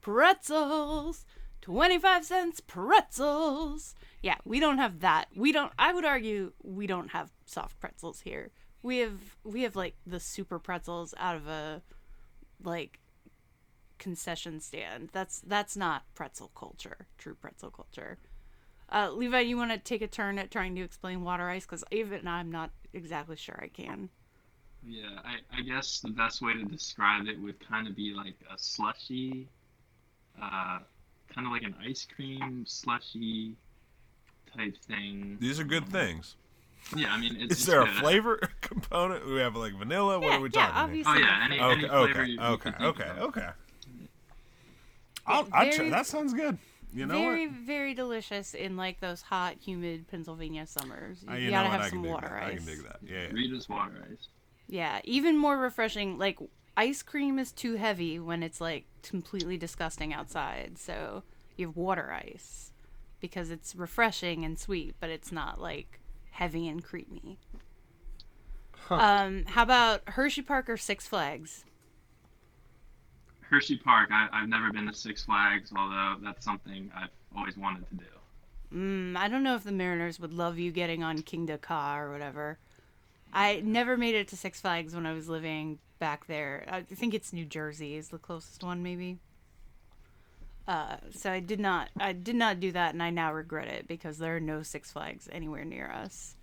Pretzels! 0.00 1.24
25 1.62 2.24
cents 2.24 2.60
pretzels! 2.60 3.94
Yeah, 4.22 4.36
we 4.44 4.60
don't 4.60 4.78
have 4.78 5.00
that. 5.00 5.26
We 5.34 5.50
don't 5.50 5.72
I 5.78 5.92
would 5.92 6.04
argue 6.04 6.52
we 6.62 6.86
don't 6.86 7.08
have 7.10 7.32
soft 7.46 7.80
pretzels 7.80 8.20
here. 8.20 8.50
We 8.84 8.98
have 8.98 9.36
we 9.42 9.62
have 9.62 9.74
like 9.74 9.96
the 10.06 10.20
super 10.20 10.60
pretzels 10.60 11.14
out 11.18 11.34
of 11.34 11.48
a 11.48 11.82
like 12.62 13.00
concession 13.98 14.60
stand. 14.60 15.08
That's 15.12 15.40
that's 15.40 15.76
not 15.76 16.04
pretzel 16.14 16.52
culture, 16.54 17.08
true 17.18 17.34
pretzel 17.34 17.70
culture. 17.70 18.18
Uh, 18.92 19.10
Levi, 19.10 19.40
you 19.40 19.56
want 19.56 19.72
to 19.72 19.78
take 19.78 20.02
a 20.02 20.06
turn 20.06 20.38
at 20.38 20.50
trying 20.50 20.76
to 20.76 20.82
explain 20.82 21.24
water 21.24 21.48
ice? 21.48 21.64
Because 21.64 21.82
even 21.90 22.28
I'm 22.28 22.52
not 22.52 22.70
exactly 22.92 23.36
sure 23.36 23.58
I 23.60 23.68
can. 23.68 24.10
Yeah, 24.86 25.18
I, 25.24 25.36
I 25.58 25.62
guess 25.62 26.00
the 26.00 26.10
best 26.10 26.42
way 26.42 26.52
to 26.52 26.64
describe 26.64 27.26
it 27.26 27.40
would 27.40 27.66
kind 27.66 27.88
of 27.88 27.96
be 27.96 28.12
like 28.12 28.36
a 28.54 28.58
slushy 28.58 29.48
uh, 30.40 30.78
kind 31.32 31.46
of 31.46 31.52
like 31.52 31.62
an 31.62 31.74
ice 31.84 32.06
cream 32.14 32.64
slushy 32.66 33.56
type 34.56 34.76
thing. 34.86 35.36
These 35.40 35.58
are 35.58 35.64
good 35.64 35.88
things. 35.88 36.36
Yeah, 36.94 37.12
I 37.12 37.18
mean, 37.18 37.36
it's 37.38 37.60
Is 37.60 37.66
there 37.66 37.80
a 37.82 37.84
good. 37.86 37.94
flavor 37.96 38.40
component? 38.60 39.26
We 39.26 39.38
have 39.38 39.56
like 39.56 39.74
vanilla. 39.74 40.20
What 40.20 40.32
are 40.34 40.40
we 40.40 40.50
yeah, 40.52 40.66
talking? 40.70 40.74
here? 40.74 41.04
obviously. 41.06 41.12
Oh 41.12 41.16
yeah, 41.26 41.44
any, 41.44 41.58
any 41.58 41.64
Okay, 41.72 41.88
flavor 41.88 42.10
okay, 42.20 42.24
you, 42.30 42.34
you 42.34 42.40
okay, 42.40 42.70
think 42.70 42.80
okay, 42.82 43.08
of. 43.10 43.18
okay. 43.18 43.48
I'll, 45.26 45.38
I'll 45.52 45.64
try, 45.70 45.70
Very- 45.76 45.90
that 45.90 46.06
sounds 46.06 46.34
good. 46.34 46.58
You 46.92 47.06
know 47.06 47.14
very, 47.14 47.48
what? 47.48 47.56
very 47.56 47.94
delicious 47.94 48.54
in 48.54 48.76
like 48.76 49.00
those 49.00 49.20
hot, 49.22 49.56
humid 49.60 50.06
Pennsylvania 50.08 50.64
summers. 50.66 51.24
You, 51.26 51.32
Uh, 51.32 51.36
you 51.36 51.50
gotta 51.50 51.68
have 51.68 51.80
I 51.80 51.88
some 51.90 52.04
water 52.04 52.28
that. 52.28 52.42
ice. 52.44 52.52
I 52.52 52.56
can 52.56 52.64
dig 52.66 52.82
that. 52.84 52.96
Yeah. 53.02 53.22
yeah. 53.22 53.28
Rita's 53.32 53.68
water 53.68 54.06
ice. 54.12 54.28
Yeah, 54.68 55.00
even 55.02 55.36
more 55.36 55.58
refreshing. 55.58 56.18
Like 56.18 56.38
ice 56.76 57.02
cream 57.02 57.38
is 57.40 57.50
too 57.50 57.74
heavy 57.74 58.20
when 58.20 58.44
it's 58.44 58.60
like 58.60 58.84
completely 59.02 59.56
disgusting 59.56 60.12
outside. 60.14 60.78
So 60.78 61.24
you 61.56 61.66
have 61.66 61.76
water 61.76 62.12
ice 62.12 62.70
because 63.18 63.50
it's 63.50 63.74
refreshing 63.74 64.44
and 64.44 64.56
sweet, 64.56 64.94
but 65.00 65.10
it's 65.10 65.32
not 65.32 65.60
like 65.60 65.98
heavy 66.34 66.68
and 66.68 66.82
creamy. 66.82 67.38
Um, 68.90 69.44
how 69.46 69.62
about 69.62 70.02
Hershey 70.08 70.42
Park 70.42 70.68
or 70.68 70.76
Six 70.76 71.06
Flags? 71.06 71.64
Hershey 73.40 73.76
Park. 73.76 74.10
I, 74.12 74.28
I've 74.32 74.48
never 74.48 74.72
been 74.72 74.86
to 74.86 74.92
Six 74.92 75.24
Flags, 75.24 75.72
although 75.76 76.16
that's 76.22 76.44
something 76.44 76.90
I've 76.94 77.10
always 77.36 77.56
wanted 77.56 77.88
to 77.88 77.94
do. 77.96 78.04
Mm, 78.74 79.16
I 79.16 79.28
don't 79.28 79.44
know 79.44 79.54
if 79.54 79.64
the 79.64 79.72
Mariners 79.72 80.18
would 80.18 80.34
love 80.34 80.58
you 80.58 80.72
getting 80.72 81.02
on 81.02 81.22
King 81.22 81.48
Ka 81.62 81.98
or 81.98 82.10
whatever. 82.10 82.58
I 83.32 83.62
never 83.64 83.96
made 83.96 84.14
it 84.14 84.28
to 84.28 84.36
Six 84.36 84.60
Flags 84.60 84.94
when 84.94 85.06
I 85.06 85.12
was 85.12 85.28
living 85.28 85.78
back 85.98 86.26
there. 86.26 86.66
I 86.68 86.82
think 86.82 87.14
it's 87.14 87.32
New 87.32 87.44
Jersey 87.44 87.94
is 87.94 88.08
the 88.08 88.18
closest 88.18 88.62
one, 88.64 88.82
maybe. 88.82 89.18
Uh, 90.66 90.96
so 91.10 91.30
I 91.30 91.40
did 91.40 91.60
not, 91.60 91.90
I 91.98 92.12
did 92.12 92.36
not 92.36 92.60
do 92.60 92.72
that, 92.72 92.94
and 92.94 93.02
I 93.02 93.10
now 93.10 93.32
regret 93.32 93.68
it 93.68 93.86
because 93.86 94.18
there 94.18 94.36
are 94.36 94.40
no 94.40 94.62
Six 94.62 94.92
Flags 94.92 95.28
anywhere 95.30 95.64
near 95.64 95.90
us. 95.90 96.36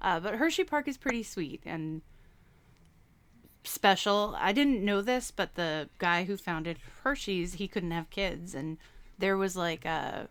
Uh, 0.00 0.20
but 0.20 0.36
Hershey 0.36 0.64
Park 0.64 0.88
is 0.88 0.96
pretty 0.96 1.22
sweet 1.22 1.62
and 1.66 2.02
special. 3.64 4.34
I 4.38 4.52
didn't 4.52 4.84
know 4.84 5.02
this, 5.02 5.30
but 5.30 5.54
the 5.54 5.88
guy 5.98 6.24
who 6.24 6.36
founded 6.36 6.78
Hershey's, 7.02 7.54
he 7.54 7.68
couldn't 7.68 7.90
have 7.90 8.10
kids, 8.10 8.54
and 8.54 8.78
there 9.18 9.36
was 9.36 9.56
like 9.56 9.84
a 9.84 10.28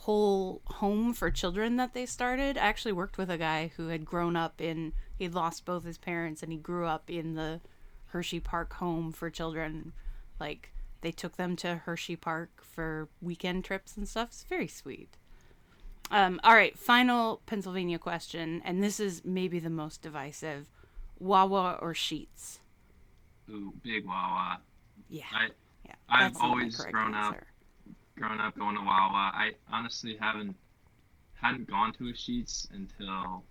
whole 0.00 0.62
home 0.64 1.12
for 1.12 1.30
children 1.30 1.76
that 1.76 1.92
they 1.92 2.06
started. 2.06 2.56
I 2.56 2.62
actually 2.62 2.92
worked 2.92 3.18
with 3.18 3.30
a 3.30 3.36
guy 3.36 3.72
who 3.76 3.88
had 3.88 4.04
grown 4.04 4.34
up 4.34 4.60
in 4.60 4.92
he'd 5.18 5.34
lost 5.34 5.66
both 5.66 5.84
his 5.84 5.98
parents 5.98 6.42
and 6.42 6.50
he 6.50 6.58
grew 6.58 6.86
up 6.86 7.10
in 7.10 7.34
the 7.34 7.60
Hershey 8.06 8.40
Park 8.40 8.72
home 8.74 9.12
for 9.12 9.28
children. 9.28 9.92
Like 10.40 10.72
they 11.00 11.12
took 11.12 11.36
them 11.36 11.56
to 11.56 11.76
Hershey 11.76 12.16
Park 12.16 12.62
for 12.62 13.08
weekend 13.20 13.64
trips 13.64 13.96
and 13.96 14.08
stuff. 14.08 14.28
It's 14.30 14.44
very 14.44 14.68
sweet. 14.68 15.16
Um, 16.10 16.40
all 16.42 16.54
right, 16.54 16.76
final 16.78 17.40
Pennsylvania 17.46 17.98
question, 17.98 18.60
and 18.64 18.82
this 18.82 18.98
is 18.98 19.22
maybe 19.24 19.58
the 19.60 19.70
most 19.70 20.02
divisive: 20.02 20.66
Wawa 21.18 21.78
or 21.80 21.94
Sheetz? 21.94 22.58
Ooh, 23.48 23.72
big 23.82 24.06
Wawa. 24.06 24.60
Yeah, 25.08 25.22
I 25.32 25.48
yeah. 25.86 25.94
I've 26.08 26.32
that's 26.32 26.38
not 26.38 26.42
my 26.42 26.48
always 26.48 26.76
grown 26.76 27.14
up- 27.14 27.36
grown 28.16 28.40
up 28.40 28.56
going 28.58 28.76
to 28.76 28.82
Wawa. 28.82 29.32
I 29.34 29.52
honestly 29.72 30.16
haven't 30.20 30.56
hadn't 31.34 31.68
gone 31.68 31.92
to 31.94 32.08
a 32.08 32.12
Sheetz 32.12 32.68
until 32.72 33.44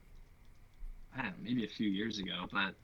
I 1.18 1.22
don't 1.24 1.26
know, 1.26 1.44
maybe 1.44 1.64
a 1.66 1.70
few 1.70 1.90
years 1.90 2.20
ago. 2.20 2.48
But 2.52 2.76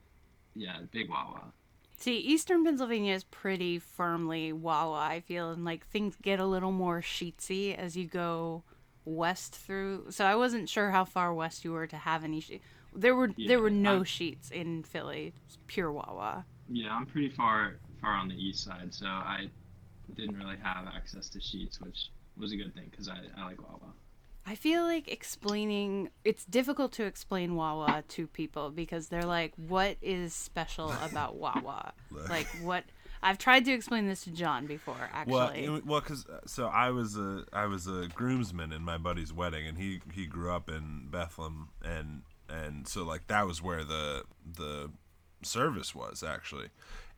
yeah, 0.55 0.77
big 0.91 1.09
Wawa. 1.09 1.51
See, 1.97 2.17
Eastern 2.17 2.63
Pennsylvania 2.63 3.13
is 3.13 3.23
pretty 3.23 3.79
firmly 3.79 4.51
Wawa, 4.53 4.99
I 4.99 5.21
feel, 5.21 5.51
and 5.51 5.63
like 5.65 5.87
things 5.87 6.15
get 6.21 6.39
a 6.39 6.45
little 6.45 6.71
more 6.71 7.01
sheetsy 7.01 7.75
as 7.75 7.95
you 7.95 8.05
go 8.05 8.63
west 9.05 9.55
through. 9.55 10.07
So 10.09 10.25
I 10.25 10.35
wasn't 10.35 10.69
sure 10.69 10.91
how 10.91 11.05
far 11.05 11.33
west 11.33 11.63
you 11.63 11.71
were 11.71 11.87
to 11.87 11.97
have 11.97 12.23
any 12.23 12.41
sheet. 12.41 12.61
There 12.93 13.15
were 13.15 13.31
there 13.47 13.59
were 13.59 13.69
no 13.69 13.95
I'm- 13.95 14.03
sheets 14.03 14.51
in 14.51 14.83
Philly, 14.83 15.33
It's 15.45 15.57
pure 15.67 15.91
Wawa. 15.91 16.45
Yeah, 16.69 16.93
I'm 16.95 17.05
pretty 17.05 17.29
far 17.29 17.75
far 18.01 18.11
on 18.13 18.27
the 18.27 18.35
east 18.35 18.63
side, 18.63 18.93
so 18.93 19.05
I 19.07 19.49
didn't 20.15 20.37
really 20.37 20.57
have 20.61 20.87
access 20.87 21.29
to 21.29 21.39
Sheetz, 21.39 21.81
which 21.81 22.09
was 22.37 22.51
a 22.51 22.57
good 22.57 22.73
thing 22.73 22.87
because 22.91 23.09
I, 23.09 23.17
I 23.37 23.45
like 23.45 23.61
Wawa. 23.61 23.93
I 24.47 24.55
feel 24.55 24.83
like 24.83 25.07
explaining 25.07 26.09
it's 26.23 26.45
difficult 26.45 26.91
to 26.93 27.03
explain 27.03 27.55
Wawa 27.55 28.03
to 28.09 28.27
people 28.27 28.69
because 28.69 29.07
they're 29.07 29.23
like, 29.25 29.53
"What 29.57 29.97
is 30.01 30.33
special 30.33 30.91
about 31.03 31.35
Wawa?" 31.43 31.93
like 32.29 32.47
what 32.61 32.83
I've 33.23 33.39
tried 33.39 33.65
to 33.65 33.71
explain 33.71 34.07
this 34.07 34.23
to 34.25 34.31
John 34.31 34.67
before, 34.67 35.09
actually. 35.11 35.65
it- 35.65 35.85
well, 35.85 35.99
because 35.99 36.27
uh, 36.27 36.41
so 36.45 36.67
I 36.67 36.91
was 36.91 37.17
a 37.17 37.45
I 37.51 37.65
was 37.65 37.87
a 37.87 38.07
groomsman 38.13 38.71
in 38.71 38.83
my 38.83 38.97
buddy's 38.99 39.33
wedding, 39.33 39.65
and 39.67 39.77
he 39.79 40.01
he 40.13 40.27
grew 40.27 40.51
up 40.51 40.69
in 40.69 41.07
Bethlehem, 41.09 41.69
and 41.83 42.21
and 42.47 42.87
so 42.87 43.03
like 43.03 43.25
that 43.27 43.47
was 43.47 43.63
where 43.63 43.83
the 43.83 44.25
the 44.45 44.91
service 45.41 45.95
was 45.95 46.21
actually, 46.23 46.67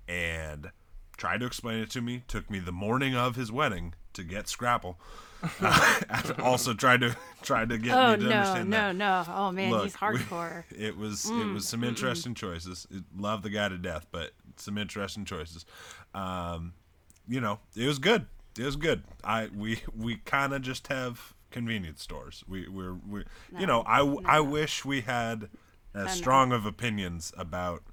and 0.07 0.71
tried 1.17 1.39
to 1.41 1.45
explain 1.45 1.79
it 1.79 1.89
to 1.91 2.01
me. 2.01 2.23
Took 2.27 2.49
me 2.49 2.59
the 2.59 2.71
morning 2.71 3.15
of 3.15 3.35
his 3.35 3.51
wedding 3.51 3.95
to 4.13 4.23
get 4.23 4.47
Scrapple. 4.47 4.97
Uh, 5.61 6.33
also 6.39 6.73
tried 6.73 7.01
to 7.01 7.15
tried 7.41 7.69
to 7.69 7.77
get 7.77 7.95
oh 7.95 8.11
me 8.11 8.23
to 8.23 8.29
no, 8.29 8.35
understand 8.35 8.69
no, 8.69 8.77
that. 8.77 8.95
no! 8.95 9.23
Oh 9.27 9.51
man, 9.51 9.71
Look, 9.71 9.83
he's 9.83 9.93
we- 9.93 9.99
hardcore. 10.07 10.63
it 10.75 10.97
was 10.97 11.29
it 11.29 11.53
was 11.53 11.67
some 11.67 11.83
interesting 11.83 12.33
choices. 12.33 12.87
It, 12.89 13.03
love 13.15 13.43
the 13.43 13.49
guy 13.49 13.69
to 13.69 13.77
death, 13.77 14.07
but 14.11 14.31
some 14.55 14.77
interesting 14.77 15.25
choices. 15.25 15.65
Um, 16.13 16.73
you 17.27 17.39
know, 17.41 17.59
it 17.75 17.85
was 17.85 17.99
good. 17.99 18.25
It 18.57 18.63
was 18.63 18.75
good. 18.75 19.03
I 19.23 19.49
we 19.55 19.81
we 19.95 20.17
kind 20.17 20.53
of 20.53 20.61
just 20.61 20.87
have 20.87 21.33
convenience 21.51 22.01
stores. 22.01 22.43
We 22.47 22.67
we're 22.67 22.95
we 23.07 23.23
you 23.57 23.67
know 23.67 23.83
I 23.85 24.01
I 24.25 24.39
wish 24.39 24.83
we 24.85 25.01
had 25.01 25.49
as 25.93 26.05
no. 26.07 26.11
strong 26.13 26.51
of 26.51 26.65
opinions 26.65 27.33
about 27.37 27.83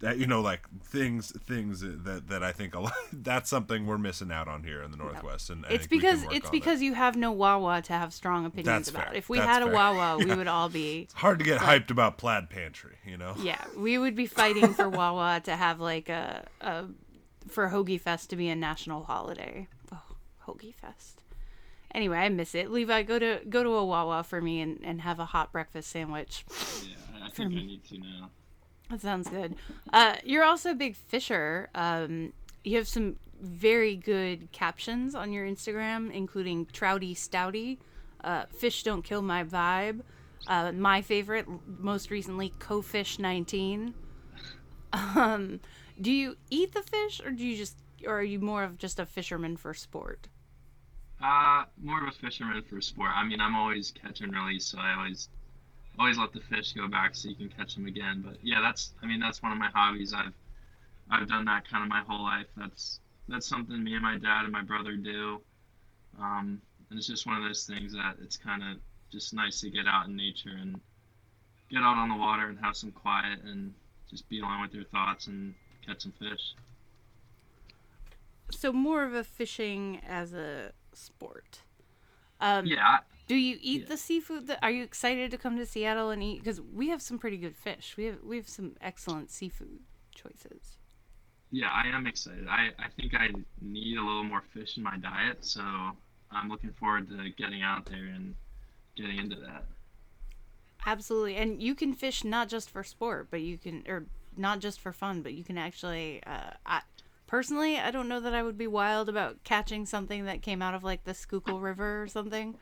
that. 0.00 0.18
You 0.18 0.26
know, 0.26 0.40
like 0.40 0.62
things 0.84 1.32
things 1.44 1.80
that 1.80 2.28
that 2.28 2.42
I 2.42 2.52
think 2.52 2.74
a 2.74 2.80
lot. 2.80 2.92
That's 3.12 3.48
something 3.50 3.86
we're 3.86 3.98
missing 3.98 4.30
out 4.32 4.48
on 4.48 4.62
here 4.64 4.82
in 4.82 4.90
the 4.90 4.96
Northwest. 4.96 5.50
And 5.50 5.64
It's 5.68 5.86
think 5.86 5.90
we 5.90 5.98
can 6.00 6.16
because 6.20 6.36
it's 6.36 6.50
because 6.50 6.78
that. 6.80 6.84
you 6.84 6.94
have 6.94 7.16
no 7.16 7.32
Wawa 7.32 7.82
to 7.82 7.92
have 7.92 8.12
strong 8.12 8.44
opinions 8.46 8.66
That's 8.66 8.90
about. 8.90 9.06
fair. 9.08 9.14
If 9.16 9.28
we 9.28 9.38
That's 9.38 9.48
had 9.50 9.62
a 9.62 9.66
fair. 9.66 9.74
Wawa, 9.74 10.18
we 10.18 10.26
Yeah. 10.26 10.34
would 10.36 10.48
all 10.48 10.68
be 10.68 11.02
it's 11.02 11.14
hard 11.14 11.38
to 11.38 11.44
get 11.44 11.60
hyped 11.60 11.90
about 11.90 12.18
Plaid 12.18 12.50
Pantry. 12.50 12.96
You 13.06 13.16
know. 13.16 13.34
yeah, 13.38 13.62
we 13.76 13.98
would 13.98 14.14
be 14.14 14.26
fighting 14.26 14.74
for 14.74 14.88
Wawa 14.88 15.40
to 15.44 15.56
have 15.56 15.80
like 15.80 16.08
a, 16.08 16.46
a 16.60 16.84
for 17.48 17.68
Hoagie 17.68 18.00
Fest 18.00 18.30
to 18.30 18.36
be 18.36 18.48
a 18.48 18.56
national 18.56 19.04
holiday. 19.04 19.68
Oh, 19.92 20.00
Hoagie 20.46 20.74
Fest. 20.74 21.20
Anyway, 21.94 22.16
I 22.18 22.28
miss 22.28 22.56
it. 22.56 22.72
Levi, 22.72 23.02
go 23.02 23.20
to 23.20 23.40
go 23.48 23.62
to 23.62 23.70
a 23.70 23.84
Wawa 23.84 24.24
for 24.24 24.40
me 24.40 24.60
and, 24.60 24.80
and 24.82 25.00
have 25.02 25.20
a 25.20 25.26
hot 25.26 25.52
breakfast 25.52 25.90
sandwich. 25.90 26.44
Yeah, 26.82 26.96
I, 27.22 27.26
I 27.26 27.30
think 27.30 27.52
I 27.52 27.56
need 27.56 27.84
to 27.90 27.98
now. 27.98 28.30
That 28.90 29.00
sounds 29.00 29.28
good. 29.28 29.56
Uh, 29.92 30.16
you're 30.24 30.44
also 30.44 30.70
a 30.70 30.74
big 30.74 30.94
fisher. 30.94 31.68
Um, 31.74 32.32
you 32.64 32.76
have 32.76 32.88
some 32.88 33.16
very 33.40 33.96
good 33.96 34.50
captions 34.52 35.14
on 35.14 35.32
your 35.32 35.46
Instagram, 35.46 36.12
including 36.12 36.66
Trouty 36.66 37.14
Stouty, 37.14 37.78
uh, 38.22 38.44
Fish 38.46 38.82
Don't 38.82 39.02
Kill 39.02 39.22
My 39.22 39.44
Vibe, 39.44 40.00
uh, 40.46 40.72
my 40.72 41.02
favorite, 41.02 41.46
most 41.66 42.10
recently, 42.10 42.52
Co-Fish 42.58 43.18
19. 43.18 43.94
Um, 44.92 45.60
do 46.00 46.12
you 46.12 46.36
eat 46.50 46.72
the 46.72 46.82
fish, 46.82 47.20
or 47.24 47.30
do 47.30 47.44
you 47.44 47.56
just, 47.56 47.76
or 48.06 48.18
are 48.18 48.22
you 48.22 48.38
more 48.38 48.62
of 48.62 48.78
just 48.78 49.00
a 49.00 49.06
fisherman 49.06 49.56
for 49.56 49.74
sport? 49.74 50.28
Uh, 51.22 51.64
more 51.82 52.02
of 52.02 52.08
a 52.08 52.16
fisherman 52.16 52.62
for 52.62 52.80
sport. 52.80 53.10
I 53.14 53.24
mean, 53.24 53.40
I'm 53.40 53.56
always 53.56 53.90
catch 53.90 54.20
and 54.20 54.32
release, 54.32 54.66
so 54.66 54.78
I 54.78 54.94
always 54.94 55.28
always 55.98 56.18
let 56.18 56.32
the 56.32 56.40
fish 56.40 56.72
go 56.72 56.88
back 56.88 57.14
so 57.14 57.28
you 57.28 57.34
can 57.34 57.48
catch 57.48 57.74
them 57.74 57.86
again. 57.86 58.22
But 58.24 58.36
yeah, 58.42 58.60
that's 58.60 58.92
I 59.02 59.06
mean 59.06 59.20
that's 59.20 59.42
one 59.42 59.52
of 59.52 59.58
my 59.58 59.70
hobbies. 59.72 60.12
I've 60.12 60.34
I've 61.10 61.28
done 61.28 61.44
that 61.46 61.68
kind 61.68 61.82
of 61.82 61.88
my 61.88 62.00
whole 62.00 62.22
life. 62.22 62.46
That's 62.56 63.00
that's 63.28 63.46
something 63.46 63.82
me 63.82 63.94
and 63.94 64.02
my 64.02 64.18
dad 64.18 64.44
and 64.44 64.52
my 64.52 64.62
brother 64.62 64.96
do. 64.96 65.40
Um, 66.18 66.60
and 66.90 66.98
it's 66.98 67.06
just 67.06 67.26
one 67.26 67.36
of 67.36 67.42
those 67.42 67.64
things 67.66 67.92
that 67.92 68.16
it's 68.22 68.36
kind 68.36 68.62
of 68.62 68.78
just 69.10 69.34
nice 69.34 69.60
to 69.60 69.70
get 69.70 69.86
out 69.86 70.06
in 70.06 70.16
nature 70.16 70.56
and 70.60 70.80
get 71.70 71.82
out 71.82 71.96
on 71.96 72.08
the 72.08 72.16
water 72.16 72.48
and 72.48 72.58
have 72.58 72.76
some 72.76 72.92
quiet 72.92 73.40
and 73.44 73.72
just 74.10 74.28
be 74.28 74.40
alone 74.40 74.60
with 74.60 74.74
your 74.74 74.84
thoughts 74.84 75.26
and 75.26 75.54
catch 75.86 76.02
some 76.02 76.12
fish. 76.12 76.54
So 78.50 78.72
more 78.72 79.04
of 79.04 79.14
a 79.14 79.24
fishing 79.24 80.00
as 80.06 80.32
a 80.32 80.72
sport. 80.92 81.60
Um, 82.40 82.66
Yeah, 82.66 82.98
Do 83.26 83.36
you 83.36 83.58
eat 83.60 83.82
Yeah. 83.82 83.88
the 83.88 83.96
seafood? 83.96 84.46
That, 84.48 84.58
are 84.62 84.70
you 84.70 84.82
excited 84.84 85.30
to 85.30 85.38
come 85.38 85.56
to 85.56 85.64
Seattle 85.66 86.10
and 86.10 86.22
eat? 86.22 86.38
Because 86.40 86.60
we 86.60 86.88
have 86.90 87.00
some 87.00 87.18
pretty 87.18 87.38
good 87.38 87.56
fish. 87.56 87.96
We 87.96 88.04
have 88.04 88.22
we 88.22 88.36
have 88.36 88.48
some 88.48 88.76
excellent 88.80 89.30
seafood 89.30 89.80
choices. 90.14 90.76
Yeah, 91.50 91.70
I 91.70 91.86
am 91.86 92.06
excited. 92.06 92.46
I, 92.48 92.70
I 92.78 92.88
think 92.96 93.14
I 93.14 93.28
need 93.60 93.96
a 93.96 94.02
little 94.02 94.24
more 94.24 94.42
fish 94.52 94.76
in 94.76 94.82
my 94.82 94.96
diet, 94.98 95.44
so 95.44 95.62
I'm 96.30 96.48
looking 96.48 96.72
forward 96.72 97.08
to 97.10 97.30
getting 97.30 97.62
out 97.62 97.86
there 97.86 98.06
and 98.06 98.34
getting 98.96 99.18
into 99.18 99.36
that. 99.36 99.64
Absolutely, 100.84 101.36
and 101.36 101.62
you 101.62 101.74
can 101.74 101.94
fish 101.94 102.24
not 102.24 102.48
just 102.48 102.68
for 102.70 102.82
sport, 102.82 103.28
but 103.30 103.40
you 103.40 103.56
can, 103.56 103.84
or 103.88 104.06
not 104.36 104.58
just 104.58 104.80
for 104.80 104.92
fun, 104.92 105.22
but 105.22 105.32
you 105.32 105.44
can 105.44 105.56
actually. 105.56 106.22
Uh, 106.26 106.50
I, 106.66 106.82
Personally, 107.26 107.78
I 107.78 107.90
don't 107.90 108.08
know 108.08 108.20
that 108.20 108.34
I 108.34 108.42
would 108.42 108.58
be 108.58 108.66
wild 108.66 109.08
about 109.08 109.42
catching 109.44 109.86
something 109.86 110.26
that 110.26 110.42
came 110.42 110.60
out 110.60 110.74
of 110.74 110.84
like 110.84 111.04
the 111.04 111.14
Schuylkill 111.14 111.58
River 111.58 112.02
or 112.02 112.06
something 112.06 112.54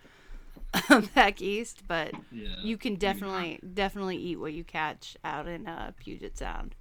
back 1.14 1.40
east, 1.42 1.82
but 1.86 2.12
Yeah. 2.30 2.54
you 2.62 2.76
can 2.76 2.96
definitely 2.96 3.60
definitely 3.74 4.16
eat 4.16 4.36
what 4.36 4.52
you 4.52 4.64
catch 4.64 5.16
out 5.24 5.46
in 5.46 5.66
uh, 5.66 5.92
Puget 5.98 6.36
Sound. 6.36 6.74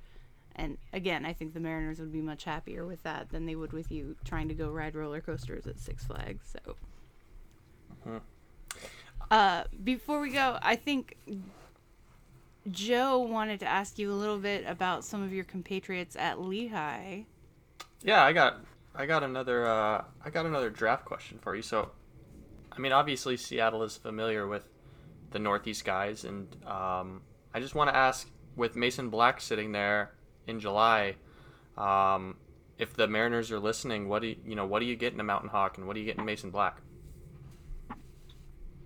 And 0.56 0.78
again, 0.94 1.26
I 1.26 1.34
think 1.34 1.54
the 1.54 1.60
Mariners 1.60 2.00
would 2.00 2.12
be 2.12 2.22
much 2.22 2.44
happier 2.44 2.86
with 2.86 3.04
that 3.04 3.30
than 3.30 3.46
they 3.46 3.56
would 3.56 3.74
with 3.74 3.92
you 3.92 4.16
trying 4.26 4.48
to 4.50 4.54
go 4.54 4.70
ride 4.70 4.96
roller 4.96 5.22
coasters 5.22 5.66
at 5.66 5.80
Six 5.80 6.04
Flags. 6.06 6.54
So, 6.66 8.20
uh, 9.30 9.64
before 9.84 10.20
we 10.20 10.30
go, 10.32 10.58
I 10.62 10.76
think 10.76 11.18
Joe 12.70 13.20
wanted 13.20 13.60
to 13.62 13.66
ask 13.66 13.98
you 13.98 14.12
a 14.12 14.14
little 14.16 14.38
bit 14.38 14.66
about 14.68 15.04
some 15.06 15.24
of 15.24 15.34
your 15.34 15.46
compatriots 15.46 16.16
at 16.16 16.42
Lehigh. 16.42 17.22
Yeah, 18.04 18.24
I 18.24 18.34
got 18.34 18.60
I 18.94 19.06
got 19.06 19.24
another 19.24 19.66
uh, 19.66 20.04
I 20.24 20.30
got 20.30 20.46
another 20.46 20.70
draft 20.70 21.06
question 21.06 21.40
for 21.42 21.56
you. 21.56 21.62
So, 21.62 21.92
I 22.72 22.80
mean, 22.80 22.92
obviously 22.92 23.38
Seattle 23.38 23.84
is 23.84 23.98
familiar 23.98 24.48
with 24.48 24.66
the 25.32 25.40
Northeast 25.40 25.86
guys, 25.86 26.24
and 26.24 26.48
um, 26.66 27.22
I 27.54 27.60
just 27.60 27.76
want 27.76 27.90
to 27.90 27.96
ask, 27.96 28.30
with 28.56 28.76
Mason 28.76 29.10
Black 29.10 29.42
sitting 29.42 29.72
there 29.72 30.12
in 30.48 30.60
July, 30.60 31.16
um, 31.78 32.38
if 32.78 32.94
the 32.96 33.08
Mariners 33.08 33.52
are 33.52 33.60
listening, 33.60 34.10
what 34.10 34.22
do 34.22 34.30
you, 34.30 34.36
you 34.46 34.56
know? 34.56 34.66
What 34.66 34.80
do 34.80 34.86
you 34.86 34.96
get 34.96 35.14
in 35.14 35.20
a 35.20 35.24
Mountain 35.24 35.50
Hawk, 35.50 35.78
and 35.78 35.88
what 35.88 35.94
do 35.94 36.00
you 36.00 36.06
get 36.06 36.18
in 36.18 36.26
Mason 36.26 36.50
Black? 36.50 36.82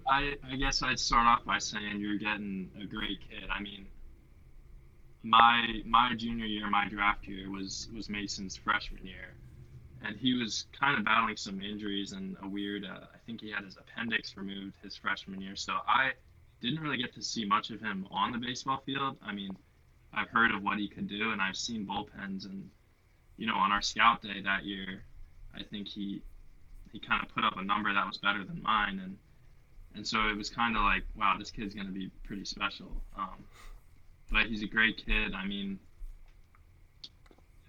I, 0.08 0.36
I 0.52 0.56
guess 0.56 0.84
I'd 0.84 1.00
start 1.00 1.26
off 1.26 1.46
by 1.46 1.58
saying 1.58 2.00
you're 2.00 2.18
getting 2.18 2.70
a 2.80 2.86
great 2.86 3.20
kid. 3.28 3.50
I 3.50 3.62
mean, 3.62 3.88
my 5.24 5.82
my 5.86 6.14
junior 6.16 6.46
year, 6.46 6.70
my 6.70 6.88
draft 6.90 7.28
year 7.28 7.50
was 7.50 7.90
was 7.96 8.10
Mason's 8.10 8.56
freshman 8.56 9.06
year, 9.06 9.34
and 10.04 10.16
he 10.18 10.36
was 10.36 10.68
kind 10.80 10.98
of 10.98 11.06
battling 11.06 11.38
some 11.38 11.62
injuries 11.62 12.12
and 12.12 12.38
a 12.44 12.48
weird. 12.48 12.86
Uh, 12.86 13.06
think 13.26 13.41
he 13.41 13.51
had 13.51 13.63
his 13.63 13.78
appendix 13.78 14.38
removed 14.38 14.76
his 14.84 14.95
freshman 14.95 15.41
year, 15.41 15.55
so 15.55 15.73
I 15.88 16.11
didn't 16.61 16.80
really 16.80 16.97
get 16.97 17.13
to 17.15 17.21
see 17.21 17.45
much 17.45 17.69
of 17.69 17.82
him 17.82 18.07
on 18.11 18.32
the 18.32 18.38
baseball 18.38 18.82
field. 18.86 19.17
I 19.26 19.34
mean, 19.34 19.55
I've 20.13 20.30
heard 20.30 20.51
of 20.51 20.63
what 20.63 20.80
he 20.80 20.88
could 20.88 21.07
do, 21.07 21.32
and 21.32 21.41
I've 21.41 21.57
seen 21.57 21.86
bullpens, 21.86 22.45
and 22.45 22.69
you 23.38 23.47
know, 23.47 23.55
on 23.55 23.71
our 23.71 23.82
scout 23.82 24.21
day 24.21 24.41
that 24.41 24.65
year, 24.65 25.03
I 25.55 25.63
think 25.63 25.88
he 25.88 26.21
he 26.91 26.99
kind 26.99 27.21
of 27.21 27.34
put 27.34 27.43
up 27.43 27.57
a 27.57 27.63
number 27.63 27.93
that 27.93 28.07
was 28.07 28.17
better 28.17 28.43
than 28.43 28.61
mine, 28.61 28.99
and 29.03 29.17
and 29.95 30.07
so 30.07 30.28
it 30.28 30.38
was 30.38 30.49
kind 30.49 30.76
of 30.76 30.84
like, 30.84 31.03
wow, 31.15 31.36
this 31.38 31.51
kid's 31.51 31.73
gonna 31.73 31.89
be 31.89 32.09
pretty 32.23 32.45
special. 32.45 33.01
Um, 33.17 33.43
but 34.32 34.45
he's 34.47 34.63
a 34.63 34.67
great 34.67 35.05
kid. 35.05 35.34
I 35.34 35.45
mean, 35.45 35.80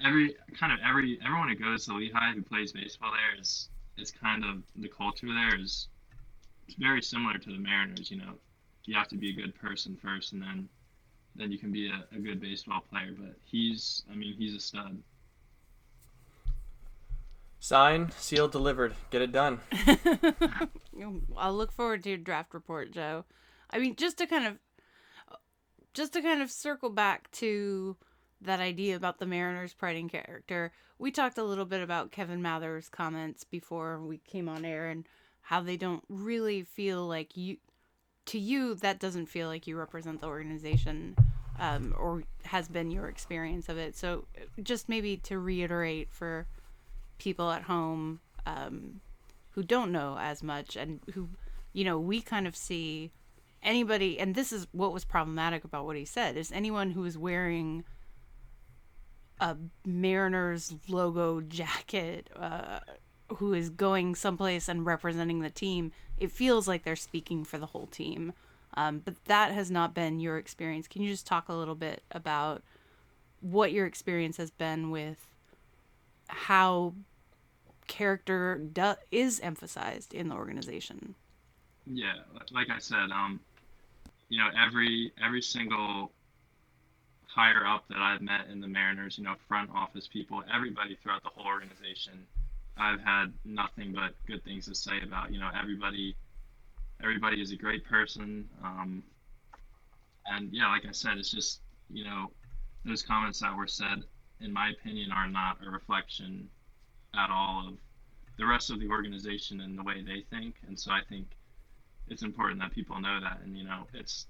every 0.04 0.36
kind 0.59 0.72
of 0.72 0.78
every 0.88 1.18
everyone 1.24 1.48
who 1.48 1.57
goes 1.57 1.86
to 1.86 1.94
Lehigh 1.94 2.32
who 2.34 2.42
plays 2.42 2.72
baseball 2.72 3.11
there 3.12 3.40
is 3.40 3.68
is 3.99 4.11
kind 4.11 4.44
of 4.44 4.62
the 4.76 4.88
culture 4.88 5.26
there 5.26 5.59
is 5.61 5.88
it's 6.66 6.76
very 6.76 7.03
similar 7.03 7.38
to 7.38 7.51
the 7.51 7.59
Mariners. 7.59 8.11
You 8.11 8.18
know, 8.18 8.34
you 8.84 8.94
have 8.94 9.09
to 9.09 9.16
be 9.16 9.30
a 9.30 9.32
good 9.32 9.55
person 9.55 9.97
first, 10.03 10.32
and 10.32 10.42
then 10.42 10.68
then 11.34 11.53
you 11.53 11.59
can 11.59 11.70
be 11.70 11.88
a, 11.88 12.05
a 12.14 12.18
good 12.18 12.40
baseball 12.40 12.82
player. 12.90 13.12
But 13.16 13.36
he's, 13.44 14.05
I 14.11 14.14
mean, 14.14 14.34
he's 14.36 14.55
a 14.55 14.61
stud. 14.61 14.99
Signed, 17.61 18.12
sealed, 18.14 18.53
delivered. 18.53 18.94
Get 19.11 19.22
it 19.22 19.32
done. 19.32 19.61
I'll 21.36 21.55
look 21.55 21.72
forward 21.72 22.03
to 22.05 22.11
your 22.11 22.18
draft 22.18 22.55
report, 22.55 22.92
Joe. 22.92 23.24
I 23.70 23.78
mean, 23.78 23.97
just 23.97 24.18
to 24.18 24.26
kind 24.26 24.47
of, 24.47 24.59
just 25.92 26.12
to 26.12 26.22
kind 26.22 26.40
of 26.40 26.51
circle 26.51 26.90
back 26.90 27.30
to 27.32 27.97
that 28.41 28.61
idea 28.61 28.97
about 28.97 29.18
the 29.18 29.26
Mariners' 29.26 29.74
pride 29.74 29.97
in 29.97 30.09
character. 30.09 30.72
We 30.99 31.11
talked 31.11 31.39
a 31.39 31.45
little 31.45 31.64
bit 31.64 31.82
about 31.82 32.12
Kevin 32.12 32.43
Mather's 32.43 32.89
comments 32.89 33.45
before 33.45 34.01
we 34.01 34.18
came 34.18 34.49
on 34.49 34.64
air 34.64 34.89
and 34.89 35.07
how 35.43 35.61
they 35.61 35.76
don't 35.76 36.05
really 36.09 36.62
feel 36.62 37.07
like 37.07 37.37
you, 37.37 37.59
to 38.26 38.39
you, 38.39 38.74
that 38.76 38.99
doesn't 38.99 39.26
feel 39.26 39.49
like 39.49 39.66
you 39.66 39.76
represent 39.76 40.20
the 40.20 40.26
organization, 40.26 41.16
um, 41.59 41.95
or 41.99 42.24
has 42.45 42.68
been 42.68 42.91
your 42.91 43.09
experience 43.09 43.68
of 43.68 43.78
it. 43.78 43.97
So, 43.97 44.26
just 44.62 44.89
maybe 44.89 45.16
to 45.18 45.39
reiterate 45.39 46.11
for 46.11 46.47
people 47.18 47.51
at 47.51 47.62
home, 47.62 48.20
um, 48.45 49.01
who 49.57 49.62
don't 49.62 49.91
know 49.91 50.16
as 50.20 50.43
much 50.43 50.76
and 50.76 51.01
who 51.14 51.28
you 51.72 51.84
know 51.84 51.99
we 51.99 52.20
kind 52.20 52.47
of 52.47 52.55
see 52.55 53.11
anybody 53.62 54.20
and 54.20 54.34
this 54.34 54.53
is 54.53 54.66
what 54.72 54.93
was 54.93 55.05
problematic 55.05 55.64
about 55.64 55.87
what 55.87 55.97
he 55.97 56.05
said 56.05 56.37
is 56.37 56.53
anyone 56.53 56.91
who 56.91 57.05
is 57.05 57.18
wearing 57.18 57.82
a 59.41 59.57
mariners 59.84 60.74
logo 60.89 61.41
jacket 61.41 62.30
uh, 62.37 62.80
who 63.37 63.53
is 63.53 63.70
going 63.70 64.14
someplace 64.14 64.68
and 64.68 64.87
representing 64.87 65.41
the 65.41 65.51
team. 65.51 65.93
It 66.18 66.30
feels 66.30 66.66
like 66.66 66.84
they're 66.84 66.97
speaking 66.97 67.45
for 67.45 67.59
the 67.59 67.66
whole 67.66 67.87
team. 67.87 68.32
Um, 68.74 69.01
but 69.05 69.14
that 69.24 69.53
has 69.53 69.70
not 69.70 69.95
been 69.95 70.20
your 70.20 70.37
experience. 70.37 70.87
Can 70.87 71.03
you 71.03 71.11
just 71.11 71.26
talk 71.26 71.49
a 71.49 71.55
little 71.55 71.74
bit 71.74 72.03
about 72.11 72.62
what 73.41 73.72
your 73.72 73.87
experience 73.87 74.37
has 74.37 74.51
been 74.51 74.91
with 74.91 75.28
how 76.28 76.95
character 77.87 78.61
do- 78.72 78.97
is 79.11 79.41
emphasized 79.41 80.14
in 80.14 80.28
the 80.28 80.34
organization. 80.34 81.14
Yeah, 81.87 82.14
like 82.51 82.68
I 82.70 82.78
said, 82.78 83.11
um, 83.12 83.41
you 84.28 84.39
know, 84.39 84.51
every 84.59 85.12
every 85.24 85.43
single 85.43 86.11
higher 87.37 87.66
up 87.66 87.84
that 87.89 87.99
I've 87.99 88.22
met 88.22 88.49
in 88.51 88.61
the 88.61 88.66
Mariners, 88.66 89.18
you 89.18 89.24
know, 89.24 89.34
front 89.47 89.68
office 89.74 90.09
people, 90.09 90.43
everybody 90.53 90.97
throughout 90.97 91.22
the 91.22 91.28
whole 91.28 91.47
organization, 91.47 92.26
I've 92.78 93.01
had 93.01 93.26
nothing 93.45 93.93
but 93.93 94.14
good 94.26 94.43
things 94.43 94.64
to 94.66 94.74
say 94.74 95.03
about. 95.05 95.30
You 95.30 95.39
know, 95.39 95.51
everybody, 95.59 96.16
everybody 97.03 97.43
is 97.43 97.53
a 97.53 97.57
great 97.57 97.84
person. 97.84 98.49
Um, 98.64 99.03
and 100.24 100.49
yeah, 100.51 100.68
like 100.68 100.87
I 100.89 100.93
said, 100.93 101.18
it's 101.18 101.30
just 101.30 101.61
you 101.91 102.05
know, 102.05 102.30
those 102.84 103.03
comments 103.03 103.41
that 103.41 103.55
were 103.55 103.66
said, 103.66 104.03
in 104.41 104.53
my 104.53 104.70
opinion, 104.70 105.12
are 105.12 105.28
not 105.28 105.59
a 105.64 105.70
reflection 105.70 106.49
at 107.14 107.30
all 107.30 107.68
of 107.68 107.74
the 108.39 108.47
rest 108.47 108.70
of 108.70 108.80
the 108.80 108.89
organization 108.89 109.61
and 109.61 109.78
the 109.78 109.82
way 109.82 110.03
they 110.03 110.24
think. 110.30 110.57
And 110.66 110.78
so 110.78 110.91
I 110.91 111.01
think 111.09 111.26
it's 112.09 112.22
important 112.22 112.61
that 112.61 112.72
people 112.72 112.99
know 112.99 113.20
that. 113.20 113.41
And 113.45 113.57
you 113.57 113.64
know, 113.64 113.87
it's 113.93 114.26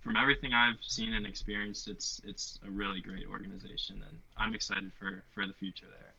from 0.00 0.16
everything 0.16 0.52
I've 0.52 0.78
seen 0.80 1.14
and 1.14 1.26
experienced, 1.26 1.88
it's 1.88 2.20
it's 2.24 2.58
a 2.66 2.70
really 2.70 3.00
great 3.00 3.26
organization, 3.26 4.02
and 4.08 4.18
I'm 4.36 4.54
excited 4.54 4.92
for 4.98 5.24
for 5.34 5.46
the 5.46 5.52
future 5.54 5.86
there. 5.86 6.14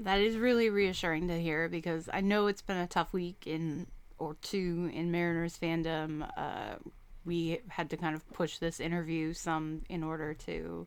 That 0.00 0.20
is 0.20 0.36
really 0.36 0.68
reassuring 0.68 1.28
to 1.28 1.40
hear 1.40 1.68
because 1.68 2.08
I 2.12 2.20
know 2.20 2.48
it's 2.48 2.62
been 2.62 2.76
a 2.76 2.86
tough 2.86 3.12
week 3.12 3.46
in 3.46 3.86
or 4.18 4.36
two 4.42 4.90
in 4.92 5.10
Mariners 5.10 5.58
fandom. 5.58 6.28
Uh, 6.36 6.76
we 7.24 7.60
had 7.68 7.90
to 7.90 7.96
kind 7.96 8.14
of 8.14 8.28
push 8.32 8.58
this 8.58 8.78
interview 8.78 9.32
some 9.32 9.82
in 9.88 10.02
order 10.02 10.32
to 10.34 10.86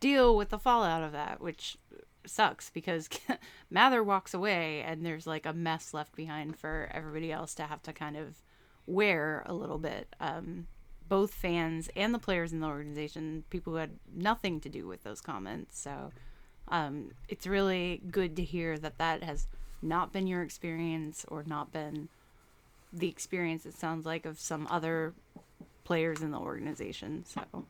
deal 0.00 0.36
with 0.36 0.50
the 0.50 0.58
fallout 0.58 1.02
of 1.02 1.12
that, 1.12 1.40
which 1.40 1.78
sucks 2.26 2.70
because 2.70 3.08
Mather 3.70 4.02
walks 4.02 4.34
away 4.34 4.82
and 4.82 5.04
there's 5.04 5.26
like 5.26 5.46
a 5.46 5.52
mess 5.52 5.94
left 5.94 6.14
behind 6.14 6.56
for 6.56 6.90
everybody 6.92 7.32
else 7.32 7.54
to 7.54 7.64
have 7.64 7.82
to 7.84 7.92
kind 7.92 8.16
of 8.16 8.42
wear 8.86 9.42
a 9.46 9.54
little 9.54 9.78
bit. 9.78 10.14
Um, 10.20 10.66
both 11.08 11.32
fans 11.32 11.88
and 11.96 12.12
the 12.12 12.18
players 12.18 12.52
in 12.52 12.60
the 12.60 12.66
organization, 12.66 13.44
people 13.50 13.72
who 13.72 13.78
had 13.78 13.98
nothing 14.14 14.60
to 14.60 14.68
do 14.68 14.86
with 14.86 15.02
those 15.04 15.20
comments. 15.20 15.78
So 15.78 16.12
um, 16.68 17.12
it's 17.28 17.46
really 17.46 18.02
good 18.10 18.36
to 18.36 18.44
hear 18.44 18.78
that 18.78 18.98
that 18.98 19.22
has 19.22 19.46
not 19.80 20.12
been 20.12 20.26
your 20.26 20.42
experience 20.42 21.24
or 21.28 21.44
not 21.46 21.72
been 21.72 22.08
the 22.92 23.08
experience 23.08 23.66
it 23.66 23.74
sounds 23.74 24.06
like 24.06 24.24
of 24.24 24.38
some 24.40 24.66
other 24.70 25.12
players 25.84 26.22
in 26.22 26.30
the 26.30 26.38
organization. 26.38 27.24
So 27.24 27.64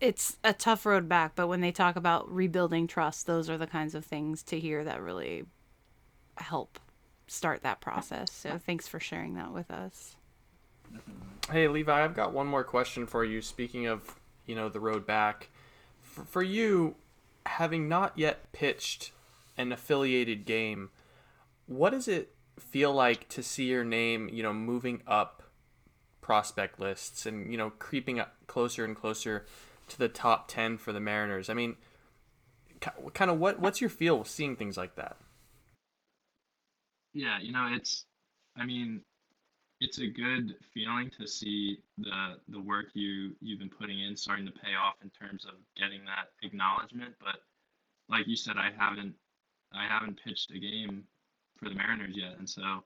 it's 0.00 0.36
a 0.42 0.52
tough 0.52 0.84
road 0.84 1.08
back, 1.08 1.32
but 1.34 1.48
when 1.48 1.60
they 1.60 1.72
talk 1.72 1.96
about 1.96 2.32
rebuilding 2.32 2.86
trust, 2.86 3.26
those 3.26 3.48
are 3.48 3.58
the 3.58 3.66
kinds 3.66 3.94
of 3.94 4.04
things 4.04 4.42
to 4.44 4.58
hear 4.58 4.84
that 4.84 5.00
really 5.00 5.44
help 6.36 6.78
start 7.26 7.62
that 7.62 7.80
process. 7.80 8.30
So 8.30 8.58
thanks 8.58 8.88
for 8.88 9.00
sharing 9.00 9.34
that 9.34 9.52
with 9.52 9.70
us. 9.70 10.16
Hey 11.50 11.68
Levi, 11.68 12.04
I've 12.04 12.14
got 12.14 12.32
one 12.32 12.46
more 12.46 12.64
question 12.64 13.06
for 13.06 13.24
you. 13.24 13.42
Speaking 13.42 13.86
of, 13.86 14.16
you 14.46 14.54
know, 14.54 14.68
the 14.68 14.80
road 14.80 15.06
back, 15.06 15.48
for, 16.00 16.24
for 16.24 16.42
you, 16.42 16.96
having 17.46 17.88
not 17.88 18.16
yet 18.16 18.52
pitched 18.52 19.12
an 19.56 19.72
affiliated 19.72 20.44
game, 20.44 20.90
what 21.66 21.90
does 21.90 22.08
it 22.08 22.34
feel 22.58 22.92
like 22.92 23.28
to 23.28 23.42
see 23.42 23.64
your 23.64 23.84
name, 23.84 24.28
you 24.32 24.42
know, 24.42 24.52
moving 24.52 25.02
up 25.06 25.42
prospect 26.20 26.78
lists 26.78 27.26
and 27.26 27.50
you 27.50 27.58
know 27.58 27.70
creeping 27.80 28.20
up 28.20 28.36
closer 28.46 28.84
and 28.84 28.94
closer 28.94 29.44
to 29.88 29.98
the 29.98 30.08
top 30.08 30.48
ten 30.48 30.78
for 30.78 30.92
the 30.92 31.00
Mariners? 31.00 31.50
I 31.50 31.54
mean, 31.54 31.76
kind 32.80 33.30
of 33.30 33.38
what 33.38 33.58
what's 33.60 33.80
your 33.80 33.90
feel 33.90 34.24
seeing 34.24 34.56
things 34.56 34.76
like 34.76 34.94
that? 34.96 35.16
Yeah, 37.14 37.38
you 37.40 37.52
know, 37.52 37.68
it's, 37.70 38.06
I 38.56 38.64
mean, 38.64 39.02
it's 39.82 39.98
a 39.98 40.06
good 40.06 40.54
feeling 40.72 41.10
to 41.18 41.26
see 41.26 41.78
the 41.98 42.36
the 42.48 42.60
work 42.60 42.86
you 42.94 43.34
you've 43.40 43.58
been 43.58 43.68
putting 43.68 44.00
in 44.00 44.16
starting 44.16 44.46
to 44.46 44.52
pay 44.52 44.74
off 44.80 44.94
in 45.02 45.10
terms 45.10 45.44
of 45.44 45.54
getting 45.76 46.00
that 46.04 46.30
acknowledgement. 46.46 47.14
But 47.18 47.42
like 48.08 48.28
you 48.28 48.36
said, 48.36 48.56
I 48.56 48.70
haven't 48.78 49.14
I 49.74 49.86
haven't 49.88 50.20
pitched 50.22 50.52
a 50.52 50.58
game 50.60 51.02
for 51.58 51.68
the 51.68 51.74
Mariners 51.74 52.14
yet, 52.16 52.38
and 52.38 52.48
so 52.48 52.84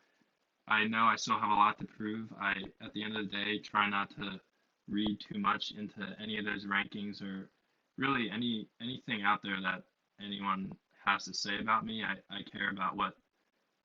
I 0.68 0.86
know 0.86 1.04
I 1.04 1.16
still 1.16 1.38
have 1.38 1.50
a 1.50 1.54
lot 1.54 1.78
to 1.80 1.84
prove. 1.84 2.32
I 2.40 2.54
at 2.82 2.94
the 2.94 3.04
end 3.04 3.14
of 3.14 3.30
the 3.30 3.36
day 3.36 3.58
try 3.58 3.90
not 3.90 4.08
to 4.16 4.40
read 4.88 5.18
too 5.20 5.38
much 5.38 5.72
into 5.76 6.00
any 6.22 6.38
of 6.38 6.46
those 6.46 6.64
rankings 6.64 7.20
or 7.20 7.50
really 7.98 8.30
any 8.30 8.68
anything 8.80 9.22
out 9.22 9.40
there 9.42 9.60
that 9.62 9.82
anyone 10.24 10.72
has 11.04 11.24
to 11.26 11.34
say 11.34 11.58
about 11.60 11.84
me. 11.84 12.02
I, 12.02 12.14
I 12.34 12.42
care 12.50 12.70
about 12.70 12.96
what 12.96 13.12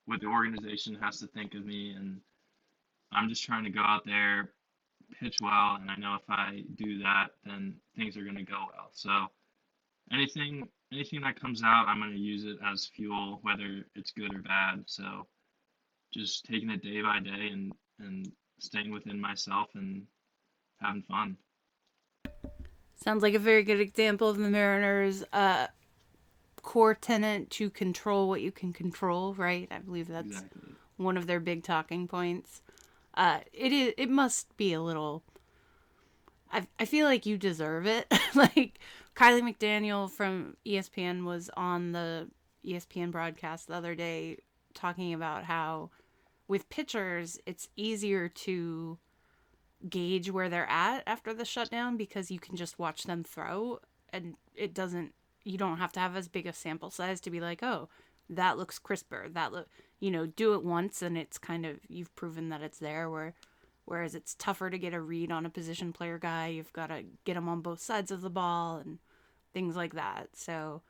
what 0.06 0.22
the 0.22 0.28
organization 0.28 0.96
has 1.02 1.20
to 1.20 1.28
think 1.28 1.56
of 1.56 1.66
me 1.66 1.94
and 1.98 2.22
I'm 3.12 3.30
just 3.30 3.44
trying 3.44 3.64
to 3.66 3.70
go 3.70 3.82
out 3.82 4.06
there, 4.06 4.52
pitch 5.20 5.38
well, 5.42 5.78
and 5.80 5.90
I 5.90 5.96
know 5.98 6.16
if 6.16 6.30
I 6.30 6.64
do 6.76 7.00
that, 7.00 7.32
then 7.46 7.76
things 7.96 8.18
are 8.18 8.24
gonna 8.24 8.44
go 8.44 8.66
well. 8.74 8.90
So 8.94 9.28
anything 10.12 10.68
anything 10.92 11.22
that 11.22 11.40
comes 11.40 11.64
out, 11.64 11.88
I'm 11.88 12.00
gonna 12.00 12.16
use 12.16 12.46
it 12.46 12.58
as 12.66 12.88
fuel, 12.96 13.40
whether 13.44 13.86
it's 13.96 14.12
good 14.12 14.34
or 14.34 14.40
bad. 14.40 14.84
So 14.86 15.28
just 16.14 16.46
taking 16.46 16.70
it 16.70 16.84
day 16.84 17.02
by 17.02 17.20
day 17.20 17.50
and 17.52 17.74
and 18.00 18.32
staying 18.60 18.92
within 18.92 19.20
myself 19.20 19.70
and 19.76 20.06
having 20.80 21.04
fun. 21.04 21.38
Sounds 22.96 23.24
like 23.24 23.34
a 23.34 23.40
very 23.40 23.64
good 23.64 23.80
example 23.80 24.30
of 24.30 24.38
the 24.38 24.50
Mariners' 24.50 25.24
uh, 25.34 25.68
core 26.62 26.94
tenant 26.94 27.50
to 27.52 27.70
control 27.70 28.30
what 28.30 28.42
you 28.42 28.52
can 28.52 28.74
control, 28.74 29.34
right? 29.34 29.68
I 29.72 29.80
believe 29.80 30.08
that's 30.08 30.28
Exactly. 30.28 30.74
one 30.98 31.18
of 31.18 31.26
their 31.26 31.40
big 31.40 31.64
talking 31.64 32.08
points. 32.08 32.62
Uh, 33.14 33.40
it 33.54 33.72
is. 33.72 33.94
It 33.98 34.10
must 34.10 34.56
be 34.58 34.74
a 34.74 34.82
little. 34.82 35.24
I 36.52 36.68
I 36.80 36.86
feel 36.86 37.06
like 37.06 37.26
you 37.26 37.38
deserve 37.38 37.86
it. 37.86 38.12
like 38.36 38.80
Kiley 39.16 39.42
McDaniel 39.42 40.10
from 40.10 40.56
ESPN 40.66 41.26
was 41.26 41.50
on 41.56 41.92
the 41.92 42.30
ESPN 42.66 43.12
broadcast 43.12 43.68
the 43.68 43.76
other 43.76 43.96
day 43.96 44.38
talking 44.74 45.14
about 45.14 45.44
how 45.44 45.90
with 46.48 46.70
pitchers 46.70 47.40
it's 47.46 47.70
easier 47.76 48.30
to 48.30 48.98
gauge 49.90 50.30
where 50.30 50.50
they're 50.50 50.70
at 50.70 51.04
after 51.08 51.34
the 51.34 51.46
shutdown 51.46 51.98
because 51.98 52.30
you 52.30 52.40
can 52.40 52.56
just 52.56 52.78
watch 52.78 53.04
them 53.04 53.24
throw 53.24 53.80
and 54.14 54.36
it 54.56 54.74
doesn't 54.74 55.14
you 55.44 55.58
don't 55.58 55.78
have 55.78 55.92
to 55.92 56.00
have 56.00 56.16
as 56.16 56.28
big 56.28 56.46
a 56.46 56.54
sample 56.54 56.92
size 56.92 57.20
to 57.20 57.32
be 57.32 57.40
like 57.40 57.64
oh 57.64 57.90
that 58.30 58.58
looks 58.58 58.78
crisper 58.78 59.28
that 59.30 59.52
look 59.52 59.68
you 60.02 60.12
know 60.12 60.26
do 60.26 60.54
it 60.54 60.64
once 60.64 61.02
and 61.02 61.18
it's 61.18 61.38
kind 61.38 61.66
of 61.66 61.78
you've 61.88 62.14
proven 62.16 62.50
that 62.50 62.62
it's 62.62 62.80
there 62.80 63.10
where 63.10 63.34
whereas 63.86 64.16
it's 64.16 64.36
tougher 64.36 64.70
to 64.70 64.78
get 64.78 64.94
a 64.94 65.00
read 65.00 65.32
on 65.32 65.46
a 65.46 65.50
position 65.50 65.94
player 65.94 66.18
guy. 66.18 66.48
You've 66.48 66.74
got 66.74 66.88
to 66.88 67.04
get 67.26 67.36
them 67.36 67.48
on 67.48 67.62
both 67.62 67.82
sides 67.82 68.12
of 68.12 68.22
the 68.22 68.30
ball 68.30 68.78
and 68.78 69.00
things 69.54 69.76
like 69.76 69.94
that. 69.96 70.30
So 70.34 70.82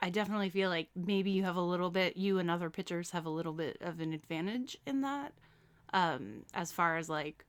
i 0.00 0.10
definitely 0.10 0.50
feel 0.50 0.70
like 0.70 0.88
maybe 0.94 1.30
you 1.30 1.44
have 1.44 1.56
a 1.56 1.60
little 1.60 1.90
bit 1.90 2.16
you 2.16 2.38
and 2.38 2.50
other 2.50 2.70
pitchers 2.70 3.10
have 3.10 3.26
a 3.26 3.30
little 3.30 3.52
bit 3.52 3.76
of 3.80 4.00
an 4.00 4.12
advantage 4.12 4.76
in 4.86 5.00
that 5.00 5.32
um 5.92 6.44
as 6.54 6.70
far 6.72 6.96
as 6.96 7.08
like 7.08 7.44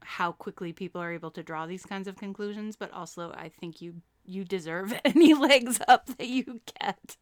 how 0.00 0.32
quickly 0.32 0.72
people 0.72 1.00
are 1.00 1.12
able 1.12 1.30
to 1.30 1.42
draw 1.42 1.66
these 1.66 1.84
kinds 1.84 2.08
of 2.08 2.16
conclusions 2.16 2.76
but 2.76 2.92
also 2.92 3.32
i 3.32 3.48
think 3.48 3.80
you 3.80 3.94
you 4.24 4.44
deserve 4.44 4.94
any 5.04 5.34
legs 5.34 5.80
up 5.88 6.06
that 6.16 6.28
you 6.28 6.60
get 6.80 7.16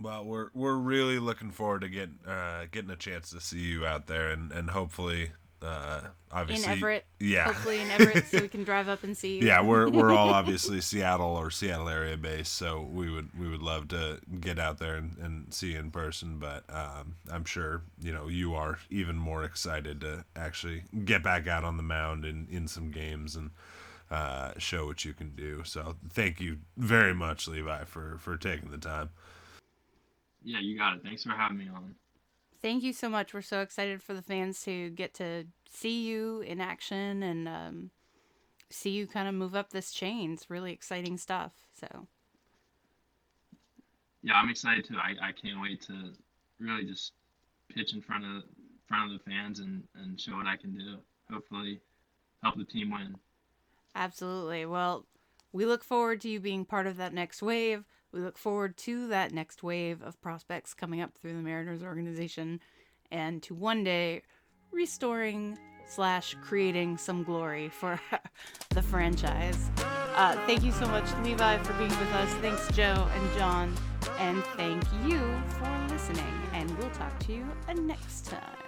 Well, 0.00 0.24
we're 0.24 0.48
we're 0.52 0.76
really 0.76 1.18
looking 1.18 1.50
forward 1.50 1.80
to 1.82 1.88
get 1.88 2.10
uh, 2.26 2.66
getting 2.70 2.90
a 2.90 2.96
chance 2.96 3.30
to 3.30 3.40
see 3.40 3.60
you 3.60 3.86
out 3.86 4.06
there, 4.06 4.28
and 4.28 4.52
and 4.52 4.70
hopefully, 4.70 5.30
uh, 5.62 6.00
in 6.04 6.10
obviously, 6.30 6.72
everett 6.72 7.04
yeah, 7.18 7.44
hopefully 7.44 7.80
in 7.80 7.90
everett 7.90 8.26
so 8.26 8.40
we 8.40 8.48
can 8.48 8.62
drive 8.62 8.88
up 8.88 9.04
and 9.04 9.16
see 9.16 9.38
you 9.38 9.46
yeah, 9.46 9.62
we're 9.62 9.88
we're 9.88 10.12
all 10.12 10.28
obviously 10.34 10.82
Seattle 10.82 11.34
or 11.34 11.50
Seattle 11.50 11.88
area 11.88 12.16
based, 12.16 12.52
so 12.52 12.82
we 12.92 13.10
would 13.10 13.30
we 13.38 13.48
would 13.48 13.62
love 13.62 13.88
to 13.88 14.20
get 14.38 14.58
out 14.58 14.78
there 14.78 14.96
and, 14.96 15.16
and 15.18 15.54
see 15.54 15.72
you 15.72 15.78
in 15.78 15.90
person. 15.90 16.38
But 16.38 16.64
um, 16.68 17.16
I'm 17.30 17.44
sure 17.46 17.82
you 17.98 18.12
know 18.12 18.28
you 18.28 18.54
are 18.54 18.78
even 18.90 19.16
more 19.16 19.44
excited 19.44 20.02
to 20.02 20.26
actually 20.34 20.84
get 21.04 21.22
back 21.22 21.46
out 21.46 21.64
on 21.64 21.78
the 21.78 21.82
mound 21.82 22.26
and 22.26 22.48
in 22.50 22.68
some 22.68 22.90
games 22.90 23.34
and 23.34 23.50
uh, 24.10 24.52
show 24.58 24.86
what 24.86 25.04
you 25.04 25.14
can 25.14 25.30
do. 25.34 25.62
So 25.64 25.96
thank 26.10 26.40
you 26.40 26.58
very 26.76 27.14
much, 27.14 27.48
Levi, 27.48 27.84
for 27.84 28.18
for 28.18 28.36
taking 28.36 28.70
the 28.70 28.78
time. 28.78 29.08
Yeah, 30.46 30.60
you 30.60 30.78
got 30.78 30.94
it. 30.96 31.02
Thanks 31.02 31.24
for 31.24 31.30
having 31.30 31.58
me 31.58 31.68
on. 31.68 31.94
thank 32.62 32.82
you 32.82 32.92
so 32.92 33.08
much 33.08 33.34
we're 33.34 33.42
so 33.42 33.60
excited 33.60 34.02
for 34.02 34.14
the 34.14 34.22
fans 34.22 34.62
to 34.62 34.88
get 34.90 35.12
to 35.14 35.44
see 35.70 36.06
you 36.06 36.40
in 36.40 36.60
action 36.60 37.22
and 37.22 37.46
um, 37.48 37.90
see 38.70 38.90
you 38.90 39.06
kind 39.06 39.28
of 39.28 39.34
move 39.34 39.54
up 39.54 39.70
this 39.70 39.92
chain 39.92 40.32
it's 40.32 40.48
really 40.48 40.72
exciting 40.72 41.18
stuff 41.18 41.52
so 41.78 42.06
Yeah, 44.22 44.34
I'm 44.34 44.48
excited 44.48 44.84
too. 44.86 44.96
I, 44.96 45.28
I 45.28 45.32
can't 45.32 45.60
wait 45.60 45.82
to 45.82 46.12
really 46.58 46.84
just 46.84 47.12
pitch 47.68 47.92
in 47.94 48.00
front 48.00 48.24
of 48.24 48.42
front 48.88 49.12
of 49.12 49.18
the 49.18 49.24
fans 49.30 49.60
and, 49.60 49.82
and 49.94 50.18
show 50.20 50.32
what 50.36 50.46
I 50.46 50.56
can 50.56 50.72
do. 50.72 50.96
Hopefully 51.30 51.80
help 52.42 52.56
the 52.56 52.64
team 52.64 52.90
win. 52.90 53.16
Absolutely. 53.94 54.64
Well, 54.66 55.06
we 55.52 55.64
look 55.66 55.82
forward 55.84 56.20
to 56.22 56.28
you 56.28 56.38
being 56.40 56.64
part 56.64 56.86
of 56.86 56.96
that 56.96 57.12
next 57.14 57.42
wave. 57.42 57.84
We 58.16 58.22
look 58.22 58.38
forward 58.38 58.78
to 58.78 59.08
that 59.08 59.32
next 59.32 59.62
wave 59.62 60.00
of 60.02 60.18
prospects 60.22 60.72
coming 60.72 61.02
up 61.02 61.12
through 61.12 61.34
the 61.34 61.42
Mariners 61.42 61.82
organization 61.82 62.60
and 63.10 63.42
to 63.42 63.54
one 63.54 63.84
day 63.84 64.22
restoring 64.72 65.58
slash 65.86 66.34
creating 66.42 66.96
some 66.96 67.24
glory 67.24 67.68
for 67.68 68.00
the 68.70 68.80
franchise. 68.80 69.70
Uh, 70.14 70.34
thank 70.46 70.64
you 70.64 70.72
so 70.72 70.86
much, 70.86 71.04
Levi, 71.22 71.58
for 71.58 71.74
being 71.74 71.90
with 71.90 72.12
us. 72.14 72.32
Thanks, 72.36 72.66
Joe 72.74 73.06
and 73.14 73.36
John. 73.36 73.74
And 74.18 74.42
thank 74.56 74.82
you 75.04 75.20
for 75.50 75.86
listening. 75.90 76.24
And 76.54 76.70
we'll 76.78 76.90
talk 76.90 77.18
to 77.26 77.34
you 77.34 77.46
next 77.74 78.24
time. 78.24 78.65